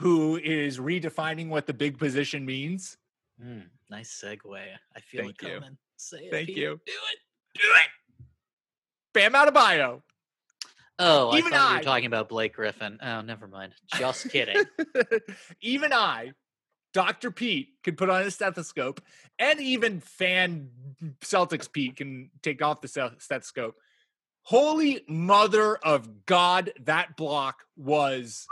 Who 0.00 0.36
is 0.38 0.78
redefining 0.78 1.48
what 1.48 1.66
the 1.66 1.74
big 1.74 1.98
position 1.98 2.44
means? 2.44 2.96
Mm, 3.42 3.64
nice 3.90 4.22
segue. 4.22 4.58
I 4.96 5.00
feel 5.00 5.22
Thank 5.24 5.42
it 5.42 5.48
you. 5.48 5.54
coming. 5.54 5.76
Say 5.96 6.16
it. 6.18 6.30
Thank 6.32 6.46
Pete. 6.48 6.56
you. 6.56 6.80
Do 6.86 6.92
it. 6.92 7.18
Do 7.60 7.60
it. 7.62 8.26
Bam 9.12 9.32
Adebayo. 9.32 10.02
Oh, 10.98 11.30
I 11.30 11.38
Even 11.38 11.50
thought 11.52 11.70
you 11.70 11.74
I- 11.76 11.78
were 11.78 11.84
talking 11.84 12.06
about 12.06 12.28
Blake 12.28 12.54
Griffin. 12.54 12.98
Oh, 13.02 13.20
never 13.20 13.46
mind. 13.48 13.74
Just 13.96 14.30
kidding. 14.30 14.62
Even 15.60 15.92
I 15.92 16.32
Dr. 16.94 17.32
Pete 17.32 17.70
can 17.82 17.96
put 17.96 18.08
on 18.08 18.22
his 18.22 18.34
stethoscope, 18.34 19.02
and 19.38 19.60
even 19.60 20.00
fan 20.00 20.70
Celtics 21.20 21.70
Pete 21.70 21.96
can 21.96 22.30
take 22.40 22.62
off 22.62 22.80
the 22.80 22.88
stethoscope. 23.18 23.74
Holy 24.42 25.04
mother 25.08 25.76
of 25.76 26.24
God, 26.24 26.72
that 26.84 27.16
block 27.16 27.64
was 27.76 28.46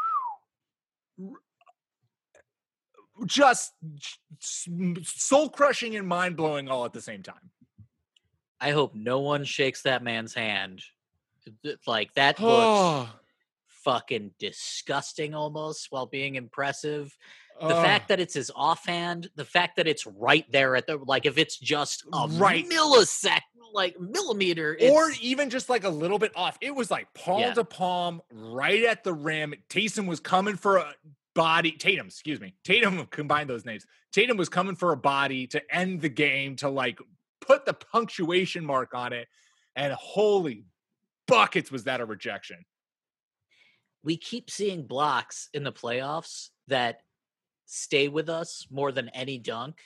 just 3.26 3.72
soul 4.40 5.49
crushing 5.49 5.95
and 5.97 6.09
mind 6.09 6.36
blowing 6.36 6.68
all 6.68 6.84
at 6.84 6.93
the 6.93 7.01
same 7.01 7.22
time. 7.22 7.51
I 8.61 8.70
hope 8.70 8.95
no 8.95 9.20
one 9.20 9.45
shakes 9.45 9.82
that 9.82 10.03
man's 10.03 10.34
hand. 10.34 10.82
Like 11.86 12.14
that 12.14 12.40
looks 12.40 13.11
fucking 13.84 14.32
disgusting 14.38 15.34
almost 15.34 15.88
while 15.90 16.07
being 16.07 16.34
impressive. 16.36 17.16
The 17.61 17.74
fact 17.74 18.09
that 18.09 18.18
it's 18.18 18.34
his 18.34 18.50
offhand, 18.55 19.30
the 19.36 19.44
fact 19.44 19.76
that 19.76 19.86
it's 19.86 20.07
right 20.07 20.50
there 20.50 20.74
at 20.74 20.86
the 20.86 20.96
like 20.96 21.26
if 21.26 21.38
it's 21.38 21.57
just 21.59 22.05
a 22.12 22.26
Right. 22.28 22.68
millisecond, 22.68 23.40
like 23.72 23.98
millimeter, 24.00 24.76
or 24.82 25.11
even 25.20 25.48
just 25.48 25.68
like 25.68 25.84
a 25.84 25.88
little 25.88 26.18
bit 26.18 26.32
off. 26.36 26.59
It 26.61 26.74
was 26.74 26.90
like 26.90 27.12
palm 27.14 27.40
Yeah. 27.40 27.55
to 27.55 27.64
palm, 27.64 28.20
right 28.32 28.82
at 28.84 29.05
the 29.05 29.12
rim. 29.14 29.55
Taysom 29.68 30.07
was 30.07 30.18
coming 30.20 30.57
for 30.57 30.78
a 30.78 30.94
body. 31.34 31.72
Tatum, 31.72 32.07
excuse 32.09 32.40
me. 32.40 32.55
Tatum 32.64 33.07
combined 33.11 33.48
those 33.48 33.64
names. 33.64 33.86
Tatum 34.12 34.36
was 34.36 34.48
coming 34.48 34.74
for 34.74 34.92
a 34.92 34.96
body 34.96 35.46
to 35.48 35.74
end 35.74 36.00
the 36.00 36.09
game 36.09 36.57
to 36.57 36.68
like 36.68 36.98
put 37.40 37.64
the 37.64 37.72
punctuation 37.74 38.64
mark 38.64 38.92
on 38.94 39.12
it. 39.12 39.28
And 39.76 39.92
holy 39.92 40.64
buckets, 41.26 41.70
was 41.70 41.84
that 41.84 42.00
a 42.00 42.05
rejection? 42.05 42.64
we 44.05 44.16
keep 44.16 44.50
seeing 44.50 44.84
blocks 44.84 45.48
in 45.55 45.62
the 45.62 45.70
playoffs 45.72 46.48
that 46.66 47.03
stay 47.72 48.06
with 48.08 48.28
us 48.28 48.66
more 48.70 48.92
than 48.92 49.08
any 49.10 49.38
dunk 49.38 49.80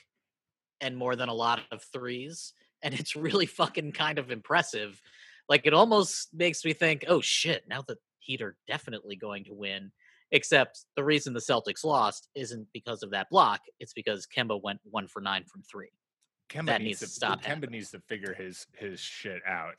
and 0.81 0.97
more 0.97 1.15
than 1.15 1.29
a 1.29 1.33
lot 1.33 1.61
of 1.71 1.81
threes. 1.81 2.53
And 2.83 2.93
it's 2.93 3.15
really 3.15 3.45
fucking 3.61 3.93
kind 3.93 4.19
of 4.19 4.29
impressive. 4.29 5.01
Like 5.47 5.65
it 5.65 5.73
almost 5.73 6.33
makes 6.33 6.65
me 6.65 6.73
think, 6.73 7.05
oh 7.07 7.21
shit, 7.21 7.63
now 7.69 7.81
the 7.87 7.97
Heat 8.19 8.41
are 8.41 8.57
definitely 8.67 9.15
going 9.15 9.45
to 9.45 9.53
win. 9.53 9.91
Except 10.31 10.81
the 10.97 11.03
reason 11.05 11.31
the 11.33 11.39
Celtics 11.39 11.85
lost 11.85 12.27
isn't 12.35 12.67
because 12.73 13.03
of 13.03 13.11
that 13.11 13.29
block. 13.29 13.61
It's 13.79 13.93
because 13.93 14.27
Kemba 14.27 14.61
went 14.61 14.81
one 14.83 15.07
for 15.07 15.21
nine 15.21 15.45
from 15.45 15.61
three. 15.61 15.91
Kemba 16.49 16.65
That 16.65 16.81
needs, 16.81 16.99
needs 16.99 16.99
to 16.99 17.05
to 17.05 17.11
stop 17.11 17.41
Kemba 17.41 17.45
happening. 17.45 17.71
needs 17.71 17.91
to 17.91 18.01
figure 18.01 18.33
his 18.33 18.67
his 18.75 18.99
shit 18.99 19.41
out. 19.47 19.75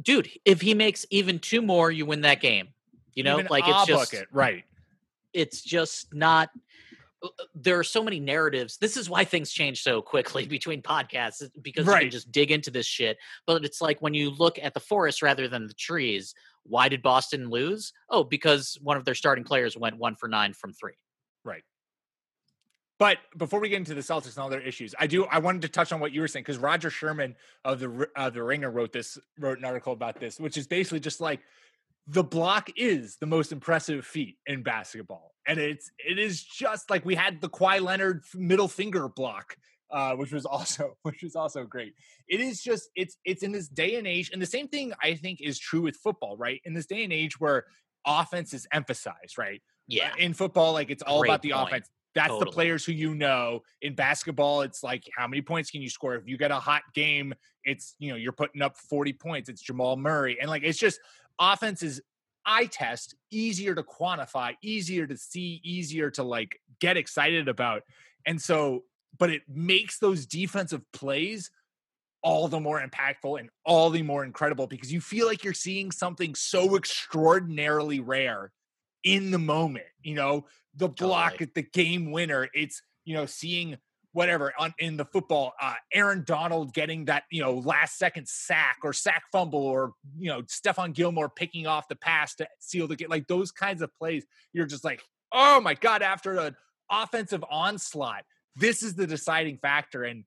Dude, 0.00 0.30
if 0.46 0.62
he 0.62 0.72
makes 0.72 1.04
even 1.10 1.38
two 1.38 1.60
more, 1.60 1.90
you 1.90 2.06
win 2.06 2.22
that 2.22 2.40
game. 2.40 2.68
You 3.12 3.24
know, 3.24 3.34
Even 3.40 3.48
like 3.50 3.64
it's 3.64 3.74
ah, 3.74 3.84
just 3.84 4.12
bucket, 4.12 4.28
right. 4.32 4.64
it's 5.34 5.60
just 5.60 6.14
not 6.14 6.48
there 7.54 7.78
are 7.78 7.84
so 7.84 8.02
many 8.02 8.20
narratives. 8.20 8.78
This 8.78 8.96
is 8.96 9.08
why 9.08 9.24
things 9.24 9.52
change 9.52 9.82
so 9.82 10.02
quickly 10.02 10.46
between 10.58 10.82
podcasts 10.82 11.48
because 11.60 11.86
you 11.86 11.92
can 11.92 12.10
just 12.10 12.32
dig 12.32 12.50
into 12.50 12.70
this 12.70 12.86
shit. 12.86 13.18
But 13.46 13.64
it's 13.64 13.80
like 13.80 14.02
when 14.02 14.14
you 14.14 14.30
look 14.30 14.58
at 14.60 14.74
the 14.74 14.80
forest 14.80 15.22
rather 15.22 15.48
than 15.48 15.66
the 15.66 15.74
trees 15.74 16.34
why 16.64 16.88
did 16.88 17.02
boston 17.02 17.50
lose? 17.50 17.92
Oh 18.08 18.24
because 18.24 18.78
one 18.82 18.96
of 18.96 19.04
their 19.04 19.14
starting 19.14 19.44
players 19.44 19.76
went 19.76 19.98
one 19.98 20.16
for 20.16 20.28
nine 20.28 20.52
from 20.52 20.72
three. 20.72 20.94
Right. 21.44 21.62
But 22.98 23.18
before 23.36 23.58
we 23.58 23.68
get 23.68 23.78
into 23.78 23.94
the 23.94 24.00
Celtics 24.00 24.36
and 24.36 24.38
all 24.38 24.48
their 24.48 24.60
issues, 24.60 24.94
I 24.98 25.06
do 25.06 25.24
I 25.24 25.38
wanted 25.38 25.62
to 25.62 25.68
touch 25.68 25.92
on 25.92 25.98
what 25.98 26.12
you 26.12 26.20
were 26.20 26.28
saying 26.28 26.44
because 26.44 26.58
Rodger 26.58 26.90
Sherman 26.90 27.34
of 27.64 27.80
the 27.80 28.08
uh, 28.14 28.30
the 28.30 28.42
Ringer 28.42 28.70
wrote 28.70 28.92
this 28.92 29.18
wrote 29.38 29.58
an 29.58 29.64
article 29.64 29.92
about 29.92 30.20
this, 30.20 30.38
which 30.38 30.56
is 30.56 30.66
basically 30.66 31.00
just 31.00 31.20
like 31.20 31.40
the 32.06 32.24
block 32.24 32.70
is 32.76 33.16
the 33.20 33.26
most 33.26 33.52
impressive 33.52 34.04
feat 34.04 34.36
in 34.46 34.62
basketball, 34.62 35.32
and 35.46 35.58
it's 35.58 35.90
it 35.98 36.18
is 36.18 36.42
just 36.42 36.90
like 36.90 37.04
we 37.04 37.14
had 37.14 37.40
the 37.40 37.48
Kawhi 37.48 37.80
Leonard 37.80 38.24
middle 38.34 38.68
finger 38.68 39.08
block, 39.08 39.56
uh, 39.90 40.14
which 40.14 40.32
was 40.32 40.44
also 40.46 40.96
which 41.02 41.22
was 41.22 41.36
also 41.36 41.64
great. 41.64 41.94
It 42.28 42.40
is 42.40 42.62
just 42.62 42.90
it's 42.96 43.16
it's 43.24 43.42
in 43.42 43.52
this 43.52 43.68
day 43.68 43.96
and 43.96 44.06
age, 44.06 44.30
and 44.32 44.42
the 44.42 44.46
same 44.46 44.68
thing 44.68 44.92
I 45.02 45.14
think 45.14 45.40
is 45.40 45.58
true 45.58 45.82
with 45.82 45.96
football, 45.96 46.36
right? 46.36 46.60
In 46.64 46.74
this 46.74 46.86
day 46.86 47.04
and 47.04 47.12
age 47.12 47.38
where 47.38 47.64
offense 48.06 48.52
is 48.52 48.66
emphasized, 48.72 49.38
right? 49.38 49.62
yeah 49.88 50.12
in 50.18 50.32
football, 50.34 50.72
like 50.72 50.90
it's 50.90 51.02
all 51.02 51.20
Great 51.20 51.30
about 51.30 51.42
the 51.42 51.52
point. 51.52 51.68
offense. 51.68 51.90
That's 52.14 52.38
the 52.38 52.46
players 52.46 52.84
who 52.84 52.92
you 52.92 53.14
know. 53.14 53.60
In 53.80 53.94
basketball, 53.94 54.60
it's 54.60 54.82
like 54.82 55.08
how 55.16 55.26
many 55.26 55.40
points 55.40 55.70
can 55.70 55.80
you 55.80 55.88
score? 55.88 56.14
If 56.14 56.28
you 56.28 56.36
get 56.36 56.50
a 56.50 56.56
hot 56.56 56.82
game, 56.94 57.32
it's 57.64 57.94
you 57.98 58.10
know 58.10 58.16
you're 58.16 58.32
putting 58.32 58.60
up 58.60 58.76
40 58.76 59.14
points. 59.14 59.48
It's 59.48 59.62
Jamal 59.62 59.96
Murray, 59.96 60.36
and 60.40 60.50
like 60.50 60.62
it's 60.62 60.78
just 60.78 61.00
offense 61.42 61.82
is 61.82 62.00
eye 62.44 62.66
test, 62.66 63.14
easier 63.30 63.74
to 63.74 63.82
quantify, 63.82 64.54
easier 64.62 65.06
to 65.06 65.16
see, 65.16 65.60
easier 65.64 66.10
to 66.12 66.22
like 66.22 66.58
get 66.80 66.96
excited 66.96 67.48
about, 67.48 67.82
and 68.26 68.40
so 68.40 68.84
but 69.18 69.30
it 69.30 69.42
makes 69.46 69.98
those 69.98 70.26
defensive 70.26 70.80
plays 70.92 71.50
all 72.22 72.48
the 72.48 72.60
more 72.60 72.80
impactful 72.80 73.38
and 73.38 73.50
all 73.66 73.90
the 73.90 74.02
more 74.02 74.24
incredible 74.24 74.66
because 74.66 74.92
you 74.92 75.00
feel 75.00 75.26
like 75.26 75.42
you're 75.44 75.52
seeing 75.52 75.90
something 75.90 76.34
so 76.34 76.76
extraordinarily 76.76 78.00
rare 78.00 78.52
in 79.04 79.30
the 79.32 79.38
moment. 79.38 79.86
You 80.02 80.14
know, 80.14 80.46
the 80.76 80.88
block 80.88 81.32
Totally. 81.32 81.48
at 81.48 81.54
the 81.54 81.62
game 81.62 82.12
winner. 82.12 82.48
It's 82.54 82.82
you 83.04 83.14
know 83.14 83.26
seeing 83.26 83.76
whatever 84.12 84.52
on 84.58 84.74
in 84.78 84.96
the 84.96 85.04
football. 85.04 85.52
Uh, 85.60 85.74
Aaron 85.92 86.24
Donald 86.26 86.74
getting 86.74 87.06
that 87.06 87.24
you 87.30 87.42
know 87.42 87.54
last 87.54 87.98
second 87.98 88.28
sack 88.28 88.78
or 88.84 88.92
sack 88.92 89.24
fumble 89.32 89.64
or 89.64 89.92
you 90.18 90.28
know 90.28 90.42
Stephon 90.42 90.92
Gilmore 90.94 91.28
picking 91.28 91.66
off 91.66 91.88
the 91.88 91.96
pass 91.96 92.34
to 92.36 92.48
seal 92.58 92.86
the 92.88 92.96
game. 92.96 93.08
Like 93.10 93.26
those 93.28 93.50
kinds 93.52 93.82
of 93.82 93.94
plays, 93.96 94.24
you're 94.52 94.66
just 94.66 94.84
like, 94.84 95.02
oh 95.32 95.60
my 95.60 95.74
god! 95.74 96.02
After 96.02 96.38
an 96.38 96.56
offensive 96.90 97.44
onslaught, 97.50 98.24
this 98.56 98.82
is 98.82 98.94
the 98.94 99.06
deciding 99.06 99.58
factor 99.58 100.04
and. 100.04 100.24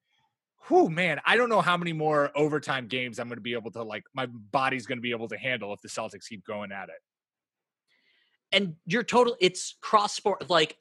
Whew, 0.68 0.90
man, 0.90 1.20
I 1.28 1.38
don't 1.38 1.50
know 1.50 1.62
how 1.62 1.78
many 1.78 1.94
more 1.94 2.32
overtime 2.36 2.88
games 2.88 3.20
I'm 3.20 3.28
going 3.28 3.38
to 3.38 3.42
be 3.42 3.54
able 3.54 3.70
to 3.74 3.84
like. 3.84 4.04
My 4.16 4.26
body's 4.26 4.88
going 4.88 4.98
to 4.98 5.02
be 5.02 5.12
able 5.12 5.28
to 5.28 5.38
handle 5.38 5.72
if 5.74 5.82
the 5.82 5.90
Celtics 5.90 6.28
keep 6.28 6.44
going 6.44 6.72
at 6.72 6.90
it. 6.90 6.96
and 8.52 8.76
you're 8.86 9.04
total 9.04 9.36
it's 9.40 9.76
cross 9.82 10.14
sport 10.14 10.50
like 10.50 10.78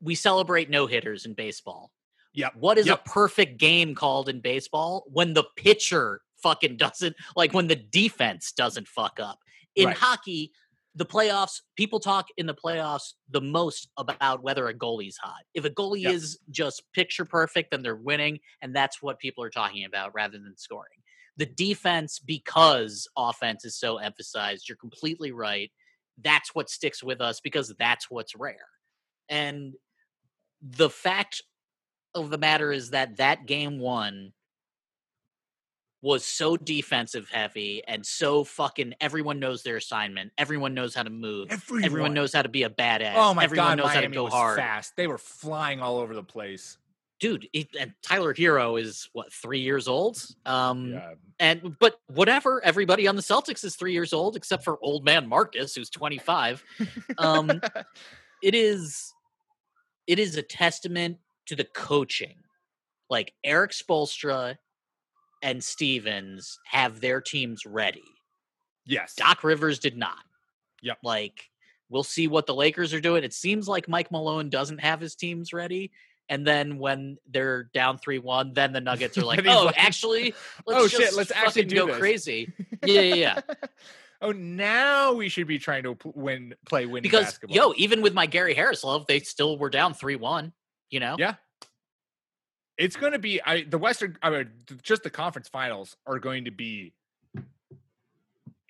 we 0.00 0.14
celebrate 0.14 0.70
no 0.70 0.86
hitters 0.86 1.26
in 1.26 1.34
baseball 1.34 1.90
Yep. 2.34 2.56
What 2.56 2.78
is 2.78 2.86
Yep. 2.86 3.00
a 3.06 3.08
perfect 3.08 3.58
game 3.58 3.94
called 3.94 4.28
in 4.28 4.40
baseball? 4.40 5.04
When 5.08 5.34
the 5.34 5.44
pitcher 5.56 6.20
fucking 6.42 6.76
doesn't 6.76 7.16
like 7.36 7.54
when 7.54 7.68
the 7.68 7.76
defense 7.76 8.52
doesn't 8.52 8.88
fuck 8.88 9.18
up. 9.20 9.40
In 9.76 9.86
Right. 9.86 9.96
hockey, 9.96 10.52
the 10.96 11.06
playoffs, 11.06 11.60
people 11.76 11.98
talk 11.98 12.26
in 12.36 12.46
the 12.46 12.54
playoffs 12.54 13.14
the 13.30 13.40
most 13.40 13.88
about 13.96 14.42
whether 14.42 14.68
a 14.68 14.74
goalie's 14.74 15.16
hot. 15.16 15.42
If 15.54 15.64
a 15.64 15.70
goalie 15.70 16.02
Yep. 16.02 16.12
is 16.14 16.38
just 16.50 16.82
picture 16.92 17.24
perfect, 17.24 17.70
then 17.72 17.82
they're 17.82 17.96
winning, 17.96 18.38
and 18.62 18.74
that's 18.76 19.02
what 19.02 19.18
people 19.18 19.42
are 19.42 19.50
talking 19.50 19.84
about 19.84 20.14
rather 20.14 20.38
than 20.38 20.56
scoring. 20.56 21.02
The 21.36 21.46
defense, 21.46 22.20
because 22.20 23.08
offense 23.16 23.64
is 23.64 23.76
so 23.76 23.96
emphasized, 23.96 24.68
you're 24.68 24.76
completely 24.76 25.32
right. 25.32 25.72
That's 26.18 26.54
what 26.54 26.70
sticks 26.70 27.02
with 27.02 27.20
us 27.20 27.40
because 27.40 27.74
that's 27.76 28.08
what's 28.08 28.36
rare. 28.36 28.68
And 29.28 29.74
the 30.62 30.90
fact 30.90 31.42
of 32.14 32.30
the 32.30 32.38
matter 32.38 32.72
is 32.72 32.90
that 32.90 33.16
that 33.16 33.46
game 33.46 33.78
one 33.78 34.32
was 36.02 36.22
so 36.24 36.54
defensive 36.56 37.30
heavy 37.30 37.82
and 37.88 38.04
so 38.04 38.44
fucking 38.44 38.92
everyone 39.00 39.40
knows 39.40 39.62
their 39.62 39.76
assignment. 39.76 40.30
Everyone 40.36 40.74
knows 40.74 40.94
how 40.94 41.02
to 41.02 41.08
move. 41.10 41.48
Everyone, 41.50 41.84
Everyone. 41.84 42.14
knows 42.14 42.32
how 42.34 42.42
to 42.42 42.48
be 42.50 42.62
a 42.64 42.68
badass. 42.70 43.14
Oh 43.16 43.32
my 43.32 43.44
everyone 43.44 43.68
god, 43.68 43.78
knows 43.78 43.86
Miami 43.86 44.02
how 44.02 44.08
to 44.10 44.14
go 44.14 44.24
was 44.24 44.32
hard. 44.34 44.58
fast. 44.58 44.96
They 44.96 45.06
were 45.06 45.16
flying 45.18 45.80
all 45.80 45.96
over 45.98 46.14
the 46.14 46.22
place. 46.22 46.76
Dude, 47.20 47.48
it, 47.54 47.68
and 47.78 47.94
Tyler 48.02 48.34
Herro 48.34 48.78
is 48.78 49.08
what, 49.14 49.32
three 49.32 49.60
years 49.60 49.88
old? 49.88 50.22
Um 50.44 50.90
Yeah. 50.92 51.14
and 51.38 51.74
but 51.78 51.98
whatever, 52.08 52.62
everybody 52.62 53.08
on 53.08 53.16
the 53.16 53.22
Celtics 53.22 53.64
is 53.64 53.74
three 53.74 53.94
years 53.94 54.12
old, 54.12 54.36
except 54.36 54.62
for 54.62 54.78
old 54.82 55.06
man 55.06 55.26
Marcus, 55.26 55.74
who's 55.74 55.88
25. 55.88 56.62
Um 57.16 57.62
it 58.42 58.54
is 58.54 59.14
it 60.06 60.18
is 60.18 60.36
a 60.36 60.42
testament 60.42 61.16
to 61.46 61.56
the 61.56 61.64
coaching. 61.64 62.36
Like 63.10 63.32
Erik 63.44 63.72
Spoelstra 63.72 64.56
and 65.42 65.62
Stevens 65.62 66.58
have 66.66 67.00
their 67.00 67.20
teams 67.20 67.66
ready. 67.66 68.02
yes. 68.86 69.14
Doc 69.14 69.44
Rivers 69.44 69.78
did 69.78 69.96
not. 69.96 70.18
Yep. 70.82 70.98
Like 71.02 71.50
we'll 71.90 72.02
see 72.02 72.26
what 72.26 72.46
the 72.46 72.54
Lakers 72.54 72.92
are 72.94 73.00
doing. 73.00 73.24
It 73.24 73.32
seems 73.34 73.68
like 73.68 73.88
Mike 73.88 74.10
Malone 74.10 74.48
doesn't 74.50 74.78
have 74.78 75.00
his 75.00 75.14
teams 75.14 75.52
ready. 75.52 75.90
And 76.30 76.46
then 76.46 76.78
when 76.78 77.18
they're 77.30 77.64
down 77.74 77.98
three 77.98 78.18
one, 78.18 78.54
then 78.54 78.72
the 78.72 78.80
Nuggets 78.82 79.18
are 79.18 79.24
like, 79.24 79.44
"Oh, 79.46 79.64
like, 79.66 79.78
actually, 79.82 80.34
let's 80.66 80.82
"Oh, 80.82 80.88
shit, 80.88 81.14
let's 81.14 81.30
actually 81.30 81.64
go 81.64 81.86
this." 81.86 81.98
crazy." 81.98 82.52
Yeah, 82.86 83.00
yeah, 83.00 83.14
yeah. 83.14 83.40
oh, 84.22 84.32
now 84.32 85.12
we 85.14 85.28
should 85.28 85.46
be 85.46 85.58
trying 85.58 85.82
to 85.84 85.96
win, 86.04 86.54
play 86.66 86.84
winning 86.86 87.02
because 87.02 87.24
basketball. 87.24 87.56
yo, 87.56 87.72
even 87.76 88.00
with 88.02 88.12
my 88.14 88.24
Gary 88.26 88.54
Harris 88.54 88.84
love, 88.84 89.06
they 89.06 89.20
still 89.20 89.58
were 89.58 89.70
down 89.70 89.92
three 89.94 90.16
one. 90.16 90.52
You 90.94 91.00
know, 91.00 91.16
Yeah. 91.18 91.34
It's 92.78 92.94
going 92.94 93.12
to 93.14 93.18
be 93.18 93.40
I 93.42 93.64
the 93.64 93.78
Western 93.78 94.16
I 94.22 94.30
mean, 94.30 94.50
just 94.82 95.02
the 95.02 95.10
conference 95.10 95.48
finals 95.48 95.96
are 96.06 96.20
going 96.20 96.44
to 96.44 96.52
be 96.52 96.92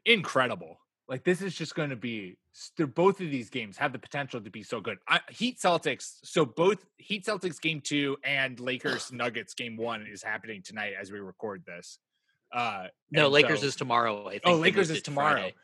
incredible. 0.06 0.78
Like 1.06 1.22
this 1.24 1.42
is 1.42 1.54
just 1.54 1.74
going 1.74 1.90
to 1.90 1.96
be. 1.96 2.38
They're, 2.78 2.86
both 2.86 3.20
of 3.20 3.30
these 3.30 3.50
games 3.50 3.76
have 3.78 3.92
the 3.92 3.98
potential 3.98 4.40
to 4.40 4.48
be 4.50 4.62
so 4.62 4.80
good. 4.80 4.96
I, 5.08 5.20
Heat 5.28 5.58
Celtics. 5.58 6.18
So 6.22 6.46
both 6.46 6.84
Heat 6.96 7.26
Celtics 7.26 7.60
game 7.60 7.80
two 7.82 8.16
and 8.24 8.58
Lakers 8.58 9.12
Nuggets 9.12 9.52
game 9.54 9.76
one 9.76 10.06
is 10.10 10.22
happening 10.22 10.62
tonight 10.62 10.92
as 10.98 11.12
we 11.12 11.18
record 11.20 11.64
this. 11.66 11.98
Uh, 12.54 12.86
No, 13.10 13.28
Lakers 13.28 13.60
so- 13.60 13.66
is 13.66 13.76
tomorrow. 13.76 14.28
I 14.28 14.32
think 14.32 14.42
Oh, 14.46 14.54
Lakers 14.56 14.88
is 14.90 15.02
tomorrow. 15.02 15.32
Friday. 15.32 15.54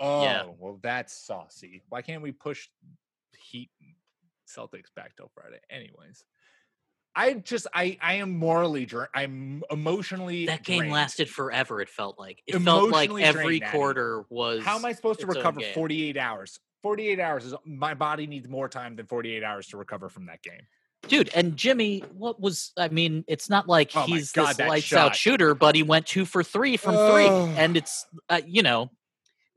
Oh, 0.00 0.22
Yeah. 0.22 0.44
well, 0.58 0.78
that's 0.82 1.12
saucy. 1.12 1.82
Why 1.90 2.00
can't 2.00 2.22
we 2.22 2.32
push 2.32 2.68
Heat 3.50 3.70
Celtics 4.46 4.94
back 4.94 5.16
till 5.16 5.30
Friday? 5.34 5.60
Anyways, 5.70 6.24
I 7.14 7.34
just 7.34 7.66
I 7.74 7.96
I 8.00 8.14
am 8.14 8.38
morally 8.38 8.86
dra- 8.86 9.08
I'm 9.14 9.62
emotionally 9.70 10.46
That 10.46 10.62
game 10.64 10.78
drained. 10.80 10.92
lasted 10.92 11.28
forever. 11.30 11.80
It 11.80 11.88
felt 11.88 12.18
like 12.18 12.42
it 12.46 12.58
felt 12.60 12.90
like 12.90 13.10
every 13.20 13.60
quarter 13.60 14.24
was. 14.28 14.62
How 14.64 14.76
am 14.76 14.84
I 14.84 14.92
supposed 14.92 15.20
to 15.20 15.26
recover 15.26 15.60
48 15.60 16.16
hours? 16.16 16.58
48 16.82 17.18
hours 17.18 17.44
is 17.46 17.54
my 17.64 17.94
body 17.94 18.26
needs 18.26 18.48
more 18.48 18.68
time 18.68 18.96
than 18.96 19.06
48 19.06 19.42
hours 19.42 19.66
to 19.68 19.76
recover 19.76 20.08
from 20.08 20.26
that 20.26 20.40
game. 20.42 20.60
dude? 21.08 21.30
And 21.34 21.56
Jimmy, 21.56 22.00
what 22.12 22.38
was? 22.40 22.72
I 22.76 22.88
mean, 22.88 23.24
it's 23.26 23.48
not 23.50 23.66
like 23.66 23.90
Oh 23.94 24.02
he's 24.02 24.30
God, 24.32 24.56
this 24.56 24.68
lights 24.68 24.84
shot. 24.86 24.98
out 25.12 25.16
shooter, 25.16 25.54
but 25.54 25.74
he 25.74 25.82
went 25.82 26.06
two 26.06 26.24
for 26.24 26.42
three 26.44 26.76
from 26.76 26.94
three, 26.96 27.26
and 27.28 27.76
it's 27.76 28.06
uh, 28.28 28.40
you 28.46 28.62
know. 28.62 28.90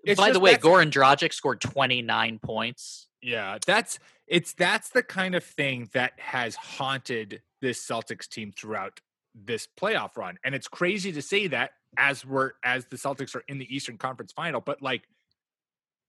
It's 0.06 0.18
by 0.20 0.32
the 0.32 0.40
way, 0.40 0.56
Goran 0.56 0.92
Dragic 0.92 1.34
scored 1.34 1.60
twenty 1.60 2.02
nine 2.02 2.40
points. 2.40 3.08
Yeah, 3.22 3.58
that's 3.68 4.00
it's 4.30 4.54
that's 4.54 4.90
the 4.90 5.04
kind 5.04 5.36
of 5.36 5.44
thing 5.44 5.90
that 5.94 6.14
has 6.18 6.56
haunted 6.56 7.42
this 7.62 7.86
Celtics 7.86 8.28
team 8.28 8.54
throughout 8.56 9.00
this 9.36 9.68
playoff 9.80 10.16
run. 10.16 10.38
And 10.44 10.56
it's 10.56 10.68
crazy 10.68 11.12
to 11.12 11.22
say 11.22 11.48
that 11.48 11.72
as 11.98 12.26
we're 12.26 12.52
as 12.64 12.86
the 12.86 12.98
Celtics 12.98 13.36
are 13.36 13.44
in 13.48 13.58
the 13.58 13.76
Eastern 13.76 13.98
Conference 13.98 14.32
final, 14.32 14.62
but 14.62 14.82
like 14.82 15.04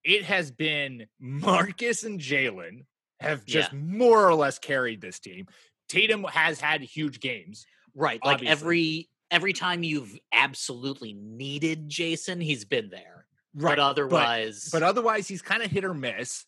it 0.05 0.25
has 0.25 0.51
been 0.51 1.07
Marcus 1.21 2.05
and 2.05 2.21
Jalen 2.21 2.85
have 3.21 3.45
just 3.45 3.73
more 3.73 4.27
or 4.27 4.35
less 4.35 4.59
carried 4.59 5.01
this 5.01 5.19
team. 5.19 5.47
Tatum 5.89 6.25
has 6.25 6.61
had 6.61 6.81
huge 6.83 7.21
games. 7.21 7.67
Right, 7.95 8.21
like 8.25 8.37
Obviously. 8.37 8.53
every 8.53 9.09
every 9.31 9.53
time 9.53 9.83
you've 9.83 10.19
absolutely 10.33 11.13
needed 11.15 11.89
Jayson, 11.89 12.41
he's 12.41 12.65
been 12.65 12.91
there. 12.91 13.27
Right, 13.55 13.77
But 13.77 13.83
otherwise, 13.83 14.69
But 14.71 14.83
otherwise, 14.83 15.27
he's 15.27 15.43
kind 15.43 15.63
of 15.63 15.71
hit 15.71 15.85
or 15.85 15.95
miss. 15.95 16.45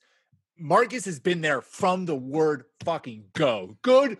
Marcus 0.62 1.04
has 1.06 1.18
been 1.18 1.40
there 1.40 1.60
from 1.60 2.06
the 2.06 2.14
word 2.14 2.64
fucking 2.84 3.24
go. 3.34 3.76
Good 3.82 4.18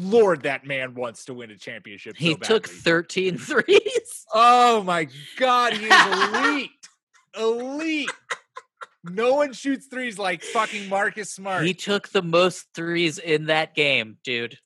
lord, 0.00 0.42
that 0.42 0.66
man 0.66 0.94
wants 0.94 1.24
to 1.26 1.34
win 1.34 1.50
a 1.50 1.56
championship. 1.56 2.16
he 2.16 2.32
so 2.32 2.36
took 2.38 2.62
badly. 2.64 2.78
13 2.80 3.38
threes. 3.38 4.26
Oh 4.32 4.82
my 4.82 5.06
god, 5.36 5.74
he 5.74 5.86
is 5.86 6.06
elite, 6.34 6.70
elite. 7.38 8.10
No 9.04 9.34
one 9.34 9.52
shoots 9.52 9.86
threes 9.86 10.18
like 10.18 10.42
fucking 10.42 10.88
Marcus 10.88 11.30
Smart. 11.32 11.64
He 11.64 11.74
took 11.74 12.08
the 12.08 12.22
most 12.22 12.66
threes 12.74 13.18
in 13.18 13.46
that 13.46 13.74
game, 13.74 14.16
dude. 14.24 14.58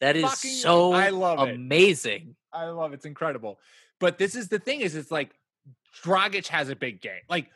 That 0.00 0.16
is 0.16 0.24
Fucking- 0.24 0.50
so 0.50 0.92
I 0.92 1.10
love 1.10 1.48
it. 1.48 1.54
amazing. 1.54 2.36
I 2.52 2.66
love 2.66 2.92
it. 2.92 2.96
It's 2.96 3.06
incredible. 3.06 3.58
But 4.00 4.18
this 4.18 4.34
is 4.34 4.48
the 4.48 4.58
thing: 4.58 4.80
is 4.80 4.94
it's 4.96 5.10
like 5.10 5.30
Dragic 6.02 6.48
has 6.48 6.68
a 6.68 6.76
big 6.76 7.00
game. 7.00 7.20
Like 7.30 7.46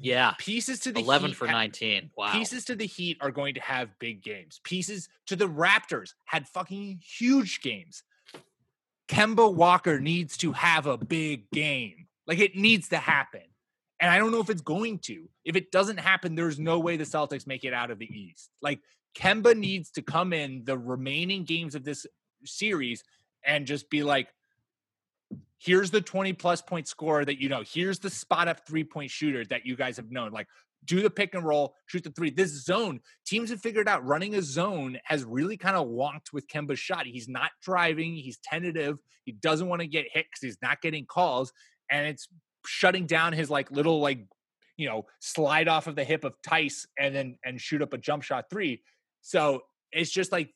Yeah. 0.00 0.34
pieces 0.38 0.80
to 0.80 0.92
the 0.92 1.00
11 1.00 1.30
Heat 1.30 1.36
for 1.36 1.46
19. 1.46 2.10
Wow. 2.16 2.32
Pieces 2.32 2.64
to 2.66 2.74
the 2.74 2.86
Heat 2.86 3.18
are 3.20 3.30
going 3.30 3.54
to 3.54 3.60
have 3.60 3.98
big 3.98 4.22
games. 4.22 4.60
Pieces 4.64 5.08
to 5.26 5.36
the 5.36 5.48
Raptors 5.48 6.14
had 6.24 6.48
fucking 6.48 7.00
huge 7.02 7.60
games. 7.62 8.02
Kemba 9.08 9.52
Walker 9.52 10.00
needs 10.00 10.36
to 10.38 10.52
have 10.52 10.86
a 10.86 10.96
big 10.96 11.50
game. 11.50 12.06
Like 12.26 12.38
it 12.38 12.56
needs 12.56 12.88
to 12.88 12.96
happen. 12.96 13.42
And 14.00 14.10
I 14.10 14.18
don't 14.18 14.32
know 14.32 14.40
if 14.40 14.50
it's 14.50 14.62
going 14.62 14.98
to. 15.00 15.28
If 15.44 15.56
it 15.56 15.70
doesn't 15.70 15.98
happen, 15.98 16.34
there's 16.34 16.58
no 16.58 16.78
way 16.78 16.96
the 16.96 17.04
Celtics 17.04 17.46
make 17.46 17.64
it 17.64 17.72
out 17.72 17.90
of 17.90 17.98
the 17.98 18.06
East. 18.06 18.50
Like 18.60 18.80
Kemba 19.16 19.56
needs 19.56 19.90
to 19.92 20.02
come 20.02 20.32
in 20.32 20.62
the 20.64 20.76
remaining 20.76 21.44
games 21.44 21.74
of 21.74 21.84
this 21.84 22.06
series 22.44 23.04
and 23.44 23.66
just 23.66 23.88
be 23.90 24.02
like, 24.02 24.28
here's 25.58 25.90
the 25.90 26.00
20 26.00 26.32
plus 26.34 26.62
point 26.62 26.88
scorer 26.88 27.24
that 27.24 27.40
you 27.40 27.48
know. 27.48 27.62
Here's 27.66 27.98
the 27.98 28.10
spot 28.10 28.48
up 28.48 28.66
three 28.66 28.84
point 28.84 29.10
shooter 29.10 29.44
that 29.46 29.66
you 29.66 29.76
guys 29.76 29.96
have 29.96 30.10
known. 30.10 30.32
Like, 30.32 30.48
do 30.84 31.00
the 31.00 31.10
pick 31.10 31.34
and 31.34 31.44
roll, 31.44 31.74
shoot 31.86 32.04
the 32.04 32.10
three. 32.10 32.30
This 32.30 32.64
zone, 32.64 33.00
teams 33.26 33.50
have 33.50 33.60
figured 33.60 33.88
out 33.88 34.04
running 34.04 34.34
a 34.34 34.42
zone 34.42 34.98
has 35.04 35.24
really 35.24 35.56
kind 35.56 35.76
of 35.76 35.86
wonked 35.86 36.32
with 36.32 36.46
Kemba's 36.48 36.78
shot. 36.78 37.06
He's 37.06 37.28
not 37.28 37.50
driving, 37.62 38.14
he's 38.14 38.38
tentative, 38.38 38.98
he 39.24 39.32
doesn't 39.32 39.68
want 39.68 39.80
to 39.80 39.86
get 39.86 40.06
hit 40.12 40.26
because 40.26 40.42
he's 40.42 40.58
not 40.62 40.82
getting 40.82 41.06
calls, 41.06 41.52
and 41.90 42.06
it's 42.06 42.28
shutting 42.66 43.06
down 43.06 43.32
his 43.32 43.50
like 43.50 43.70
little 43.70 44.00
like 44.00 44.26
you 44.76 44.88
know 44.88 45.06
slide 45.20 45.68
off 45.68 45.86
of 45.86 45.96
the 45.96 46.04
hip 46.04 46.24
of 46.24 46.34
Tice 46.42 46.86
and 46.98 47.14
then 47.14 47.38
and 47.44 47.60
shoot 47.60 47.82
up 47.82 47.92
a 47.92 47.98
jump 47.98 48.22
shot 48.22 48.46
three. 48.50 48.82
So 49.22 49.62
it's 49.92 50.10
just 50.10 50.32
like 50.32 50.52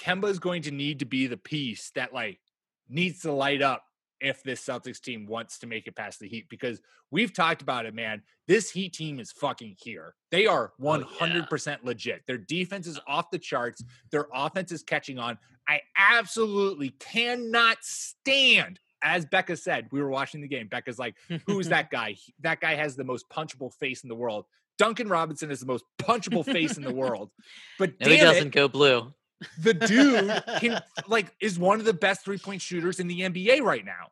Kemba 0.00 0.28
is 0.28 0.38
going 0.38 0.62
to 0.62 0.70
need 0.70 0.98
to 0.98 1.06
be 1.06 1.26
the 1.26 1.36
piece 1.36 1.90
that 1.94 2.12
like 2.12 2.40
needs 2.88 3.20
to 3.20 3.32
light 3.32 3.62
up 3.62 3.84
if 4.22 4.42
this 4.42 4.64
Celtics 4.64 5.00
team 5.00 5.26
wants 5.26 5.58
to 5.58 5.66
make 5.66 5.86
it 5.86 5.96
past 5.96 6.20
the 6.20 6.28
Heat 6.28 6.48
because 6.48 6.80
we've 7.10 7.32
talked 7.32 7.60
about 7.62 7.86
it, 7.86 7.94
man. 7.94 8.22
This 8.46 8.70
Heat 8.70 8.92
team 8.92 9.20
is 9.20 9.32
fucking 9.32 9.76
here. 9.78 10.14
They 10.30 10.46
are 10.46 10.72
100% 10.80 11.78
legit. 11.84 12.22
Their 12.26 12.38
defense 12.38 12.86
is 12.86 12.98
off 13.06 13.30
the 13.30 13.38
charts. 13.38 13.82
Their 14.10 14.26
offense 14.32 14.72
is 14.72 14.82
catching 14.82 15.18
on. 15.18 15.38
I 15.68 15.80
absolutely 15.96 16.90
cannot 16.98 17.78
stand, 17.82 18.80
as 19.02 19.26
Becca 19.26 19.56
said, 19.56 19.88
we 19.92 20.00
were 20.00 20.10
watching 20.10 20.40
the 20.40 20.48
game. 20.48 20.68
Becca's 20.68 20.98
like, 20.98 21.16
who's 21.46 21.68
that 21.68 21.90
guy? 21.90 22.16
That 22.40 22.60
guy 22.60 22.74
has 22.74 22.96
the 22.96 23.04
most 23.04 23.28
punchable 23.28 23.72
face 23.74 24.02
in 24.02 24.08
the 24.08 24.14
world. 24.14 24.46
Duncan 24.78 25.08
Robinson 25.08 25.50
is 25.50 25.60
the 25.60 25.66
most 25.66 25.84
punchable 26.00 26.44
face 26.44 26.76
in 26.76 26.82
the 26.82 26.94
world. 26.94 27.30
But 27.78 28.00
No, 28.00 28.08
he 28.08 28.16
doesn't 28.16 28.48
it, 28.48 28.52
go 28.52 28.68
blue. 28.68 29.12
The 29.58 29.74
dude 29.74 30.42
can 30.60 30.80
like 31.08 31.34
is 31.40 31.58
one 31.58 31.78
of 31.78 31.84
the 31.84 31.92
best 31.92 32.24
three 32.24 32.38
point 32.38 32.62
shooters 32.62 33.00
in 33.00 33.06
the 33.06 33.20
NBA 33.20 33.60
right 33.62 33.84
now. 33.84 34.08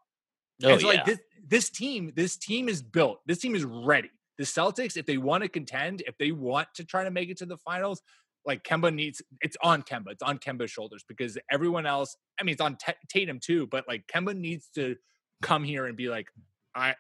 Oh, 0.62 0.76
so, 0.78 0.90
yeah. 0.90 0.98
like 0.98 1.06
this 1.06 1.18
this 1.50 1.68
team, 1.68 2.12
this 2.14 2.36
team 2.36 2.68
is 2.68 2.80
built. 2.80 3.20
This 3.26 3.38
team 3.38 3.54
is 3.54 3.64
ready. 3.64 4.10
The 4.38 4.44
Celtics, 4.44 4.96
if 4.96 5.04
they 5.04 5.18
want 5.18 5.42
to 5.42 5.48
contend, 5.48 6.02
if 6.06 6.16
they 6.16 6.30
want 6.30 6.68
to 6.74 6.84
try 6.84 7.04
to 7.04 7.10
make 7.10 7.28
it 7.28 7.38
to 7.38 7.46
the 7.46 7.58
finals, 7.58 8.00
like 8.46 8.62
Kemba 8.62 8.94
needs, 8.94 9.20
it's 9.42 9.56
on 9.62 9.82
Kemba. 9.82 10.12
It's 10.12 10.22
on 10.22 10.38
Kemba's 10.38 10.70
shoulders 10.70 11.04
because 11.06 11.36
everyone 11.50 11.86
else. 11.86 12.16
I 12.38 12.44
mean, 12.44 12.52
it's 12.52 12.60
on 12.60 12.76
Ta- 12.76 12.94
Tatum 13.08 13.40
too, 13.40 13.66
but 13.66 13.86
like 13.88 14.06
Kemba 14.06 14.34
needs 14.36 14.68
to 14.76 14.96
come 15.42 15.64
here 15.64 15.86
and 15.86 15.96
be 15.96 16.08
like, 16.08 16.28
I, 16.74 16.94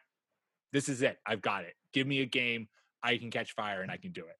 this 0.72 0.88
is 0.88 1.00
it. 1.02 1.18
I've 1.26 1.40
got 1.40 1.64
it. 1.64 1.74
Give 1.92 2.06
me 2.06 2.20
a 2.20 2.26
game. 2.26 2.68
I 3.02 3.16
can 3.16 3.30
catch 3.30 3.54
fire 3.54 3.82
and 3.82 3.90
I 3.90 3.96
can 3.96 4.12
do 4.12 4.22
it. 4.22 4.36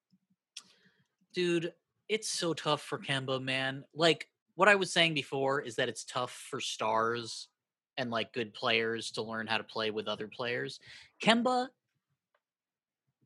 Dude, 1.34 1.72
it's 2.10 2.28
so 2.28 2.52
tough 2.52 2.82
for 2.82 2.98
Kemba, 2.98 3.40
man. 3.40 3.84
Like 3.94 4.26
what 4.56 4.68
I 4.68 4.74
was 4.74 4.92
saying 4.92 5.14
before 5.14 5.60
is 5.60 5.76
that 5.76 5.88
it's 5.88 6.04
tough 6.04 6.32
for 6.50 6.60
stars 6.60 7.46
and 7.96 8.10
like 8.10 8.32
good 8.32 8.52
players 8.52 9.12
to 9.12 9.22
learn 9.22 9.46
how 9.46 9.58
to 9.58 9.64
play 9.64 9.92
with 9.92 10.08
other 10.08 10.26
players. 10.26 10.80
Kemba 11.22 11.68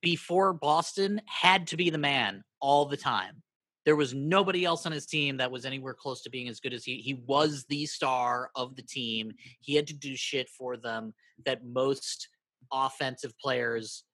before 0.02 0.52
Boston 0.52 1.18
had 1.26 1.66
to 1.68 1.78
be 1.78 1.88
the 1.88 1.96
man 1.96 2.44
all 2.60 2.84
the 2.84 2.96
time. 2.96 3.42
There 3.86 3.96
was 3.96 4.12
nobody 4.12 4.66
else 4.66 4.84
on 4.84 4.92
his 4.92 5.06
team 5.06 5.38
that 5.38 5.50
was 5.50 5.64
anywhere 5.64 5.94
close 5.94 6.20
to 6.22 6.30
being 6.30 6.48
as 6.48 6.60
good 6.60 6.74
as 6.74 6.84
he. 6.84 6.98
He 6.98 7.14
was 7.26 7.64
the 7.70 7.86
star 7.86 8.50
of 8.54 8.76
the 8.76 8.82
team. 8.82 9.32
He 9.60 9.74
had 9.74 9.86
to 9.86 9.94
do 9.94 10.14
shit 10.14 10.50
for 10.50 10.76
them 10.76 11.14
that 11.46 11.64
most 11.64 12.28
offensive 12.70 13.32
players 13.38 14.04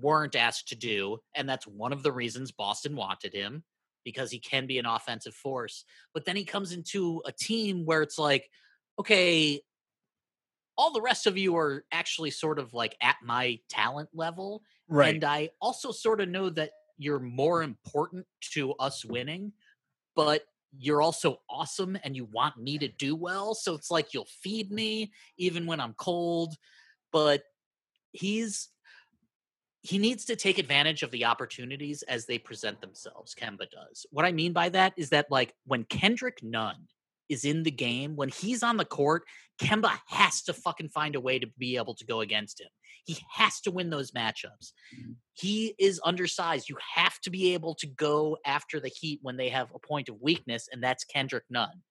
weren't 0.00 0.34
asked 0.34 0.68
to 0.68 0.76
do. 0.76 1.18
And 1.36 1.48
that's 1.48 1.68
one 1.68 1.92
of 1.92 2.02
the 2.02 2.12
reasons 2.12 2.50
Boston 2.50 2.96
wanted 2.96 3.32
him 3.32 3.62
because 4.04 4.30
he 4.30 4.38
can 4.38 4.66
be 4.66 4.78
an 4.78 4.86
offensive 4.86 5.34
force. 5.34 5.84
But 6.14 6.24
then 6.24 6.36
he 6.36 6.44
comes 6.44 6.72
into 6.72 7.22
a 7.24 7.32
team 7.32 7.84
where 7.84 8.02
it's 8.02 8.18
like, 8.18 8.50
okay, 8.98 9.60
all 10.76 10.92
the 10.92 11.00
rest 11.00 11.26
of 11.26 11.36
you 11.36 11.56
are 11.56 11.84
actually 11.92 12.30
sort 12.30 12.58
of 12.58 12.72
like 12.74 12.96
at 13.00 13.16
my 13.22 13.58
talent 13.68 14.08
level. 14.14 14.62
And 15.14 15.24
I 15.24 15.50
also 15.60 15.92
sort 15.92 16.20
of 16.20 16.28
know 16.28 16.50
that 16.50 16.70
you're 16.98 17.20
more 17.20 17.62
important 17.62 18.26
to 18.52 18.72
us 18.74 19.04
winning, 19.04 19.52
but 20.14 20.42
you're 20.78 21.02
also 21.02 21.40
awesome 21.50 21.98
and 22.04 22.16
you 22.16 22.24
want 22.26 22.56
me 22.56 22.78
to 22.78 22.88
do 22.88 23.14
well. 23.14 23.54
So 23.54 23.74
it's 23.74 23.90
like 23.90 24.14
you'll 24.14 24.28
feed 24.42 24.72
me 24.72 25.12
even 25.36 25.66
when 25.66 25.80
I'm 25.80 25.94
cold. 25.94 26.54
But 27.12 27.42
he's 28.12 28.68
he 29.82 29.98
needs 29.98 30.24
to 30.26 30.36
take 30.36 30.58
advantage 30.58 31.02
of 31.02 31.10
the 31.10 31.24
opportunities 31.24 32.02
as 32.04 32.24
they 32.26 32.38
present 32.38 32.80
themselves. 32.80 33.34
Kemba 33.34 33.68
does. 33.70 34.06
What 34.10 34.24
I 34.24 34.32
mean 34.32 34.52
by 34.52 34.68
that 34.70 34.92
is 34.96 35.10
that 35.10 35.30
like 35.30 35.54
when 35.66 35.84
Kendrick 35.84 36.38
Nunn 36.42 36.86
is 37.28 37.44
in 37.44 37.64
the 37.64 37.70
game, 37.70 38.14
when 38.14 38.28
he's 38.28 38.62
on 38.62 38.76
the 38.76 38.84
court, 38.84 39.24
Kemba 39.60 39.98
has 40.06 40.42
to 40.42 40.52
fucking 40.52 40.90
find 40.90 41.16
a 41.16 41.20
way 41.20 41.38
to 41.38 41.48
be 41.58 41.76
able 41.76 41.94
to 41.96 42.06
go 42.06 42.20
against 42.20 42.60
him. 42.60 42.68
He 43.04 43.18
has 43.32 43.60
to 43.62 43.72
win 43.72 43.90
those 43.90 44.12
matchups. 44.12 44.72
Mm-hmm. 44.96 45.12
He 45.32 45.74
is 45.78 46.00
undersized. 46.04 46.68
You 46.68 46.76
have 46.94 47.18
to 47.20 47.30
be 47.30 47.54
able 47.54 47.74
to 47.76 47.86
go 47.88 48.38
after 48.46 48.78
the 48.78 48.88
Heat 48.88 49.18
when 49.22 49.36
they 49.36 49.48
have 49.48 49.68
a 49.74 49.80
point 49.80 50.08
of 50.08 50.20
weakness, 50.20 50.68
and 50.70 50.82
that's 50.82 51.04
Kendrick 51.04 51.44
Nunn. 51.50 51.82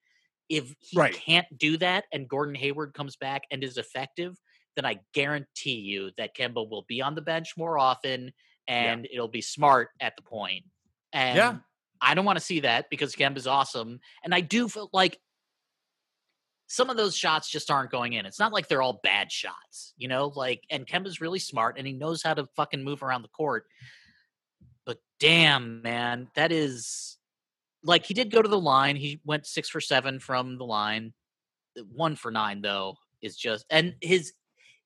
If 0.48 0.74
he 0.80 0.98
Right. 0.98 1.14
can't 1.14 1.48
do 1.58 1.76
that 1.78 2.06
and 2.14 2.30
Gordon 2.30 2.56
Hayward 2.56 2.94
comes 2.94 3.18
back 3.18 3.44
and 3.52 3.64
is 3.64 3.78
effective, 3.78 4.38
then 4.76 4.86
I 4.86 5.00
guarantee 5.14 5.80
you 5.80 6.12
that 6.18 6.36
Kemba 6.36 6.68
will 6.70 6.86
be 6.88 7.02
on 7.02 7.16
the 7.16 7.22
bench 7.22 7.56
more 7.58 7.78
often 7.78 8.32
and 8.68 9.08
it'll 9.12 9.28
be 9.28 9.42
smart 9.42 9.90
at 10.00 10.16
the 10.16 10.22
point. 10.22 10.66
And 11.14 11.60
I 12.00 12.14
don't 12.14 12.26
want 12.26 12.40
to 12.40 12.46
see 12.46 12.62
that 12.62 12.90
because 12.90 13.16
Kemba's 13.16 13.48
awesome. 13.48 14.00
And 14.24 14.34
I 14.34 14.42
do 14.42 14.68
feel 14.68 14.90
like 14.94 15.20
some 16.68 16.90
of 16.90 16.96
those 16.96 17.16
shots 17.16 17.50
just 17.50 17.70
aren't 17.70 17.92
going 17.92 18.14
in. 18.14 18.26
It's 18.26 18.40
not 18.40 18.54
like 18.54 18.70
they're 18.70 18.82
all 18.82 19.02
bad 19.04 19.30
shots, 19.30 19.94
you 19.98 20.08
know, 20.08 20.32
like 20.36 20.64
and 20.70 20.88
Kemba's 20.88 21.20
really 21.20 21.40
smart 21.40 21.78
and 21.78 21.86
he 21.86 21.92
knows 21.92 22.24
how 22.24 22.34
to 22.34 22.48
fucking 22.56 22.82
move 22.82 23.04
around 23.04 23.24
the 23.24 23.28
court. 23.28 23.66
But 24.86 25.00
damn, 25.20 25.82
man, 25.82 26.30
that 26.36 26.54
is 26.54 27.18
like 27.84 28.06
he 28.06 28.14
did 28.14 28.32
go 28.32 28.42
to 28.42 28.48
the 28.48 28.60
line. 28.60 28.96
He 28.96 29.20
went 29.26 29.46
six 29.46 29.68
for 29.68 29.82
seven 29.82 30.20
from 30.20 30.58
the 30.58 30.66
line. 30.66 31.14
One 31.94 32.16
for 32.16 32.32
nine 32.32 32.62
though 32.62 32.96
is 33.22 33.36
just 33.36 33.66
and 33.70 33.96
his 34.02 34.32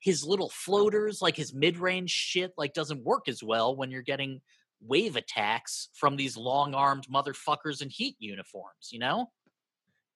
his 0.06 0.24
little 0.24 0.50
floaters, 0.50 1.20
like 1.20 1.36
his 1.36 1.52
mid 1.52 1.80
range 1.80 2.12
shit, 2.12 2.54
like 2.60 2.76
doesn't 2.76 3.04
work 3.04 3.28
as 3.28 3.42
well 3.42 3.76
when 3.76 3.90
you're 3.90 4.04
getting 4.04 4.40
wave 4.80 5.16
attacks 5.16 5.90
from 5.96 6.16
these 6.16 6.38
long 6.38 6.76
armed 6.76 7.08
motherfuckers 7.12 7.82
in 7.82 7.90
heat 7.90 8.16
uniforms, 8.20 8.90
you 8.92 9.00
know? 9.00 9.32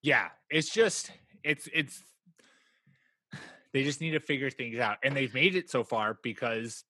Yeah, 0.03 0.27
it's 0.47 0.69
just 0.69 1.09
it's 1.43 1.67
it's 1.73 2.03
they 3.73 3.83
just 3.83 3.99
need 3.99 4.11
to 4.11 4.19
figure 4.19 4.51
things 4.51 4.77
out. 4.77 4.97
And 5.03 5.17
they've 5.17 5.33
made 5.33 5.55
it 5.55 5.71
so 5.71 5.83
far 5.83 6.19
because 6.21 6.83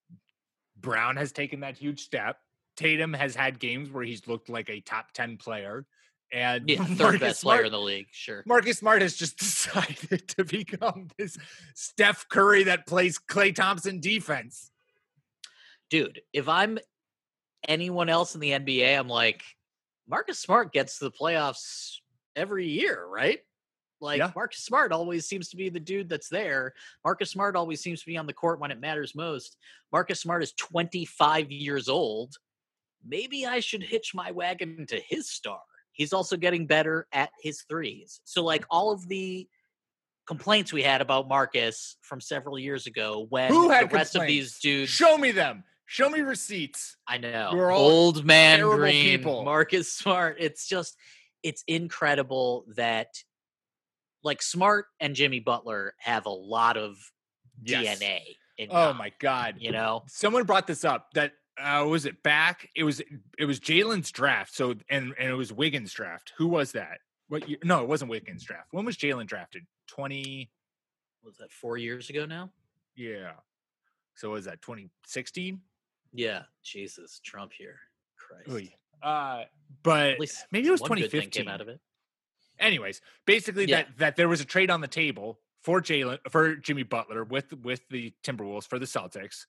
Brown 0.78 1.16
has 1.16 1.32
taken 1.32 1.62
that 1.62 1.78
huge 1.78 2.02
step. 2.02 2.36
Tatum 2.76 3.14
has 3.14 3.34
had 3.34 3.60
games 3.60 3.90
where 3.90 4.04
he's 4.04 4.28
looked 4.28 4.50
like 4.50 4.70
a 4.70 4.82
top 4.82 5.14
10 5.14 5.38
player. 5.38 5.86
And 6.32 6.70
Yeah, 6.70 6.84
third 6.86 6.98
Marcus 7.00 7.20
best 7.20 7.42
player 7.44 7.58
Smart- 7.60 7.66
in 7.66 7.72
the 7.72 7.80
league, 7.80 8.08
sure. 8.12 8.44
Marcus 8.46 8.78
Smart 8.78 9.02
has 9.02 9.16
just 9.16 9.38
decided 9.40 10.28
to 10.30 10.44
become 10.44 11.08
this 11.18 11.38
Steph 11.74 12.28
Curry 12.30 12.64
that 12.66 12.86
plays 12.88 13.20
Klay 13.20 13.54
Thompson 13.54 14.00
defense. 14.00 14.72
Dude, 15.90 16.22
if 16.34 16.48
I'm 16.48 16.78
anyone 17.68 18.10
else 18.10 18.36
in 18.36 18.42
the 18.42 18.52
NBA, 18.52 18.98
I'm 18.98 19.08
like, 19.08 19.44
Marcus 20.08 20.40
Smart 20.40 20.72
gets 20.72 21.00
to 21.00 21.06
the 21.06 21.12
playoffs 21.12 21.98
every 22.36 22.68
year, 22.68 23.06
right? 23.06 23.40
Like 24.02 24.20
Yeah. 24.20 24.32
Marcus 24.36 24.60
Smart 24.64 24.92
always 24.92 25.26
seems 25.28 25.50
to 25.50 25.58
be 25.58 25.70
the 25.70 25.80
dude 25.80 26.10
that's 26.10 26.30
there. 26.30 26.74
Marcus 27.04 27.32
Smart 27.32 27.56
always 27.56 27.82
seems 27.82 28.00
to 28.02 28.06
be 28.06 28.18
on 28.18 28.28
the 28.28 28.34
court 28.34 28.60
when 28.60 28.72
it 28.72 28.80
matters 28.80 29.14
most. 29.16 29.58
Marcus 29.92 30.22
Smart 30.22 30.42
is 30.44 30.54
25 30.54 31.52
years 31.52 31.90
old. 31.90 32.36
Maybe 33.06 33.46
I 33.46 33.60
should 33.60 33.84
hitch 33.84 34.14
my 34.14 34.32
wagon 34.32 34.86
to 34.88 35.00
his 35.00 35.30
star. 35.30 35.60
He's 36.00 36.14
also 36.14 36.38
getting 36.38 36.66
better 36.66 37.08
at 37.12 37.30
his 37.42 37.64
threes. 37.64 38.22
So 38.24 38.42
like 38.42 38.66
all 38.72 38.94
of 38.94 39.06
the 39.10 39.50
complaints 40.26 40.72
we 40.72 40.82
had 40.82 41.02
about 41.02 41.28
Marcus 41.28 41.98
from 42.02 42.22
several 42.22 42.58
years 42.58 42.88
ago 42.88 43.26
when 43.30 43.52
Who 43.52 43.70
had 43.70 43.90
the 43.90 43.96
rest 43.96 44.16
of 44.16 44.26
these 44.26 44.60
dudes 44.60 44.90
Show 44.90 45.18
me 45.18 45.32
them. 45.32 45.66
Show 45.88 46.10
me 46.10 46.22
receipts. 46.22 46.96
I 47.06 47.18
know. 47.18 47.52
We're 47.54 47.70
all 47.74 47.82
Old 47.82 48.24
man 48.24 48.62
green, 48.62 49.18
people. 49.18 49.44
Marcus 49.44 49.92
Smart. 49.92 50.38
It's 50.40 50.66
just 50.70 50.96
it's 51.44 51.66
incredible 51.68 52.64
that 52.78 53.08
like 54.24 54.42
Smart 54.42 54.86
and 55.02 55.16
Jimmy 55.16 55.42
Butler 55.42 55.96
have 56.00 56.26
a 56.26 56.32
lot 56.32 56.78
of 56.78 56.96
Yes. 57.62 58.00
DNA 58.00 58.22
in 58.58 58.70
Oh 58.72 58.94
my 58.94 59.12
god. 59.20 59.56
you 59.60 59.74
know? 59.74 60.04
Someone 60.08 60.46
brought 60.46 60.66
this 60.66 60.86
up 60.86 61.10
that 61.16 61.34
uh 61.62 61.86
was 61.88 62.06
it 62.06 62.22
back? 62.24 62.70
It 62.76 62.84
was 62.84 63.02
it 63.38 63.46
was 63.46 63.60
Jalen's 63.60 64.12
draft. 64.12 64.54
So 64.56 64.72
and 64.90 65.14
and 65.18 65.30
it 65.30 65.36
was 65.36 65.52
Wiggins 65.54 65.92
draft. 65.94 66.34
Who 66.38 66.48
was 66.48 66.72
that? 66.74 67.00
What 67.28 67.48
year? 67.48 67.60
No, 67.64 67.82
it 67.82 67.88
wasn't 67.88 68.10
Wiggins 68.12 68.44
draft. 68.44 68.68
When 68.72 68.86
was 68.86 68.98
Jalen 68.98 69.28
drafted? 69.28 69.66
20 69.88 70.50
Was 71.24 71.38
that 71.38 71.52
4 71.52 71.78
years 71.78 72.10
ago 72.10 72.26
now? 72.26 72.52
yeah. 72.96 73.34
So 74.16 74.32
was 74.32 74.46
that 74.46 74.62
2016? 74.62 75.62
Yeah. 76.14 76.44
Jesus, 76.64 77.22
Trump 77.24 77.54
here. 77.58 77.80
Christ. 78.18 78.50
Oy. 78.50 78.74
Uh 79.02 79.44
but 79.84 80.18
maybe 80.52 80.68
it 80.68 80.72
was 80.72 80.82
thing 80.82 80.88
2015. 80.88 81.32
came 81.32 81.48
out 81.48 81.62
of 81.62 81.68
it. 81.70 81.80
anyways, 82.60 83.02
basically 83.26 83.66
Yeah. 83.66 83.84
that 83.84 83.98
that 83.98 84.16
there 84.18 84.28
was 84.28 84.42
a 84.42 84.46
trade 84.46 84.70
on 84.70 84.82
the 84.82 84.88
table 84.88 85.40
for 85.62 85.82
Jalen 85.82 86.20
for 86.30 86.56
Jimmy 86.56 86.84
Butler 86.84 87.24
with 87.24 87.54
with 87.64 87.88
the 87.90 88.14
Timberwolves 88.24 88.68
for 88.68 88.80
the 88.80 88.86
Celtics, 88.86 89.46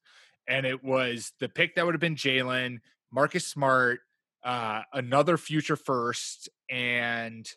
and 0.51 0.67
it 0.67 0.83
was 0.83 1.33
the 1.39 1.49
pick 1.49 1.77
that 1.77 1.87
would 1.87 1.95
have 1.95 2.01
been 2.01 2.17
Jalen, 2.17 2.81
Marcus 3.13 3.47
Smart, 3.47 4.01
uh, 4.45 4.83
another 4.93 5.39
future 5.39 5.77
first, 5.77 6.49
and 6.69 7.49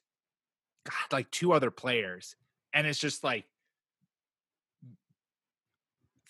God, 0.86 1.12
like 1.12 1.32
two 1.32 1.52
other 1.54 1.72
players, 1.72 2.36
and 2.74 2.86
it's 2.86 3.00
just 3.00 3.24
like, 3.24 3.46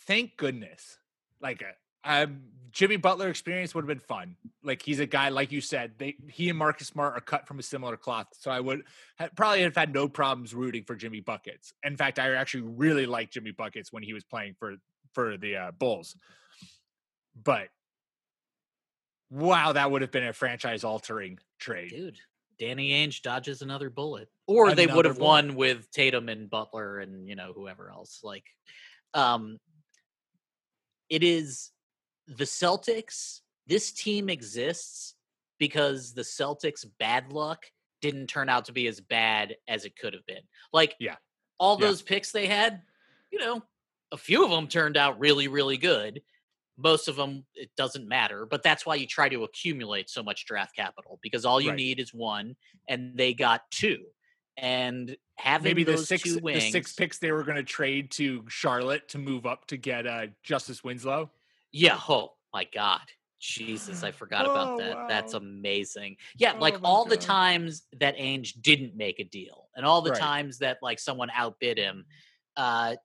thank 0.08 0.38
goodness, 0.38 0.98
like 1.42 1.62
a. 1.62 1.74
Um, 2.06 2.42
Jimmy 2.72 2.98
Butler 2.98 3.30
experience 3.30 3.76
would 3.76 3.84
have 3.84 3.88
been 3.88 4.00
fun. 4.00 4.36
Like 4.64 4.82
he's 4.82 5.00
a 5.00 5.06
guy, 5.06 5.30
like 5.30 5.52
you 5.52 5.62
said, 5.62 5.94
they 6.00 6.16
he 6.28 6.50
and 6.50 6.58
Marcus 6.58 6.88
Smart 6.88 7.16
are 7.16 7.22
cut 7.22 7.48
from 7.48 7.60
a 7.60 7.64
similar 7.64 7.96
cloth. 7.96 8.28
So 8.40 8.50
I 8.50 8.60
would 8.60 8.82
probably 9.36 9.62
have 9.62 9.76
had 9.76 9.94
no 9.94 10.10
problems 10.10 10.56
rooting 10.56 10.84
for 10.84 10.96
Jimmy 10.96 11.20
Buckets. 11.22 11.72
In 11.84 11.96
fact, 11.96 12.18
I 12.18 12.34
actually 12.34 12.64
really 12.64 13.06
liked 13.06 13.34
Jimmy 13.34 13.52
Buckets 13.52 13.94
when 13.94 14.02
he 14.02 14.12
was 14.14 14.24
playing 14.24 14.56
for 14.60 14.76
for 15.14 15.38
the 15.38 15.56
uh, 15.56 15.72
Bulls. 15.72 16.16
But 17.42 17.70
wow, 19.30 19.74
that 19.74 19.90
would 19.90 20.02
have 20.02 20.12
been 20.12 20.28
a 20.28 20.34
franchise 20.34 20.84
altering 20.84 21.40
trade. 21.60 21.90
Dude, 21.90 22.20
Danny 22.60 22.92
Ainge 22.92 23.22
dodges 23.22 23.62
another 23.62 23.90
bullet. 23.90 24.30
Or 24.46 24.74
they 24.76 24.88
would 24.88 25.06
have 25.06 25.18
bullet. 25.18 25.28
won 25.28 25.56
with 25.56 25.90
Tatum 25.92 26.30
and 26.30 26.50
Butler 26.50 27.00
and, 27.00 27.28
you 27.28 27.36
know, 27.36 27.54
whoever 27.54 27.90
else. 27.90 28.20
Like 28.24 28.46
um 29.14 29.58
it 31.10 31.24
is 31.24 31.72
the 32.28 32.46
Celtics. 32.46 33.42
This 33.68 33.92
team 33.92 34.30
exists 34.30 35.16
because 35.60 36.14
the 36.14 36.22
Celtics 36.22 36.86
bad 37.00 37.32
luck 37.32 37.66
didn't 38.02 38.28
turn 38.28 38.50
out 38.50 38.66
to 38.66 38.72
be 38.74 38.88
as 38.88 39.00
bad 39.00 39.56
as 39.68 39.86
it 39.86 39.96
could 39.98 40.14
have 40.14 40.26
been. 40.26 40.42
Like 40.72 40.96
Yeah. 41.00 41.16
all 41.58 41.80
Yeah. 41.80 41.88
those 41.88 42.02
picks 42.02 42.32
they 42.32 42.48
had, 42.48 42.82
you 43.32 43.40
know, 43.40 43.64
a 44.12 44.18
few 44.18 44.44
of 44.44 44.52
them 44.52 44.68
turned 44.68 44.98
out 44.98 45.20
really 45.20 45.48
really 45.48 45.78
good. 45.78 46.22
Most 46.78 47.08
of 47.08 47.16
them 47.16 47.46
it 47.54 47.70
doesn't 47.78 48.08
matter, 48.08 48.46
but 48.46 48.64
that's 48.64 48.86
why 48.86 48.96
you 48.96 49.06
try 49.06 49.30
to 49.30 49.44
accumulate 49.44 50.10
so 50.10 50.24
much 50.24 50.46
draft 50.46 50.76
capital 50.76 51.20
because 51.22 51.46
all 51.46 51.62
you 51.62 51.70
Right. 51.70 51.78
need 51.78 52.00
is 52.00 52.14
one 52.14 52.56
and 52.88 53.18
they 53.18 53.34
got 53.34 53.70
two. 53.72 54.06
And 54.58 55.16
having 55.36 55.66
Maybe 55.66 55.84
the 55.84 55.98
six 55.98 56.24
two 56.24 56.40
the 56.40 56.60
six 56.60 56.94
picks 56.94 57.18
they 57.20 57.32
were 57.32 57.44
going 57.44 57.58
to 57.58 57.64
trade 57.64 58.12
to 58.12 58.44
Charlotte 58.48 59.08
to 59.10 59.18
move 59.18 59.46
up 59.46 59.66
to 59.68 59.78
get 59.78 60.06
uh, 60.08 60.28
Justice 60.44 60.84
Winslow. 60.84 61.32
Yeah. 61.72 62.00
Oh 62.08 62.34
my 62.54 62.66
God. 62.74 63.02
Jesus, 63.40 64.04
I 64.04 64.12
forgot 64.12 64.46
about 64.46 64.70
Oh, 64.74 64.78
that. 64.78 65.08
That's 65.08 65.34
amazing. 65.34 66.18
Yeah, 66.38 66.54
Oh 66.54 66.60
like 66.60 66.78
all 66.84 67.06
the 67.06 67.18
times 67.18 67.84
that 68.00 68.18
Ainge 68.18 68.62
didn't 68.62 68.96
make 68.96 69.20
a 69.20 69.26
deal, 69.26 69.70
and 69.76 69.86
all 69.86 70.02
the 70.02 70.12
Right. 70.12 70.20
times 70.20 70.60
that 70.60 70.78
like 70.82 71.00
someone 71.00 71.30
outbid 71.36 71.78
him. 71.78 72.06
Uh, 72.56 72.96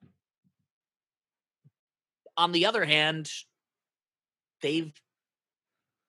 on 2.36 2.52
the 2.52 2.66
other 2.66 2.84
hand, 2.84 3.28
they've 4.60 4.92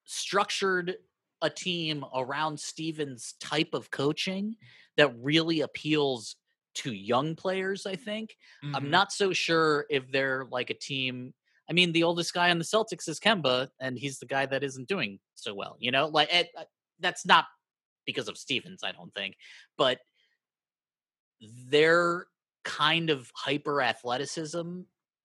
structured 0.05 0.97
a 1.41 1.49
team 1.49 2.03
around 2.13 2.59
Stevens' 2.59 3.33
type 3.39 3.73
of 3.73 3.91
coaching 3.91 4.55
that 4.97 5.15
really 5.17 5.61
appeals 5.61 6.35
to 6.75 6.93
young 6.93 7.35
players. 7.35 7.85
I 7.85 7.95
think. 7.95 8.35
I'm 8.73 8.85
Mhm. 8.85 8.89
not 8.89 9.11
so 9.11 9.33
sure 9.33 9.85
if 9.89 10.11
they're 10.11 10.45
like 10.45 10.69
a 10.69 10.73
team. 10.73 11.33
I 11.69 11.73
mean, 11.73 11.91
the 11.91 12.03
oldest 12.03 12.33
guy 12.33 12.49
on 12.49 12.57
the 12.57 12.65
Celtics 12.65 13.07
is 13.07 13.19
Kemba, 13.19 13.69
and 13.79 13.97
he's 13.97 14.19
the 14.19 14.25
guy 14.25 14.45
that 14.47 14.63
isn't 14.63 14.87
doing 14.87 15.19
so 15.35 15.53
well. 15.53 15.77
You 15.79 15.91
know, 15.91 16.07
like 16.07 16.33
it, 16.33 16.49
uh, 16.57 16.65
that's 16.99 17.25
not 17.25 17.45
because 18.05 18.27
of 18.27 18.37
Stevens, 18.37 18.83
I 18.83 18.91
don't 18.91 19.13
think, 19.13 19.37
but 19.77 19.99
their 21.41 22.27
kind 22.63 23.09
of 23.09 23.31
hyper 23.35 23.81
athleticism. 23.81 24.81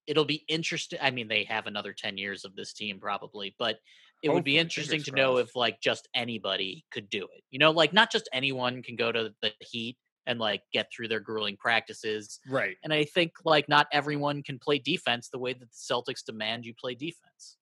It'll 0.06 0.24
be 0.24 0.44
interesting. 0.48 0.98
I 1.02 1.10
mean, 1.10 1.28
they 1.28 1.44
have 1.44 1.66
another 1.66 1.92
ten 1.92 2.18
years 2.18 2.44
of 2.44 2.54
this 2.54 2.72
team 2.72 2.98
probably, 3.00 3.54
but 3.58 3.78
it 4.22 4.32
would 4.32 4.44
be 4.44 4.58
interesting 4.58 5.02
to 5.02 5.12
know 5.12 5.34
crossed. 5.34 5.50
if 5.50 5.56
like 5.56 5.80
just 5.80 6.08
anybody 6.14 6.84
could 6.90 7.10
do 7.10 7.24
it. 7.24 7.44
You 7.50 7.58
know, 7.58 7.70
like 7.70 7.92
not 7.92 8.10
just 8.10 8.28
anyone 8.32 8.82
can 8.82 8.96
go 8.96 9.12
to 9.12 9.34
the 9.42 9.52
Heat 9.60 9.98
and 10.26 10.38
like 10.38 10.62
get 10.72 10.88
through 10.90 11.08
their 11.08 11.20
grueling 11.20 11.56
practices. 11.56 12.40
Right. 12.48 12.76
And 12.82 12.92
I 12.92 13.04
think 13.04 13.32
like 13.44 13.68
not 13.68 13.86
everyone 13.92 14.42
can 14.42 14.58
play 14.58 14.78
defense 14.78 15.28
the 15.28 15.38
way 15.38 15.52
that 15.52 15.60
the 15.60 15.66
Celtics 15.94 16.24
demand 16.24 16.64
you 16.64 16.74
play 16.74 16.94
defense. 16.94 17.58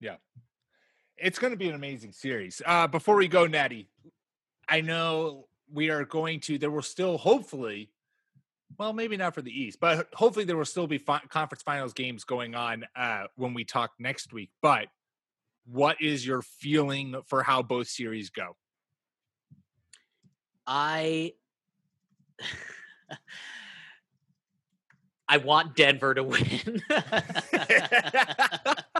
Yeah. 0.00 0.16
It's 1.16 1.38
going 1.38 1.52
to 1.52 1.56
be 1.56 1.68
an 1.68 1.74
amazing 1.74 2.12
series. 2.12 2.60
Uh, 2.66 2.86
before 2.86 3.16
we 3.16 3.28
go, 3.28 3.46
Natty, 3.46 3.88
I 4.68 4.80
know 4.80 5.46
we 5.72 5.90
are 5.90 6.04
going 6.04 6.40
to. 6.40 6.58
There 6.58 6.70
will 6.70 6.82
still, 6.82 7.16
hopefully, 7.16 7.90
well, 8.78 8.92
maybe 8.92 9.16
not 9.16 9.34
for 9.34 9.42
the 9.42 9.50
East, 9.50 9.78
but 9.80 10.08
hopefully 10.14 10.44
there 10.44 10.56
will 10.56 10.64
still 10.64 10.86
be 10.86 10.98
fi- 10.98 11.22
conference 11.28 11.62
finals 11.62 11.92
games 11.92 12.24
going 12.24 12.54
on 12.54 12.84
uh, 12.96 13.24
when 13.36 13.54
we 13.54 13.64
talk 13.64 13.92
next 13.98 14.32
week. 14.32 14.50
But 14.60 14.88
what 15.64 16.00
is 16.00 16.26
your 16.26 16.42
feeling 16.42 17.16
for 17.26 17.42
how 17.42 17.62
both 17.62 17.88
series 17.88 18.30
go? 18.30 18.56
I 20.66 21.32
I 25.28 25.36
want 25.38 25.76
Denver 25.76 26.14
to 26.14 26.22
win. 26.22 26.82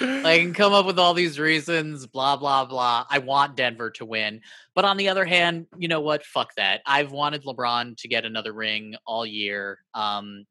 I 0.00 0.38
can 0.38 0.54
come 0.54 0.72
up 0.72 0.86
with 0.86 0.98
all 0.98 1.14
these 1.14 1.38
reasons, 1.38 2.06
blah, 2.06 2.36
blah, 2.36 2.64
blah. 2.64 3.06
I 3.08 3.18
want 3.18 3.56
Denver 3.56 3.90
to 3.92 4.04
win. 4.04 4.40
But 4.74 4.84
on 4.84 4.96
the 4.96 5.08
other 5.08 5.24
hand, 5.24 5.66
you 5.76 5.88
know 5.88 6.00
what? 6.00 6.24
Fuck 6.24 6.54
that. 6.56 6.82
I've 6.86 7.12
wanted 7.12 7.44
LeBron 7.44 7.96
to 7.98 8.08
get 8.08 8.24
another 8.24 8.52
ring 8.52 8.94
all 9.06 9.26
year. 9.26 9.78
Um, 9.94 10.46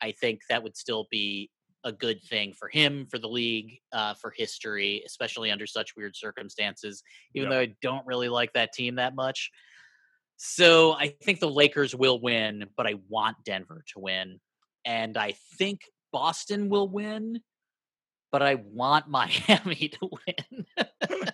I 0.00 0.12
think 0.12 0.42
that 0.48 0.62
would 0.62 0.76
still 0.76 1.06
be 1.10 1.50
a 1.84 1.92
good 1.92 2.22
thing 2.22 2.52
for 2.52 2.68
him, 2.68 3.06
for 3.06 3.18
the 3.18 3.28
league, 3.28 3.78
uh, 3.92 4.14
for 4.14 4.32
history, 4.36 5.02
especially 5.06 5.50
under 5.50 5.66
such 5.66 5.96
weird 5.96 6.16
circumstances, 6.16 7.02
even 7.34 7.50
Yep. 7.50 7.56
though 7.56 7.62
I 7.62 7.76
don't 7.82 8.06
really 8.06 8.28
like 8.28 8.52
that 8.54 8.72
team 8.72 8.96
that 8.96 9.14
much. 9.14 9.50
So 10.36 10.92
I 10.92 11.08
think 11.08 11.40
the 11.40 11.48
Lakers 11.50 11.94
will 11.94 12.20
win, 12.20 12.68
but 12.76 12.86
I 12.86 12.94
want 13.08 13.36
Denver 13.44 13.84
to 13.92 14.00
win. 14.00 14.40
And 14.84 15.16
I 15.16 15.34
think 15.58 15.82
Boston 16.12 16.68
will 16.68 16.88
win, 16.88 17.40
but 18.30 18.42
I 18.42 18.56
want 18.56 19.08
Miami 19.08 19.88
to 20.00 20.10
win. 20.26 20.66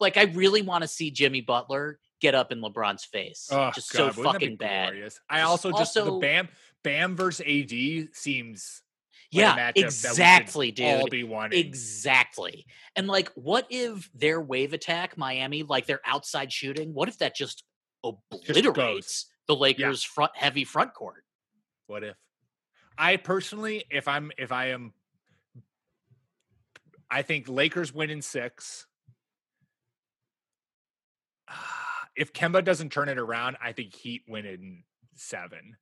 like 0.00 0.16
I 0.16 0.24
really 0.24 0.62
want 0.62 0.82
to 0.82 0.88
see 0.88 1.10
Jimmy 1.10 1.40
Butler 1.40 1.98
get 2.20 2.34
up 2.34 2.52
in 2.52 2.60
LeBron's 2.60 3.04
face. 3.04 3.48
Oh, 3.50 3.70
just 3.74 3.92
God, 3.92 4.14
so 4.14 4.22
wouldn't 4.22 4.34
that 4.34 4.38
be 4.38 4.44
fucking 4.46 4.56
bad. 4.56 4.94
I 5.28 5.40
Just 5.40 5.50
also 5.50 5.72
just 5.72 5.94
the 5.94 6.10
Bam 6.12 6.48
Bam 6.82 7.16
versus 7.16 7.44
AD 7.46 8.14
seems 8.14 8.82
Yeah, 9.30 9.56
matchup 9.56 9.56
that 9.56 9.76
we 9.76 9.82
exactly, 9.84 10.70
dude. 10.70 10.86
All 10.86 11.08
be 11.08 11.24
wanting. 11.24 11.58
Exactly. 11.58 12.66
And 12.96 13.08
like, 13.08 13.30
what 13.34 13.66
if 13.70 14.10
their 14.14 14.40
wave 14.40 14.72
attack, 14.72 15.16
Miami, 15.16 15.62
like 15.62 15.86
their 15.86 16.00
outside 16.04 16.52
shooting, 16.52 16.92
what 16.92 17.08
if 17.08 17.18
that 17.18 17.34
just 17.34 17.64
obliterates 18.04 19.26
the 19.46 19.56
Lakers' 19.56 20.02
front 20.02 20.32
heavy 20.34 20.64
front 20.64 20.94
court? 20.94 21.24
What 21.86 22.04
if? 22.04 22.16
I 22.98 23.16
personally, 23.16 23.84
if 23.90 24.06
I'm, 24.06 24.30
if 24.36 24.52
I 24.52 24.68
am, 24.68 24.92
I 27.12 27.20
think 27.20 27.46
Lakers 27.46 27.92
win 27.92 28.08
in 28.08 28.22
six. 28.22 28.86
Ah, 31.46 32.08
if 32.16 32.32
Kemba 32.32 32.64
doesn't 32.64 32.90
turn 32.90 33.10
it 33.10 33.18
around, 33.18 33.58
I 33.62 33.72
think 33.72 33.94
Heat 33.94 34.22
win 34.26 34.46
in 34.46 34.84
seven. 35.14 35.76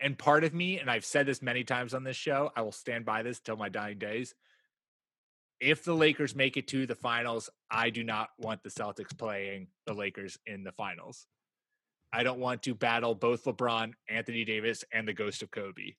And 0.00 0.18
part 0.18 0.42
of 0.42 0.52
me, 0.52 0.80
and 0.80 0.90
I've 0.90 1.04
said 1.04 1.26
this 1.26 1.42
many 1.42 1.62
times 1.62 1.94
on 1.94 2.02
this 2.02 2.16
show, 2.16 2.50
I 2.56 2.62
will 2.62 2.72
stand 2.72 3.04
by 3.04 3.22
this 3.22 3.38
till 3.38 3.56
my 3.56 3.68
dying 3.68 3.98
days. 3.98 4.34
If 5.60 5.84
the 5.84 5.94
Lakers 5.94 6.34
make 6.34 6.56
it 6.56 6.66
to 6.68 6.86
the 6.86 6.94
finals, 6.96 7.50
I 7.70 7.90
do 7.90 8.02
not 8.02 8.30
want 8.38 8.64
the 8.64 8.70
Celtics 8.70 9.16
playing 9.16 9.68
the 9.86 9.94
Lakers 9.94 10.38
in 10.44 10.64
the 10.64 10.72
finals. 10.72 11.26
I 12.12 12.24
don't 12.24 12.40
want 12.40 12.64
to 12.64 12.74
battle 12.74 13.14
both 13.14 13.44
LeBron, 13.44 13.92
Anthony 14.08 14.44
Davis, 14.44 14.84
and 14.92 15.06
the 15.06 15.12
ghost 15.12 15.42
of 15.42 15.52
Kobe. 15.52 15.94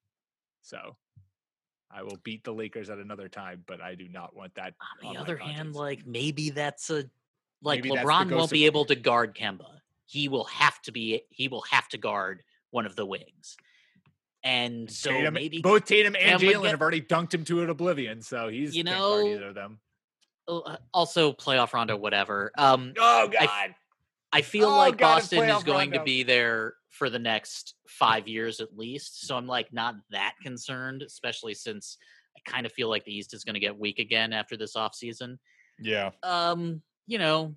So 0.61 0.97
I 1.91 2.03
will 2.03 2.17
beat 2.23 2.43
the 2.43 2.53
Lakers 2.53 2.89
at 2.89 2.99
another 2.99 3.27
time, 3.27 3.63
but 3.65 3.81
I 3.81 3.95
do 3.95 4.07
not 4.07 4.35
want 4.35 4.53
that. 4.55 4.73
On 5.01 5.07
on 5.07 5.13
the 5.13 5.19
other 5.19 5.37
hand, 5.37 5.73
like 5.75 6.05
maybe 6.05 6.49
that's 6.51 6.89
a 6.89 7.05
like 7.61 7.83
Maybe 7.83 7.95
LeBron 7.95 8.31
won't 8.35 8.51
be 8.51 8.65
able 8.65 8.85
to 8.85 8.95
guard 8.95 9.35
Kemba. 9.35 9.65
He 10.05 10.29
will 10.29 10.45
have 10.45 10.81
to 10.83 10.91
be 10.91 11.23
he 11.29 11.47
will 11.47 11.61
have 11.63 11.87
to 11.89 11.97
guard 11.97 12.43
one 12.71 12.85
of 12.85 12.95
the 12.95 13.05
wings. 13.05 13.57
And 14.43 14.89
so 14.89 15.09
Tatum, 15.11 15.33
maybe 15.33 15.59
both 15.61 15.85
Tatum 15.85 16.15
and 16.17 16.39
Kemba 16.39 16.51
Jalen 16.53 16.61
get- 16.61 16.71
have 16.71 16.81
already 16.81 17.01
dunked 17.01 17.33
him 17.33 17.43
to 17.45 17.61
an 17.61 17.69
oblivion, 17.69 18.21
so 18.21 18.47
he's 18.47 18.75
You 18.75 18.83
know, 18.85 19.19
either 19.27 19.47
of 19.49 19.55
them. 19.55 19.79
uh, 20.47 20.77
also 20.93 21.33
playoff 21.33 21.73
Rondo, 21.73 21.97
whatever. 21.97 22.51
Um 22.57 22.93
Oh 22.97 23.23
I 23.23 23.27
God! 23.27 23.43
f- 23.43 23.75
I 24.31 24.41
feel 24.43 24.69
Oh, 24.69 24.77
like 24.77 24.97
God, 24.97 25.15
Boston 25.21 25.49
is 25.49 25.63
going 25.63 25.91
to 25.93 26.03
be 26.03 26.21
there 26.23 26.75
for 26.89 27.09
the 27.09 27.19
next 27.19 27.75
five 27.87 28.27
years 28.27 28.59
at 28.59 28.77
least. 28.77 29.27
So 29.27 29.37
I'm 29.37 29.47
like 29.47 29.71
not 29.71 29.95
that 30.11 30.33
concerned, 30.43 31.03
especially 31.03 31.53
since 31.53 31.97
I 32.35 32.49
kind 32.49 32.65
of 32.65 32.71
feel 32.71 32.89
like 32.89 33.05
the 33.05 33.15
East 33.15 33.33
is 33.33 33.43
going 33.43 33.53
to 33.53 33.59
get 33.59 33.77
weak 33.77 33.99
again 33.99 34.33
after 34.33 34.57
this 34.57 34.75
offseason. 34.75 35.37
yeah, 35.79 36.11
Um, 36.23 36.81
you 37.07 37.17
know, 37.17 37.55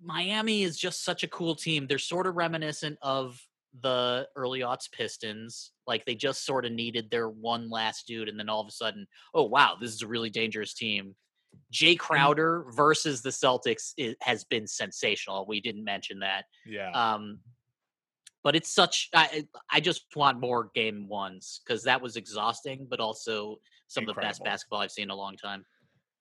Miami 0.00 0.62
is 0.62 0.78
just 0.78 1.04
such 1.04 1.22
a 1.22 1.28
cool 1.28 1.54
team. 1.54 1.86
They're 1.86 1.98
sort 1.98 2.26
of 2.26 2.36
reminiscent 2.36 2.98
of 3.02 3.40
the 3.82 4.28
early 4.36 4.60
aughts 4.60 4.90
Pistons. 4.90 5.72
Like 5.86 6.04
they 6.04 6.14
just 6.14 6.44
sort 6.44 6.64
of 6.64 6.72
needed 6.72 7.10
their 7.10 7.28
one 7.28 7.70
last 7.70 8.06
dude, 8.06 8.28
and 8.28 8.38
then 8.38 8.48
all 8.48 8.60
of 8.60 8.68
a 8.68 8.72
sudden, 8.72 9.06
oh 9.34 9.44
wow, 9.44 9.76
this 9.80 9.92
is 9.92 10.02
a 10.02 10.06
really 10.06 10.30
dangerous 10.30 10.74
team. 10.74 11.14
Jae 11.72 11.98
Crowder 11.98 12.66
versus 12.70 13.22
the 13.22 13.30
Celtics 13.30 13.92
i 13.98 14.14
has 14.20 14.44
been 14.44 14.66
sensational. 14.66 15.46
We 15.48 15.60
didn't 15.60 15.84
mention 15.84 16.20
that. 16.20 16.44
yeah. 16.66 16.90
Um, 16.90 17.40
but 18.46 18.54
it's 18.54 18.70
such. 18.70 19.10
I 19.12 19.44
I 19.68 19.80
just 19.80 20.04
want 20.14 20.38
more 20.38 20.70
game 20.72 21.08
ones 21.08 21.60
because 21.66 21.82
that 21.82 22.00
was 22.00 22.14
exhausting, 22.14 22.86
but 22.88 23.00
also 23.00 23.56
some 23.88 24.08
of 24.08 24.14
the 24.14 24.20
best 24.20 24.44
basketball 24.44 24.78
I've 24.78 24.92
seen 24.92 25.02
in 25.02 25.10
a 25.10 25.16
long 25.16 25.36
time. 25.36 25.66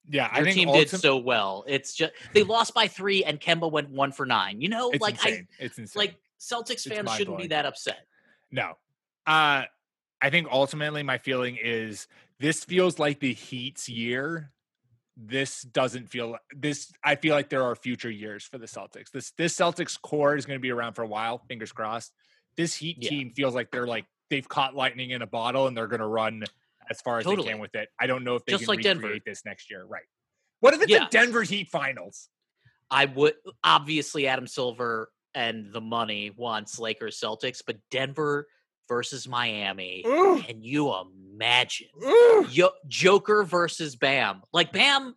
yeah, 0.10 0.28
I 0.32 0.38
Your 0.38 0.46
think 0.46 0.56
team 0.56 0.70
ultim- 0.70 0.90
did 0.90 1.00
so 1.02 1.18
well. 1.18 1.64
It's 1.68 1.94
just 1.94 2.14
they 2.34 2.42
lost 2.42 2.74
by 2.74 2.88
three, 2.88 3.24
and 3.24 3.40
Kemba 3.40 3.72
went 3.72 3.92
one 3.92 4.12
for 4.12 4.26
nine. 4.26 4.60
You 4.60 4.70
know, 4.70 4.90
It's 4.90 5.04
like 5.04 5.14
insane. 5.24 5.48
it's 5.60 5.78
insane. 5.78 6.00
like 6.00 6.16
Celtics 6.40 6.88
fans 6.92 7.12
shouldn't 7.14 7.38
be 7.38 7.46
that 7.50 7.68
upset. 7.68 8.08
No. 8.50 8.74
Uh 9.28 9.66
I 10.20 10.30
think 10.32 10.48
ultimately 10.52 11.04
my 11.04 11.20
feeling 11.20 11.60
is 11.64 12.08
this 12.40 12.64
feels 12.64 12.98
like 12.98 13.20
the 13.20 13.34
Heat's 13.36 13.88
year. 13.88 14.52
This 15.18 15.62
doesn't 15.62 16.10
feel 16.10 16.38
this 16.56 16.92
I 17.04 17.16
feel 17.16 17.36
like 17.36 17.50
there 17.50 17.64
are 17.64 17.76
future 17.76 18.10
years 18.12 18.44
for 18.44 18.58
the 18.58 18.66
Celtics. 18.66 19.12
This 19.12 19.32
this 19.38 19.56
Celtics 19.56 20.00
core 20.02 20.36
is 20.36 20.46
going 20.46 20.58
to 20.60 20.62
be 20.62 20.72
around 20.72 20.94
for 20.94 21.04
a 21.04 21.08
while, 21.08 21.42
fingers 21.48 21.72
crossed. 21.72 22.12
This 22.58 22.76
Heat 22.76 22.98
Yeah. 23.00 23.10
team 23.10 23.32
feels 23.32 23.56
like 23.56 23.72
they're 23.72 23.88
like 23.88 24.06
they've 24.30 24.48
caught 24.48 24.76
lightning 24.76 25.12
in 25.12 25.22
a 25.22 25.28
bottle 25.28 25.68
and 25.68 25.78
they're 25.78 25.88
going 25.88 26.02
to 26.02 26.08
run 26.08 26.44
as 26.90 27.00
far 27.02 27.20
as 27.20 27.26
they 27.26 27.36
can 27.36 27.60
with 27.60 27.76
it. 27.76 27.90
I 28.00 28.08
don't 28.08 28.24
know 28.24 28.36
if 28.36 28.44
they 28.46 28.52
Just 28.54 28.64
can 28.66 28.76
like 28.76 28.82
Denver. 28.82 29.04
recreate 29.04 29.24
this 29.26 29.46
next 29.46 29.70
year. 29.70 29.86
Right. 29.86 30.04
What 30.60 30.74
if 30.74 30.82
it's 30.82 30.92
Yeah. 30.92 31.08
a 31.08 31.10
Denver 31.10 31.44
Heat 31.44 31.70
finals? 31.70 32.28
I 32.92 33.06
would 33.06 33.36
obviously 33.64 34.28
Adam 34.28 34.48
Silver 34.48 35.10
and 35.34 35.72
the 35.72 35.82
money 35.82 36.32
wants 36.32 36.78
Lakers 36.80 37.20
Celtics, 37.20 37.62
but 37.66 37.78
Denver 37.90 38.48
versus 38.88 39.28
Miami. 39.28 40.04
Ooh, 40.06 40.42
Can 40.46 40.62
you 40.62 40.94
imagine? 40.94 41.88
Yo- 42.50 42.70
Joker 42.88 43.44
versus 43.44 43.96
Bam. 43.96 44.42
Like 44.54 44.72
Bam, 44.72 45.16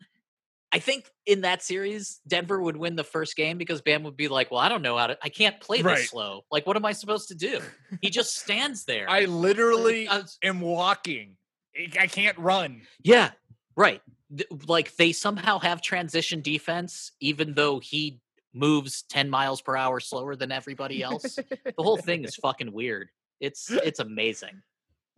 I 0.72 0.78
think 0.80 1.10
in 1.26 1.42
that 1.42 1.62
series, 1.62 2.20
Denver 2.26 2.60
would 2.60 2.76
win 2.76 2.96
the 2.96 3.04
first 3.04 3.36
game 3.36 3.56
because 3.58 3.80
Bam 3.80 4.02
would 4.04 4.16
be 4.16 4.28
like, 4.28 4.50
"Well, 4.50 4.60
I 4.60 4.68
don't 4.68 4.82
know 4.82 4.98
how 4.98 5.06
to. 5.08 5.18
I 5.22 5.28
can't 5.30 5.58
play 5.60 5.78
this 5.78 5.84
Right. 5.86 6.04
slow. 6.08 6.44
Like, 6.50 6.66
what 6.66 6.76
am 6.76 6.84
I 6.84 6.92
supposed 6.92 7.28
to 7.28 7.34
do?" 7.34 7.60
He 8.02 8.10
just 8.10 8.36
stands 8.36 8.84
there. 8.84 9.08
I 9.08 9.24
literally 9.24 10.08
I 10.08 10.18
was- 10.18 10.38
am 10.42 10.60
walking. 10.60 11.36
I 11.76 12.02
I 12.02 12.06
can't 12.06 12.36
run. 12.38 12.82
Yeah, 13.02 13.30
right. 13.76 14.02
Th- 14.36 14.48
Like 14.66 14.94
they 14.96 15.12
somehow 15.12 15.58
have 15.60 15.80
transition 15.80 16.42
defense, 16.42 17.12
even 17.20 17.54
though 17.54 17.78
he 17.78 18.20
moves 18.52 19.02
ten 19.04 19.30
miles 19.30 19.62
per 19.62 19.74
hour 19.76 20.00
slower 20.00 20.36
than 20.36 20.52
everybody 20.52 21.02
else. 21.02 21.36
the 21.36 21.72
whole 21.78 21.96
thing 21.96 22.24
is 22.24 22.34
fucking 22.42 22.72
weird. 22.72 23.08
It's 23.40 23.70
it's 23.70 24.00
amazing. 24.00 24.62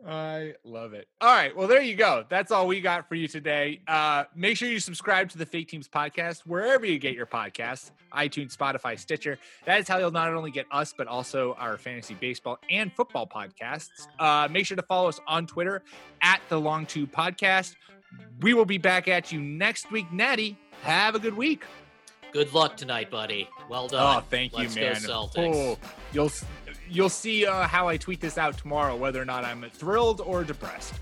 I 0.06 0.54
love 0.64 0.94
it. 0.94 1.08
All 1.20 1.34
right. 1.34 1.54
Well, 1.54 1.68
there 1.68 1.82
you 1.82 1.94
go. 1.94 2.24
That's 2.28 2.50
all 2.50 2.66
we 2.66 2.80
got 2.80 3.06
for 3.06 3.16
you 3.16 3.28
today. 3.28 3.82
Uh, 3.86 4.24
make 4.34 4.56
sure 4.56 4.68
you 4.68 4.80
subscribe 4.80 5.28
to 5.30 5.38
the 5.38 5.44
Fake 5.44 5.68
Teams 5.68 5.88
podcast 5.88 6.46
wherever 6.46 6.86
you 6.86 6.98
get 6.98 7.14
your 7.14 7.26
podcasts 7.26 7.90
iTunes, 8.14 8.56
Spotify, 8.56 8.98
Stitcher. 8.98 9.38
That 9.66 9.80
is 9.80 9.86
how 9.88 9.98
you'll 9.98 10.10
not 10.10 10.32
only 10.32 10.50
get 10.50 10.66
us, 10.72 10.92
but 10.96 11.06
also 11.06 11.54
our 11.58 11.78
fantasy 11.78 12.14
baseball 12.14 12.58
and 12.70 12.92
football 12.92 13.26
podcasts. 13.26 14.08
Uh, 14.18 14.48
make 14.50 14.66
sure 14.66 14.76
to 14.76 14.82
follow 14.82 15.08
us 15.08 15.20
on 15.28 15.46
Twitter 15.46 15.82
at 16.22 16.40
the 16.48 16.58
Long 16.58 16.86
Two 16.86 17.06
Podcast. 17.06 17.76
We 18.40 18.54
will 18.54 18.64
be 18.64 18.78
back 18.78 19.06
at 19.06 19.30
you 19.30 19.40
next 19.40 19.92
week. 19.92 20.10
Natty, 20.12 20.58
have 20.82 21.14
a 21.14 21.18
good 21.18 21.36
week. 21.36 21.64
Good 22.32 22.52
luck 22.52 22.76
tonight, 22.76 23.10
buddy. 23.10 23.48
Well 23.68 23.88
done. 23.88 24.18
Oh, 24.18 24.24
thank 24.28 24.52
you, 24.52 24.58
Let's 24.58 24.76
man. 24.76 24.94
Go 25.02 25.08
Celtics. 25.08 25.54
Oh, 25.54 25.78
you'll 26.12 26.30
you'll 26.90 27.08
see 27.08 27.46
uh, 27.46 27.66
how 27.66 27.88
I 27.88 27.96
tweet 27.96 28.20
this 28.20 28.36
out 28.36 28.58
tomorrow, 28.58 28.96
whether 28.96 29.20
or 29.20 29.24
not 29.24 29.44
I'm 29.44 29.64
thrilled 29.70 30.20
or 30.20 30.44
depressed. 30.44 30.94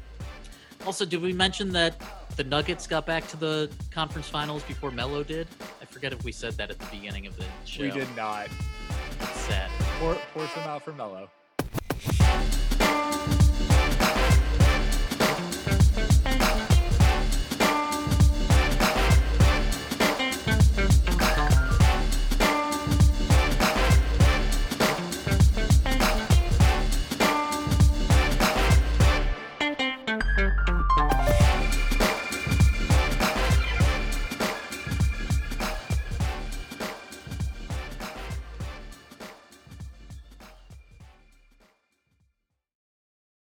Also, 0.87 1.05
did 1.05 1.21
we 1.21 1.33
mention 1.33 1.73
that 1.73 2.01
the 2.37 2.45
Nuggets 2.45 2.87
got 2.87 3.05
back 3.05 3.27
to 3.29 3.37
the 3.37 3.71
conference 3.91 4.29
finals 4.29 4.63
before 4.63 4.91
Melo 4.91 5.25
did? 5.25 5.49
I 5.83 5.85
forget 5.87 6.13
if 6.13 6.23
we 6.25 6.33
said 6.33 6.55
that 6.55 6.71
at 6.71 6.79
the 6.79 6.87
beginning 6.87 7.27
of 7.27 7.37
the 7.37 7.45
show. 7.65 7.83
We 7.83 7.91
did 7.91 8.09
not. 8.17 8.49
Sad. 9.33 9.71
Pour, 9.99 10.15
pour 10.33 10.47
some 10.49 10.63
out 10.65 10.83
for 10.83 10.93
Melo. 10.93 11.29